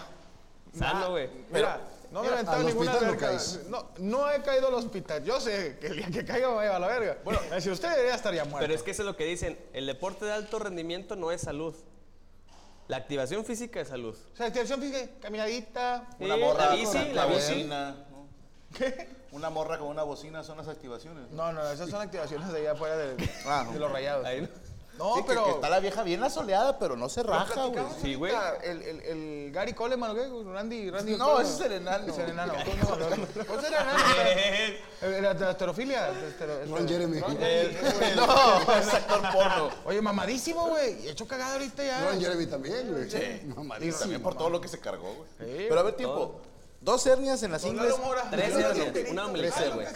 Sano, 0.76 1.10
güey. 1.10 1.28
Mira, 1.50 1.80
no 2.10 2.22
me 2.22 2.28
he 2.28 2.32
aventado 2.32 2.58
al 2.58 2.66
ninguna 2.66 2.92
hospital 2.92 3.06
no 3.06 3.20
verga. 3.20 3.28
caes. 3.28 3.60
No, 3.68 3.90
no 3.98 4.30
he 4.30 4.42
caído 4.42 4.68
al 4.68 4.74
hospital. 4.74 5.24
Yo 5.24 5.40
sé 5.40 5.78
que 5.80 5.88
el 5.88 5.96
día 5.96 6.10
que 6.10 6.24
caiga 6.24 6.48
me 6.48 6.54
va 6.54 6.60
a 6.60 6.64
llevar 6.64 6.76
a 6.76 6.86
la 6.86 6.98
verga. 6.98 7.18
Bueno, 7.24 7.40
si 7.60 7.70
usted 7.70 7.90
debería 7.90 8.14
estar 8.14 8.34
ya 8.34 8.44
muerto. 8.44 8.60
Pero 8.60 8.74
es 8.74 8.82
que 8.82 8.90
eso 8.90 9.02
es 9.02 9.06
lo 9.06 9.16
que 9.16 9.24
dicen. 9.24 9.58
El 9.72 9.86
deporte 9.86 10.24
de 10.24 10.32
alto 10.32 10.58
rendimiento 10.58 11.16
no 11.16 11.30
es 11.30 11.42
salud. 11.42 11.74
La 12.88 12.96
activación 12.96 13.44
física 13.44 13.80
es 13.80 13.88
salud. 13.88 14.16
O 14.32 14.36
sea, 14.36 14.46
activación 14.46 14.80
física, 14.80 15.08
caminadita. 15.20 16.08
Una 16.18 16.36
morra 16.36 16.66
la 16.66 16.74
bici, 16.74 17.12
la 17.12 17.26
bici. 17.26 17.70
¿Qué? 18.76 19.21
Una 19.32 19.48
morra 19.50 19.78
con 19.78 19.88
una 19.88 20.02
bocina 20.02 20.44
son 20.44 20.58
las 20.58 20.68
activaciones. 20.68 21.30
No, 21.30 21.52
no, 21.52 21.66
esas 21.70 21.88
son 21.90 22.00
activaciones 22.02 22.52
de 22.52 22.58
allá 22.60 22.72
afuera 22.72 22.96
de, 22.96 23.30
Ah, 23.46 23.66
de 23.72 23.78
los 23.78 23.90
rayados. 23.90 24.24
Ahí 24.26 24.42
no. 24.42 24.48
No, 24.98 25.14
Sí, 25.16 25.22
que- 25.22 25.28
pero. 25.28 25.44
que, 25.46 25.50
está 25.52 25.70
la 25.70 25.80
vieja 25.80 26.02
bien 26.02 26.22
asoleada, 26.22 26.78
pero 26.78 26.96
no 26.98 27.08
se 27.08 27.22
raja, 27.22 27.46
güey. 27.54 27.72
platicamos 27.72 27.96
Sí, 28.02 28.14
güey. 28.14 28.34
ahorita, 28.34 28.62
El, 28.62 28.82
el, 28.82 29.00
el 29.00 29.50
Gary 29.50 29.72
Coleman, 29.72 30.10
¿o 30.10 30.14
qué? 30.14 30.28
Randy, 30.52 30.90
Randy. 30.90 31.16
No, 31.16 31.24
¿cómo? 31.28 31.40
ese 31.40 31.54
es 31.54 31.60
el 31.62 31.72
enano. 31.72 32.06
Es 32.12 32.18
el 32.18 32.28
enano. 32.28 32.52
¿Cómo 33.46 33.60
se 33.62 33.70
llama? 33.70 33.96
El- 35.00 35.22
La 35.22 35.32
la 35.32 35.50
esterofilia. 35.52 36.10
estero- 36.10 36.66
Ron 36.66 36.86
Jeremy. 36.86 37.20
Ron 37.20 37.38
Jeremy. 37.38 37.74
No, 38.16 38.72
es 38.78 38.94
actor 38.94 39.22
porno. 39.32 39.70
Oye, 39.86 40.02
mamadísimo, 40.02 40.68
güey. 40.68 41.06
Y 41.06 41.08
hecho 41.08 41.26
cagada 41.26 41.54
ahorita 41.54 41.82
ya. 41.82 42.04
Ron 42.10 42.20
Jeremy 42.20 42.46
también, 42.46 42.92
güey. 42.92 43.46
Mamadísimo. 43.56 43.98
también 43.98 44.22
por 44.22 44.34
todo 44.36 44.50
lo 44.50 44.60
que 44.60 44.68
se 44.68 44.78
cargó, 44.78 45.14
güey. 45.14 45.28
Sí, 45.38 45.66
Pero 45.70 45.80
a 45.80 45.84
ver, 45.84 45.94
tiempo. 45.96 46.38
Dos 46.82 47.06
hernias 47.06 47.42
en 47.44 47.52
las 47.52 47.64
ingles. 47.64 47.94
Tres 48.30 48.56
hernias, 48.56 49.10
una 49.10 49.26
umbilical, 49.26 49.64
Ah, 49.70 49.74
güey. 49.74 49.86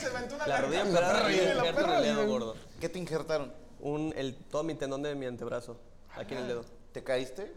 La 0.46 0.60
rodilla 0.60 0.84
operada 0.84 1.32
y 1.32 1.36
La 1.36 1.42
el 1.42 1.56
injerto 1.58 1.66
en 1.68 1.74
perra, 1.74 1.98
el 1.98 2.04
dedo 2.04 2.26
gordo. 2.26 2.56
¿Qué 2.80 2.88
te 2.88 2.98
injertaron? 2.98 3.52
Un, 3.80 4.14
el, 4.16 4.36
todo 4.36 4.62
mi 4.62 4.74
tendón 4.74 5.02
de 5.02 5.14
mi 5.14 5.26
antebrazo, 5.26 5.76
aquí 6.14 6.34
en 6.34 6.40
el 6.42 6.48
dedo. 6.48 6.64
¿Te 6.92 7.02
caíste? 7.02 7.52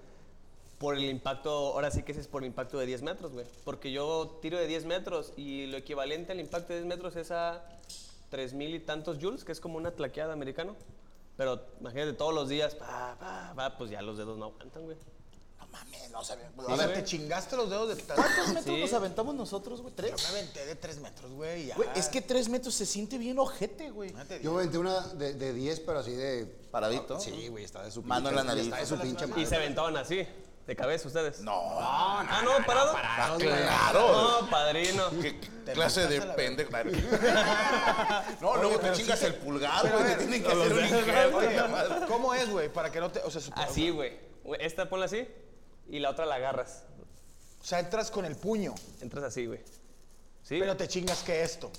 Por 0.80 0.96
el 0.96 1.04
impacto, 1.04 1.50
ahora 1.50 1.92
sí 1.92 2.04
que 2.04 2.13
ese 2.13 2.22
es 2.22 2.28
por 2.28 2.42
el 2.42 2.48
impacto 2.48 2.80
de 2.80 2.86
10 2.86 3.02
metros, 3.04 3.32
güey. 3.34 3.46
Porque 3.65 3.92
yo 3.92 4.39
tiro 4.42 4.58
de 4.58 4.65
10 4.65 4.86
metros 4.86 5.34
y 5.38 5.68
lo 5.68 5.78
equivalente 5.78 6.32
al 6.32 6.39
impacto 6.39 6.74
de 6.74 6.80
10 6.80 6.88
metros 6.88 7.15
es 7.15 7.32
a 7.32 7.63
3 8.30 8.54
mil 8.54 8.74
y 8.74 8.80
tantos 8.80 9.18
joules, 9.22 9.44
que 9.44 9.52
es 9.52 9.60
como 9.60 9.78
una 9.78 9.92
tlaqueada 9.92 10.34
americano. 10.34 10.76
Pero 11.38 11.62
imagínate 11.80 12.13
todos 12.13 12.34
los 12.34 12.50
días, 12.50 12.76
pa, 12.76 13.15
pa, 13.20 13.54
pa, 13.56 13.78
pues 13.78 13.92
ya 13.92 14.02
los 14.02 14.18
dedos 14.18 14.38
no 14.38 14.46
aguantan, 14.46 14.84
güey. 14.84 14.98
No 15.71 15.77
mames, 15.77 16.10
no 16.12 16.23
sabía. 16.23 16.49
O 16.58 16.75
sea, 16.75 16.93
te 16.93 17.03
chingaste 17.03 17.55
los 17.55 17.69
dedos 17.69 17.89
de 17.95 18.01
tanto. 18.03 18.21
¿Cuántos 18.21 18.47
metros 18.53 18.75
Sí. 18.75 18.82
nos 18.82 18.93
aventamos 18.93 19.36
nosotros, 19.36 19.82
güey? 19.82 19.93
Yo 19.93 20.03
¿Tres? 20.03 20.23
me 20.23 20.29
aventé 20.39 20.65
de 20.65 20.75
tres 20.75 20.97
metros, 20.99 21.32
güey. 21.32 21.63
y 21.63 21.65
ya. 21.67 21.75
Güey, 21.75 21.89
es 21.95 22.08
que 22.10 22.21
tres 22.21 22.49
metros 22.49 22.73
se 22.73 22.86
siente 22.86 23.17
bien 23.17 23.38
ojete, 23.39 23.91
güey. 23.91 24.13
Yo 24.41 24.51
me 24.53 24.60
aventé 24.62 24.77
una 24.77 24.99
de, 25.10 25.34
de 25.34 25.53
10, 25.53 25.79
pero 25.82 25.99
así 25.99 26.12
de. 26.12 26.45
Paradito. 26.71 27.19
Sí, 27.19 27.47
güey, 27.49 27.63
está 27.63 27.84
de 27.84 27.91
su 27.91 28.01
Mano 28.03 28.29
en 28.29 28.36
la 28.36 28.41
pinche- 28.41 28.45
nariz. 28.47 28.63
Está 28.65 28.77
de 28.77 28.86
su 28.86 28.99
pinche 28.99 29.25
Y 29.25 29.27
madre. 29.29 29.45
se 29.45 29.55
aventaban 29.55 29.97
así, 29.97 30.27
de 30.67 30.75
cabeza 30.75 31.08
ustedes. 31.08 31.39
No, 31.41 31.53
Ah, 31.79 32.41
no, 32.43 32.65
parado. 32.65 32.93
claro. 33.38 34.41
No, 34.41 34.49
padrino. 34.49 35.03
¿Qué 35.21 35.39
clase 35.73 36.08
de 36.08 36.21
pendejo? 36.21 36.71
No, 38.41 38.55
luego 38.58 38.79
te 38.79 38.91
chingas 38.93 39.21
el 39.23 39.36
pulgar, 39.36 39.89
güey. 39.91 40.03
Te 40.05 40.15
tienen 40.17 40.43
que 40.43 40.49
hacer 40.51 40.73
un 40.73 40.79
injerto. 40.86 41.38
Oye. 41.38 42.05
¿cómo 42.08 42.34
es, 42.34 42.49
güey? 42.49 42.69
Para 42.71 42.91
que 42.91 42.99
no 42.99 43.12
te. 43.12 43.19
O 43.19 43.29
sea, 43.32 43.41
sup- 43.41 43.53
Así, 43.55 43.89
güey. 43.89 44.17
Güey, 44.43 44.63
Esta 44.65 44.89
ponla 44.89 45.05
así 45.05 45.27
y 45.89 45.99
la 45.99 46.10
otra 46.12 46.25
la 46.25 46.36
agarras. 46.36 46.84
o 47.62 47.65
sea, 47.65 47.80
entras 47.80 48.12
con 48.12 48.25
el 48.25 48.36
puño, 48.36 48.73
Entras 49.02 49.23
así, 49.23 49.45
güey. 49.45 49.60
¿Sí? 50.43 50.58
pero 50.60 50.75
te 50.78 50.88
chingas 50.88 51.21
que 51.23 51.43
esto. 51.43 51.71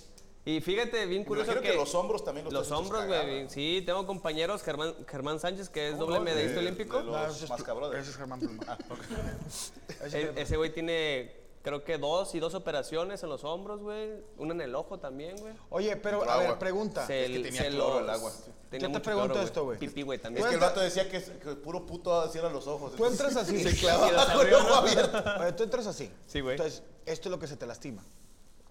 Y 0.45 0.61
fíjate, 0.61 1.05
bien 1.07 1.25
curioso 1.25 1.55
que... 1.55 1.61
que 1.61 1.75
los 1.75 1.95
hombros 1.95 2.25
también 2.25 2.45
los 2.45 2.53
Los 2.53 2.71
hombros, 2.71 3.07
güey. 3.07 3.49
Sí, 3.51 3.83
tengo 3.85 4.07
compañeros, 4.07 4.63
Germán, 4.63 4.95
Germán 5.07 5.39
Sánchez, 5.39 5.69
que 5.69 5.89
es 5.91 5.99
doble 5.99 6.21
medallista 6.21 6.61
olímpico. 6.61 6.99
de 6.99 7.05
los 7.05 7.13
No, 7.15 7.27
ese 7.27 7.45
es 7.45 8.09
es 8.09 8.17
Germán. 8.17 8.41
E- 10.13 10.33
ese 10.37 10.57
güey 10.57 10.73
tiene, 10.73 11.40
creo 11.63 11.85
que 11.85 11.99
dos 11.99 12.35
y 12.35 12.41
dos 12.41 12.55
operaciones 12.55 13.23
en 13.23 13.29
los 13.29 13.45
hombros, 13.45 13.81
güey. 13.81 14.13
Una 14.39 14.55
en 14.55 14.61
el 14.63 14.75
ojo 14.75 14.99
también, 14.99 15.37
güey. 15.37 15.53
Oye, 15.71 15.97
pero 15.97 16.29
a 16.29 16.37
ver, 16.39 16.59
pregunta. 16.59 17.07
Se- 17.07 17.27
que 17.27 17.41
tenía 17.41 17.63
se 17.63 17.69
cloro 17.69 17.95
los- 18.01 18.03
el 18.05 18.11
agua. 18.11 18.33
tenía 18.33 18.49
Yo 18.71 18.79
te 18.81 18.89
mucho 18.89 19.03
pregunto 19.03 19.33
cloro, 19.35 19.47
esto, 19.47 19.65
güey. 19.65 19.79
Pipí, 19.79 20.03
güey, 20.03 20.17
Es 20.17 20.23
también. 20.23 20.47
que 20.49 20.55
el 20.55 20.61
vato 20.61 20.81
decía 20.81 21.09
que, 21.11 21.23
que 21.23 21.55
puro 21.57 21.85
puto 21.87 22.27
cierra 22.31 22.49
los 22.51 22.67
ojos. 22.67 22.95
Tú 22.97 23.05
entras 23.07 23.37
así. 23.37 23.63
Se 23.69 23.77
clavaba 23.77 24.33
con 24.35 24.47
el 24.47 24.55
ojo 24.55 24.75
abierto. 24.75 25.23
Oye, 25.41 25.53
tú 25.53 25.63
entras 25.65 25.87
así. 25.87 26.11
Sí, 26.27 26.41
güey. 26.41 26.57
Entonces, 26.57 26.83
esto 27.07 27.29
es 27.29 27.31
lo 27.31 27.39
que 27.39 27.47
se 27.47 27.57
te 27.57 27.67
lastima. 27.67 28.05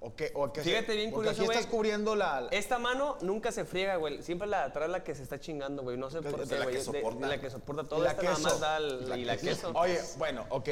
¿O 0.01 0.15
qué? 0.15 0.31
¿O 0.33 0.51
qué 0.53 0.61
Fíjate 0.61 0.85
se- 0.87 0.95
bien 0.95 1.11
porque 1.11 1.27
curioso, 1.31 1.51
aquí 1.51 1.57
estás 1.59 1.69
cubriendo 1.69 2.15
la... 2.15 2.39
la- 2.39 2.49
Esta 2.51 2.79
mano 2.79 3.17
nunca 3.19 3.51
se 3.51 3.65
friega, 3.65 3.97
güey. 3.97 4.23
Siempre 4.23 4.47
la 4.47 4.59
de 4.59 4.63
atrás 4.67 4.89
la 4.89 5.03
que 5.03 5.13
se 5.13 5.23
está 5.23 5.41
chingando, 5.41 5.83
güey. 5.83 5.97
No 5.97 6.09
sé 6.09 6.21
por 6.21 6.47
qué, 6.47 6.55
la 6.55 6.63
güey. 6.63 6.75
que 6.75 6.77
De- 6.79 6.85
soporta. 6.85 7.27
la 7.27 7.41
que 7.41 7.49
soporta 7.49 7.83
todo. 7.83 8.03
la 8.03 8.11
Esta 8.11 8.23
nada 8.23 8.35
queso. 8.37 8.47
más 8.47 8.59
da 8.61 8.77
el- 8.77 9.19
y 9.19 9.25
la 9.25 9.35
queso. 9.35 9.71
Oye, 9.75 9.99
bueno, 10.17 10.45
ok. 10.51 10.69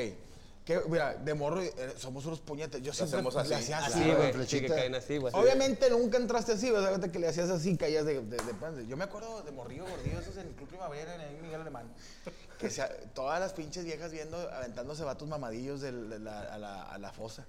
Que, 0.68 0.82
mira, 0.90 1.14
de 1.16 1.34
morro 1.34 1.62
eh, 1.64 1.72
somos 1.98 2.26
unos 2.26 2.42
puñetes. 2.42 2.82
Yo 2.82 2.92
siempre 2.92 3.16
hacemos 3.20 3.36
así. 3.38 3.50
le 3.50 3.56
hacía 3.56 3.78
así, 3.78 4.00
Así, 4.02 4.12
güey. 4.12 4.32
güey. 4.34 4.48
Sí, 4.48 4.60
que 4.60 4.68
caen 4.68 4.96
así, 4.96 5.18
güey. 5.18 5.34
Obviamente 5.34 5.90
nunca 5.90 6.18
entraste 6.18 6.52
así, 6.52 6.70
¿verdad? 6.70 6.90
Ahorita 6.90 7.10
que 7.10 7.20
le 7.20 7.28
hacías 7.30 7.50
así, 7.50 7.78
caías 7.78 8.06
de, 8.06 8.22
de, 8.22 8.36
de 8.36 8.54
panza. 8.54 8.82
Yo 8.82 8.98
me 8.98 9.06
acuerdo 9.06 9.42
de 9.44 9.52
Morrillo 9.54 9.86
Gordillo, 9.88 10.20
esos 10.20 10.36
en 10.36 10.48
el 10.48 10.54
Club 10.56 10.68
Primavera, 10.68 11.16
en 11.16 11.22
el 11.22 11.42
Miguel 11.42 11.62
Alemán. 11.62 11.90
Que 12.60 12.70
se- 12.70 12.84
todas 13.14 13.40
las 13.40 13.54
pinches 13.54 13.86
viejas 13.86 14.12
viendo, 14.12 14.38
aventándose 14.52 15.06
vatos 15.06 15.26
mamadillos 15.30 15.80
de 15.80 15.94
la- 15.94 16.42
a, 16.42 16.58
la, 16.58 16.84
a 16.84 16.98
la 16.98 17.14
fosa. 17.14 17.46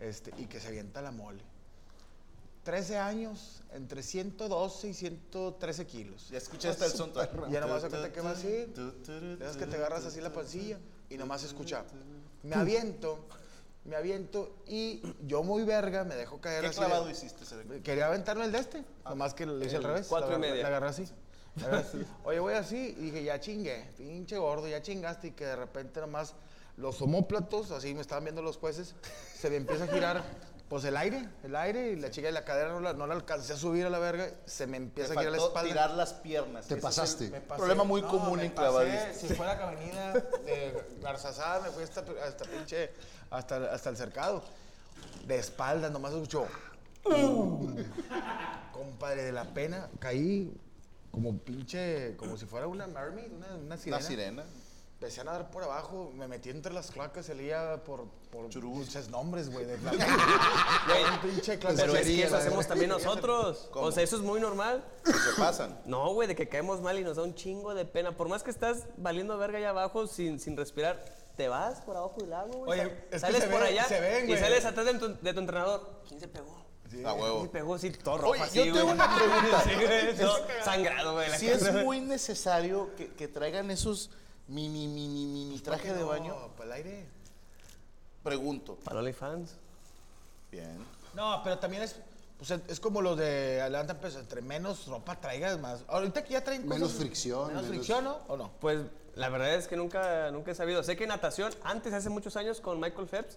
Este, 0.00 0.32
y 0.36 0.46
que 0.46 0.58
se 0.58 0.66
avienta 0.66 1.00
la 1.00 1.12
mole. 1.12 1.42
13 2.64 2.98
años, 2.98 3.62
entre 3.72 4.02
112 4.02 4.88
y 4.88 4.94
113 4.94 5.86
kilos. 5.86 6.28
Ya 6.30 6.38
escuchaste 6.38 6.84
el 6.86 6.90
son. 6.90 7.12
Y 7.48 7.52
ya 7.52 7.60
nomás 7.60 7.84
cuenta 7.84 8.12
que 8.12 8.20
va 8.20 8.32
así. 8.32 8.66
Dejas 9.38 9.56
que 9.56 9.66
te 9.66 9.76
agarras 9.76 10.04
así 10.04 10.20
la 10.20 10.32
pancilla 10.32 10.78
y 11.08 11.16
nomás 11.16 11.44
escucha. 11.44 11.84
Me 12.42 12.54
aviento, 12.56 13.26
me 13.84 13.96
aviento 13.96 14.62
y 14.66 15.02
yo 15.26 15.42
muy 15.42 15.64
verga 15.64 16.04
me 16.04 16.14
dejo 16.14 16.40
caer 16.40 16.60
¿Qué 16.62 16.66
así. 16.68 16.80
de- 16.80 16.86
clavado 16.86 17.10
hiciste? 17.10 17.44
ese 17.44 17.82
Quería 17.82 18.06
aventarme 18.06 18.44
el 18.44 18.52
de 18.52 18.58
este, 18.58 18.84
nomás 19.04 19.34
que 19.34 19.46
le 19.46 19.66
hice 19.66 19.76
al 19.76 19.84
revés. 19.84 20.06
cuatro 20.08 20.30
la, 20.30 20.36
y 20.36 20.40
media. 20.40 20.62
La 20.62 20.68
agarré 20.68 20.88
así. 20.88 21.08
la 21.56 21.66
agarré 21.66 21.86
así. 21.88 22.06
Oye, 22.24 22.38
voy 22.40 22.54
así 22.54 22.94
y 22.98 23.02
dije, 23.06 23.24
ya 23.24 23.40
chingué, 23.40 23.90
pinche 23.96 24.36
gordo, 24.38 24.68
ya 24.68 24.80
chingaste 24.82 25.28
y 25.28 25.30
que 25.32 25.44
de 25.46 25.56
repente 25.56 26.00
nomás 26.00 26.34
los 26.76 27.02
homóplatos, 27.02 27.72
así 27.72 27.92
me 27.94 28.00
estaban 28.02 28.22
viendo 28.24 28.40
los 28.40 28.56
jueces, 28.56 28.94
se 29.36 29.50
me 29.50 29.56
empieza 29.56 29.84
a 29.84 29.88
girar 29.88 30.22
pues 30.68 30.84
el 30.84 30.96
aire, 30.96 31.26
el 31.44 31.56
aire 31.56 31.92
y 31.92 31.96
la 31.96 32.10
chica 32.10 32.26
de 32.26 32.32
la 32.32 32.44
cadera 32.44 32.68
no 32.70 32.80
la, 32.80 32.92
no 32.92 33.06
la 33.06 33.14
alcancé 33.14 33.54
a 33.54 33.56
subir 33.56 33.86
a 33.86 33.90
la 33.90 33.98
verga, 33.98 34.30
se 34.44 34.66
me 34.66 34.76
empieza 34.76 35.14
a 35.14 35.16
girar 35.16 35.32
la 35.32 35.38
espalda. 35.38 35.68
tirar 35.70 35.90
las 35.92 36.12
piernas. 36.12 36.66
Te 36.66 36.74
Ese 36.74 36.78
es 36.78 36.82
pasaste. 36.82 37.24
el 37.26 37.42
pasé. 37.42 37.58
Problema 37.58 37.84
muy 37.84 38.02
No, 38.02 38.08
común 38.08 38.40
en 38.40 38.50
pasé, 38.52 38.68
clavadistas. 38.68 39.16
Si 39.16 39.28
fue 39.34 39.46
la 39.46 39.52
avenida 39.52 40.12
de 40.12 40.84
Garzazada, 41.00 41.60
me 41.60 41.70
fui 41.70 41.82
hasta, 41.84 42.04
hasta 42.26 42.44
pinche, 42.44 42.90
hasta, 43.30 43.72
hasta 43.72 43.90
el 43.90 43.96
cercado. 43.96 44.42
De 45.26 45.38
espaldas, 45.38 45.90
nomás 45.90 46.12
escuchó. 46.12 46.46
Compadre, 48.72 49.22
de 49.24 49.32
la 49.32 49.44
pena, 49.44 49.88
caí 49.98 50.52
como 51.10 51.38
pinche, 51.38 52.14
como 52.16 52.36
si 52.36 52.44
fuera 52.46 52.66
una 52.66 52.86
mermaid, 52.86 53.32
una, 53.32 53.54
una 53.54 53.76
sirena. 53.76 53.96
Una 53.98 54.06
sirena. 54.06 54.44
Empecé 55.00 55.20
a 55.20 55.24
nadar 55.24 55.48
por 55.52 55.62
abajo, 55.62 56.10
me 56.16 56.26
metí 56.26 56.50
entre 56.50 56.72
las 56.72 56.90
clacas, 56.90 57.26
salía 57.26 57.84
por, 57.84 58.08
por 58.32 58.48
pinches 58.48 59.08
nombres, 59.08 59.48
güey. 59.48 59.64
De 59.64 59.76
Güey, 59.76 61.04
un 61.04 61.18
pinche 61.22 61.56
clase 61.56 61.76
Pero 61.76 61.94
es 61.94 62.04
que 62.04 62.24
eso 62.24 62.36
hacemos 62.36 62.66
también 62.66 62.90
nosotros. 62.90 63.68
¿Cómo? 63.70 63.86
O 63.86 63.92
sea, 63.92 64.02
eso 64.02 64.16
es 64.16 64.22
muy 64.22 64.40
normal. 64.40 64.84
que 65.04 65.12
se 65.12 65.40
pasan. 65.40 65.80
No, 65.86 66.12
güey, 66.14 66.26
de 66.26 66.34
que 66.34 66.48
caemos 66.48 66.80
mal 66.80 66.98
y 66.98 67.04
nos 67.04 67.16
da 67.16 67.22
un 67.22 67.36
chingo 67.36 67.74
de 67.74 67.84
pena. 67.84 68.16
Por 68.16 68.28
más 68.28 68.42
que 68.42 68.50
estás 68.50 68.88
valiendo 68.96 69.38
verga 69.38 69.58
allá 69.58 69.70
abajo 69.70 70.08
sin, 70.08 70.40
sin 70.40 70.56
respirar, 70.56 71.04
te 71.36 71.46
vas 71.46 71.80
por 71.82 71.96
abajo 71.96 72.16
del 72.20 72.32
agua, 72.32 72.56
güey. 72.56 72.80
Oye, 72.80 72.92
es 72.92 73.08
que 73.10 73.18
sales 73.20 73.44
se 73.44 73.50
por 73.50 73.62
allá 73.62 73.84
se 73.84 74.00
ven, 74.00 74.28
y 74.28 74.36
sales 74.36 74.64
atrás 74.64 74.84
de 74.84 74.94
tu, 74.94 75.14
de 75.14 75.32
tu 75.32 75.38
entrenador. 75.38 76.00
¿Quién 76.08 76.18
se 76.18 76.26
pegó? 76.26 76.56
A 76.56 76.88
¿Quién 76.88 77.04
huevo. 77.06 77.42
se 77.42 77.48
pegó? 77.50 77.78
Sí, 77.78 77.90
todo 77.92 78.18
rojo 78.18 78.32
Oye, 78.32 78.42
así, 78.42 78.58
yo 78.58 78.64
tengo 78.64 78.80
güey. 78.80 78.94
una 78.94 79.14
pregunta. 79.14 79.62
Sí, 79.64 79.74
güey, 79.76 80.64
sangrado, 80.64 81.12
güey. 81.12 81.30
Si 81.38 81.46
es 81.46 81.72
muy 81.84 82.00
necesario 82.00 82.90
que, 82.96 83.12
que 83.14 83.28
traigan 83.28 83.70
esos 83.70 84.10
mini, 84.48 84.88
mini, 84.88 85.26
mini 85.26 85.58
traje 85.60 85.92
de 85.94 86.02
baño, 86.02 86.34
para 86.56 86.64
el 86.66 86.72
aire. 86.72 87.06
pregunto. 88.22 88.76
Para 88.84 88.98
OnlyFans. 88.98 89.54
Bien. 90.50 90.78
No, 91.14 91.40
pero 91.44 91.58
también 91.58 91.82
es, 91.82 91.96
pues 92.36 92.50
es- 92.50 92.80
como 92.80 93.00
los 93.02 93.16
de 93.16 93.60
Atlanta, 93.62 93.98
pues 94.00 94.16
entre 94.16 94.40
menos 94.42 94.86
ropa 94.86 95.20
traigas 95.20 95.58
más. 95.60 95.84
Ahorita 95.88 96.22
que 96.24 96.32
ya 96.34 96.44
traen 96.44 96.66
Menos 96.68 96.92
fricción, 96.92 97.48
Menos 97.48 97.62
menos- 97.62 97.68
fricción, 97.68 98.04
¿no? 98.04 98.18
¿O 98.28 98.36
no? 98.36 98.50
Pues 98.60 98.80
la 99.14 99.28
verdad 99.28 99.54
es 99.54 99.66
que 99.68 99.76
nunca, 99.76 100.30
nunca 100.30 100.50
he 100.52 100.54
sabido. 100.54 100.82
Sé 100.82 100.96
que 100.96 101.06
natación, 101.06 101.52
antes, 101.62 101.92
hace 101.92 102.08
muchos 102.10 102.36
años, 102.36 102.60
con 102.60 102.78
Michael 102.80 103.08
Phelps, 103.08 103.36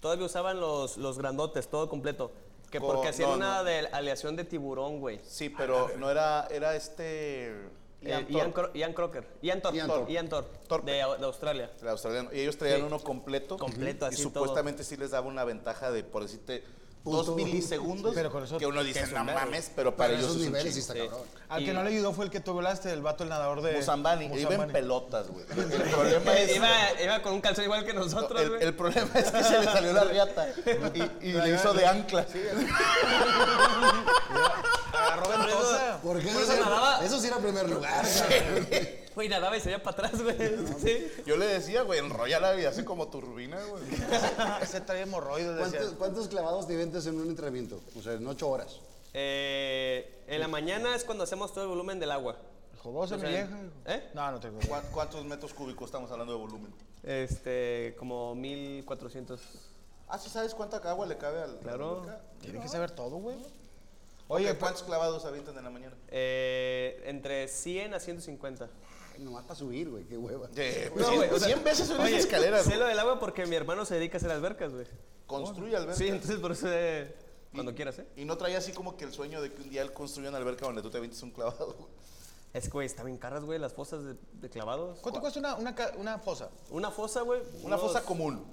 todavía 0.00 0.26
usaban 0.26 0.60
los, 0.60 0.96
los 0.96 1.18
grandotes, 1.18 1.68
todo 1.68 1.88
completo. 1.88 2.30
Que 2.70 2.80
Co- 2.80 2.86
porque 2.92 3.08
hacían 3.08 3.30
no, 3.30 3.36
una 3.36 3.58
no. 3.58 3.64
de 3.64 3.86
aleación 3.88 4.34
de 4.34 4.44
tiburón, 4.44 4.98
güey. 5.00 5.20
Sí, 5.26 5.50
pero 5.50 5.90
no 5.98 6.10
era, 6.10 6.46
era 6.50 6.74
este... 6.74 7.54
Eh, 8.04 8.08
Ian 8.10 8.26
Ian, 8.30 8.52
Cro- 8.52 8.70
Ian 8.74 8.92
Crocker. 8.92 9.26
Ian 9.42 9.62
Thorpe. 9.62 9.78
Ian 9.78 9.88
Ian 10.08 10.28
Thorpe. 10.28 10.28
Thorpe. 10.28 10.68
Thorpe. 10.68 10.90
De, 10.90 10.96
de 10.96 11.24
Australia. 11.26 11.70
el 11.80 11.88
australiano. 11.88 12.30
Y 12.32 12.40
ellos 12.40 12.56
traían 12.58 12.80
Sí. 12.80 12.84
uno 12.86 12.98
completo. 13.00 13.56
Completo, 13.58 14.06
Y 14.06 14.08
así 14.14 14.22
supuestamente 14.22 14.84
sí 14.84 14.96
les 14.96 15.10
daba 15.12 15.26
una 15.26 15.44
ventaja 15.44 15.90
de, 15.90 16.02
por 16.04 16.22
decirte, 16.22 16.62
Punto. 17.04 17.24
dos 17.24 17.36
milisegundos. 17.36 18.14
Pero 18.14 18.30
con 18.30 18.44
eso- 18.44 18.58
que 18.58 18.66
uno 18.66 18.82
dice, 18.84 19.02
que 19.04 19.12
no 19.14 19.20
un 19.22 19.26
verbo". 19.26 19.40
mames, 19.40 19.72
pero 19.74 19.96
Para 19.96 20.10
para 20.10 20.20
ellos 20.20 20.30
esos 20.30 20.40
es 20.42 20.46
un 20.46 20.52
niveles 20.52 20.74
sí 20.74 20.80
está 20.80 20.92
Sí. 20.94 20.98
cabrón. 21.00 21.20
Al 21.48 21.62
Y- 21.62 21.66
que 21.66 21.72
no 21.72 21.82
le 21.82 21.88
ayudó 21.90 22.12
fue 22.12 22.24
el 22.26 22.30
que 22.30 22.38
tú 22.40 22.52
volaste, 22.52 22.92
el 22.92 23.02
vato, 23.02 23.24
el 23.24 23.28
nadador 23.30 23.60
de... 23.60 23.72
Musambani. 23.76 24.26
Iba 24.26 24.36
en 24.36 24.42
Musambani. 24.44 24.72
pelotas, 24.72 25.28
güey. 25.28 25.44
El 25.50 25.56
problema 25.90 26.38
es... 26.38 26.56
Iba, 26.56 26.68
iba 27.02 27.22
con 27.22 27.32
un 27.34 27.40
calzón 27.40 27.64
igual 27.64 27.84
que 27.84 27.92
No, 27.92 28.04
nosotros, 28.04 28.40
el, 28.40 28.48
güey. 28.50 28.62
el 28.62 28.74
problema 28.74 29.10
es 29.18 29.30
que 29.32 29.42
se 29.44 29.58
le 29.58 29.64
salió 29.64 29.92
la 29.92 30.04
riata 30.04 30.48
y, 31.20 31.28
y 31.28 31.32
le 31.32 31.54
hizo 31.54 31.74
de 31.74 31.86
ancla. 31.86 32.20
Agarró 32.20 32.62
ventosa. 35.20 36.00
¿Por 36.02 36.18
qué? 36.20 36.28
Por 36.32 36.42
Eso, 36.42 36.52
eso 36.52 36.64
nadaba. 36.64 37.04
eso 37.04 37.20
sí 37.20 37.26
era 37.26 37.36
primer 37.38 37.68
lugar. 37.68 38.04
cabrón. 38.04 38.68
Güey, 39.14 39.28
nadaba 39.28 39.56
y 39.56 39.60
se 39.60 39.68
iba 39.70 39.78
para 39.80 40.06
atrás, 40.08 40.22
güey. 40.22 40.36
Sí. 40.82 41.06
Yo 41.26 41.36
le 41.36 41.46
decía, 41.46 41.82
güey, 41.82 41.98
enrollala 41.98 42.58
y 42.60 42.64
hace 42.64 42.84
como 42.84 43.08
turbina, 43.08 43.58
güey. 43.64 43.82
Ese 44.62 44.80
trae 44.80 45.02
hemorroides, 45.02 45.58
¿Cuántos, 45.58 45.92
cuántos 45.98 46.28
clavados 46.28 46.66
te 46.66 46.72
inventas 46.72 47.04
en 47.06 47.20
un 47.20 47.28
entrenamiento? 47.28 47.80
O 47.98 48.02
sea, 48.02 48.14
en 48.14 48.26
ocho 48.26 48.48
horas. 48.48 48.80
Eh, 49.12 50.24
en 50.26 50.40
la 50.40 50.48
mañana 50.48 50.94
es 50.96 51.04
cuando 51.04 51.24
hacemos 51.24 51.52
todo 51.52 51.64
el 51.64 51.68
volumen 51.70 52.00
del 52.00 52.10
agua. 52.10 52.36
Sea, 53.06 53.16
vieja. 53.18 53.48
¿eh? 53.86 54.10
No, 54.12 54.32
no 54.32 54.40
te 54.40 54.50
¿Cuá- 54.66 54.82
¿Cuántos 54.90 55.24
metros 55.24 55.54
cúbicos 55.54 55.86
estamos 55.86 56.10
hablando 56.10 56.32
de 56.32 56.38
volumen? 56.40 56.74
Este, 57.04 57.94
como 57.98 58.34
1400. 58.34 59.40
Ah, 60.08 60.18
¿sí 60.18 60.28
sabes 60.28 60.52
cuánta 60.54 60.78
agua 60.78 61.06
le 61.06 61.16
cabe 61.16 61.42
al 61.42 61.58
Claro. 61.60 62.04
Tienen 62.40 62.60
que 62.60 62.68
saber 62.68 62.90
todo, 62.90 63.16
güey. 63.18 63.36
Oye, 64.28 64.44
Oye, 64.46 64.54
pues, 64.54 64.58
¿cuántos 64.60 64.82
clavados 64.84 65.24
avientan 65.24 65.56
en 65.58 65.64
la 65.64 65.70
mañana? 65.70 65.96
Eh, 66.08 67.02
entre 67.06 67.48
100 67.48 67.94
a 67.94 68.00
150. 68.00 68.68
Nomás 69.18 69.44
para 69.44 69.54
subir, 69.54 69.90
güey, 69.90 70.04
qué 70.04 70.16
hueva. 70.16 70.48
Eh, 70.56 70.90
No, 70.96 71.04
cien- 71.06 71.16
güey, 71.16 71.30
o 71.30 71.38
sea, 71.38 71.48
100 71.48 71.64
veces 71.64 71.86
subir 71.86 72.00
Oye, 72.00 72.10
esas 72.16 72.24
escaleras. 72.24 72.62
Sé 72.62 72.68
güey. 72.70 72.80
lo 72.80 72.86
del 72.86 72.98
agua 72.98 73.20
porque 73.20 73.44
mi 73.46 73.56
hermano 73.56 73.84
se 73.84 73.94
dedica 73.96 74.16
a 74.16 74.18
hacer 74.18 74.30
albercas, 74.30 74.72
güey. 74.72 74.86
Construye 75.26 75.76
alberca. 75.76 75.94
Sí, 75.96 76.08
entonces 76.08 76.38
por 76.40 76.52
eso 76.52 76.66
eh, 76.70 77.14
cuando 77.52 77.74
quieras, 77.74 77.98
¿eh? 77.98 78.06
Y 78.16 78.24
no 78.24 78.38
traía 78.38 78.58
así 78.58 78.72
como 78.72 78.96
que 78.96 79.04
el 79.04 79.12
sueño 79.12 79.42
de 79.42 79.52
que 79.52 79.60
un 79.62 79.70
día 79.70 79.82
él 79.82 79.92
construya 79.92 80.30
una 80.30 80.38
alberca 80.38 80.64
donde 80.64 80.80
tú 80.82 80.90
te 80.90 80.96
avientes 80.96 81.22
un 81.22 81.30
clavado. 81.30 81.66
güey. 81.74 81.88
Es 82.54 82.64
que, 82.64 82.70
güey, 82.70 82.86
está 82.86 83.02
bien 83.04 83.16
caras, 83.18 83.44
güey, 83.44 83.58
las 83.58 83.72
fosas 83.74 84.04
de, 84.04 84.14
de 84.34 84.50
clavados. 84.50 84.98
¿cuánto 85.00 85.20
cuesta 85.20 85.38
una, 85.40 85.56
una, 85.56 85.74
una 85.98 86.18
fosa? 86.18 86.50
Una 86.70 86.90
fosa, 86.90 87.20
güey. 87.22 87.40
Una 87.62 87.76
unos- 87.76 87.80
fosa 87.80 88.02
común. 88.02 88.44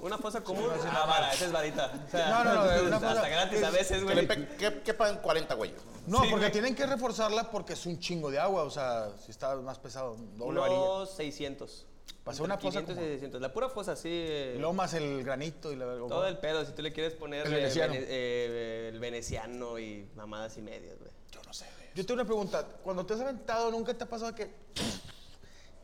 Una 0.00 0.18
fosa 0.18 0.42
común. 0.42 0.64
Ah, 0.90 1.04
vara, 1.06 1.32
esa 1.32 1.46
es 1.46 1.52
varita. 1.52 1.92
O 2.06 2.10
sea, 2.10 2.28
No, 2.30 2.44
no, 2.44 2.54
no, 2.54 2.82
una 2.86 2.96
hasta 2.96 3.08
fosa- 3.14 3.28
gratis 3.28 3.62
a 3.62 3.68
es- 3.68 3.72
veces, 3.74 4.04
güey. 4.04 4.26
que 4.26 4.82
quepan 4.82 5.18
40 5.20 5.54
güeyes. 5.54 5.76
No, 6.06 6.22
porque 6.30 6.50
tienen 6.50 6.74
que 6.74 6.86
reforzarla 6.86 7.50
porque 7.50 7.74
es 7.74 7.84
un 7.86 7.98
chingo 7.98 8.30
de 8.30 8.38
agua, 8.38 8.62
o 8.62 8.70
sea, 8.70 9.10
si 9.24 9.30
está 9.30 9.54
más 9.56 9.78
pesado, 9.78 10.16
doble 10.36 10.60
varilla. 10.60 10.80
Unos 10.80 11.10
600. 11.14 11.86
Pasó 12.24 12.44
una 12.44 12.56
fosa 12.58 12.80
500 12.80 12.94
como- 12.96 13.06
y 13.06 13.10
600. 13.10 13.40
La 13.40 13.52
pura 13.52 13.68
fosa, 13.68 13.96
sí. 13.96 14.08
eh, 14.10 14.70
más 14.74 14.94
el 14.94 15.22
granito 15.24 15.72
y 15.72 15.76
la 15.76 15.84
todo 15.84 16.26
el 16.26 16.38
pedo, 16.38 16.64
si 16.64 16.72
tú 16.72 16.82
le 16.82 16.92
quieres 16.92 17.14
poner 17.14 17.46
El 17.46 17.52
eh, 17.52 17.56
veneciano. 17.56 17.92
vene- 17.94 18.06
eh, 18.08 18.90
el 18.92 18.98
veneciano 18.98 19.78
y 19.78 20.08
mamadas 20.16 20.56
y 20.58 20.62
medias, 20.62 20.98
güey. 20.98 21.10
Yo 21.30 21.40
no 21.46 21.52
sé, 21.52 21.66
güey. 21.76 21.88
Yo 21.94 22.04
tengo 22.06 22.14
una 22.20 22.24
pregunta. 22.26 22.64
Cuando 22.82 23.04
te 23.06 23.14
has 23.14 23.20
aventado, 23.20 23.70
¿nunca 23.70 23.94
te 23.94 24.04
ha 24.04 24.08
pasado 24.08 24.34
que... 24.34 24.50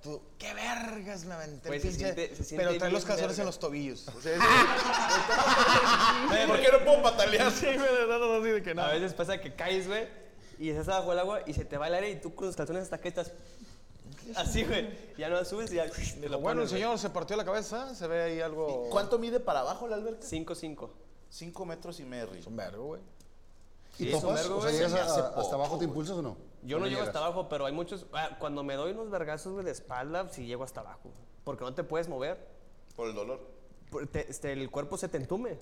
Tú, 0.07 0.21
qué 0.38 0.55
vergas 0.55 1.25
me 1.25 1.35
aventé. 1.35 1.69
Güey, 1.69 1.81
el 1.81 1.83
se 1.83 1.88
pinche- 1.90 2.14
siente- 2.14 2.37
se 2.37 2.45
siente 2.45 2.64
pero 2.64 2.79
trae 2.79 2.92
los 2.92 3.05
calzones 3.05 3.31
verga. 3.31 3.42
en 3.42 3.47
los 3.47 3.59
tobillos. 3.59 4.07
O 4.09 4.21
sea, 4.21 4.35
es- 4.37 4.40
¿Por 6.47 6.61
qué 6.61 6.69
no 6.73 6.79
puedo 6.85 7.03
patalear? 7.03 7.51
sí, 7.53 7.66
me 7.66 7.77
da 7.77 8.38
así 8.38 8.49
de 8.51 8.62
que 8.62 8.71
A 8.81 8.88
veces 8.88 9.14
pasa 9.14 9.40
que 9.40 9.55
caes, 9.55 9.88
güey, 9.88 10.07
y 10.59 10.71
estás 10.71 10.88
abajo 10.88 11.11
del 11.11 11.19
agua 11.19 11.40
y 11.47 11.53
se 11.55 11.64
te 11.64 11.77
va 11.77 11.88
el 11.88 11.95
aire 11.95 12.11
y 12.11 12.16
tú 12.21 12.35
con 12.35 12.47
los 12.47 12.55
calzones 12.57 12.85
hasta 12.85 12.99
que 13.01 13.09
estás 13.09 13.33
así, 14.37 14.64
güey. 14.64 14.88
Ya 15.19 15.29
no 15.29 15.45
subes 15.45 15.73
y 15.73 15.77
ya 15.77 15.90
te 15.90 16.29
lo 16.29 16.38
Bueno, 16.40 16.62
el 16.62 16.69
güey. 16.69 16.81
señor 16.81 16.99
se 16.99 17.11
partió 17.11 17.37
la 17.37 17.45
cabeza, 17.45 17.95
se 17.95 18.07
ve 18.07 18.23
ahí 18.23 18.40
algo... 18.40 18.88
¿Cuánto 18.90 19.19
mide 19.19 19.40
para 19.40 19.61
abajo 19.61 19.88
la 19.88 19.97
alberca? 19.97 20.25
5-5. 20.25 20.90
Cinco 21.29 21.66
metros 21.66 21.99
y 22.01 22.05
medio. 22.05 22.33
Es 22.35 22.47
un 22.47 22.57
vergo, 22.57 22.85
güey. 22.85 23.01
Güey. 23.99 24.11
¿llegas 24.11 24.21
Se 24.21 24.27
me 24.97 25.01
hace 25.01 25.21
a- 25.21 25.27
hasta 25.40 25.55
abajo, 25.55 25.79
te 25.79 25.85
impulsas 25.85 26.16
o 26.16 26.23
no? 26.23 26.37
Yo 26.66 26.79
no, 26.79 26.87
llego 26.87 27.02
hasta 27.02 27.18
abajo, 27.18 27.48
pero 27.48 27.66
hay 27.66 27.72
muchos. 27.72 28.07
ah, 28.12 28.37
Cuando 28.38 28.62
me 28.64 28.74
doy 28.74 28.92
unos 28.92 29.11
vergazos, 29.11 29.52
güey, 29.52 29.64
de 29.64 29.70
espalda, 29.70 30.29
sí 30.29 30.46
llego 30.46 30.64
hasta 30.64 30.81
abajo. 30.81 31.11
Porque 31.44 31.64
no 31.64 31.74
te 31.74 31.85
puedes 31.85 32.09
mover. 32.09 32.46
Por 32.96 33.09
el 33.09 33.14
dolor. 33.14 33.40
Por- 33.90 34.07
te- 34.09 34.29
este, 34.31 34.52
el 34.52 34.70
cuerpo 34.70 34.96
se 34.98 35.09
te 35.09 35.16
entume. 35.16 35.59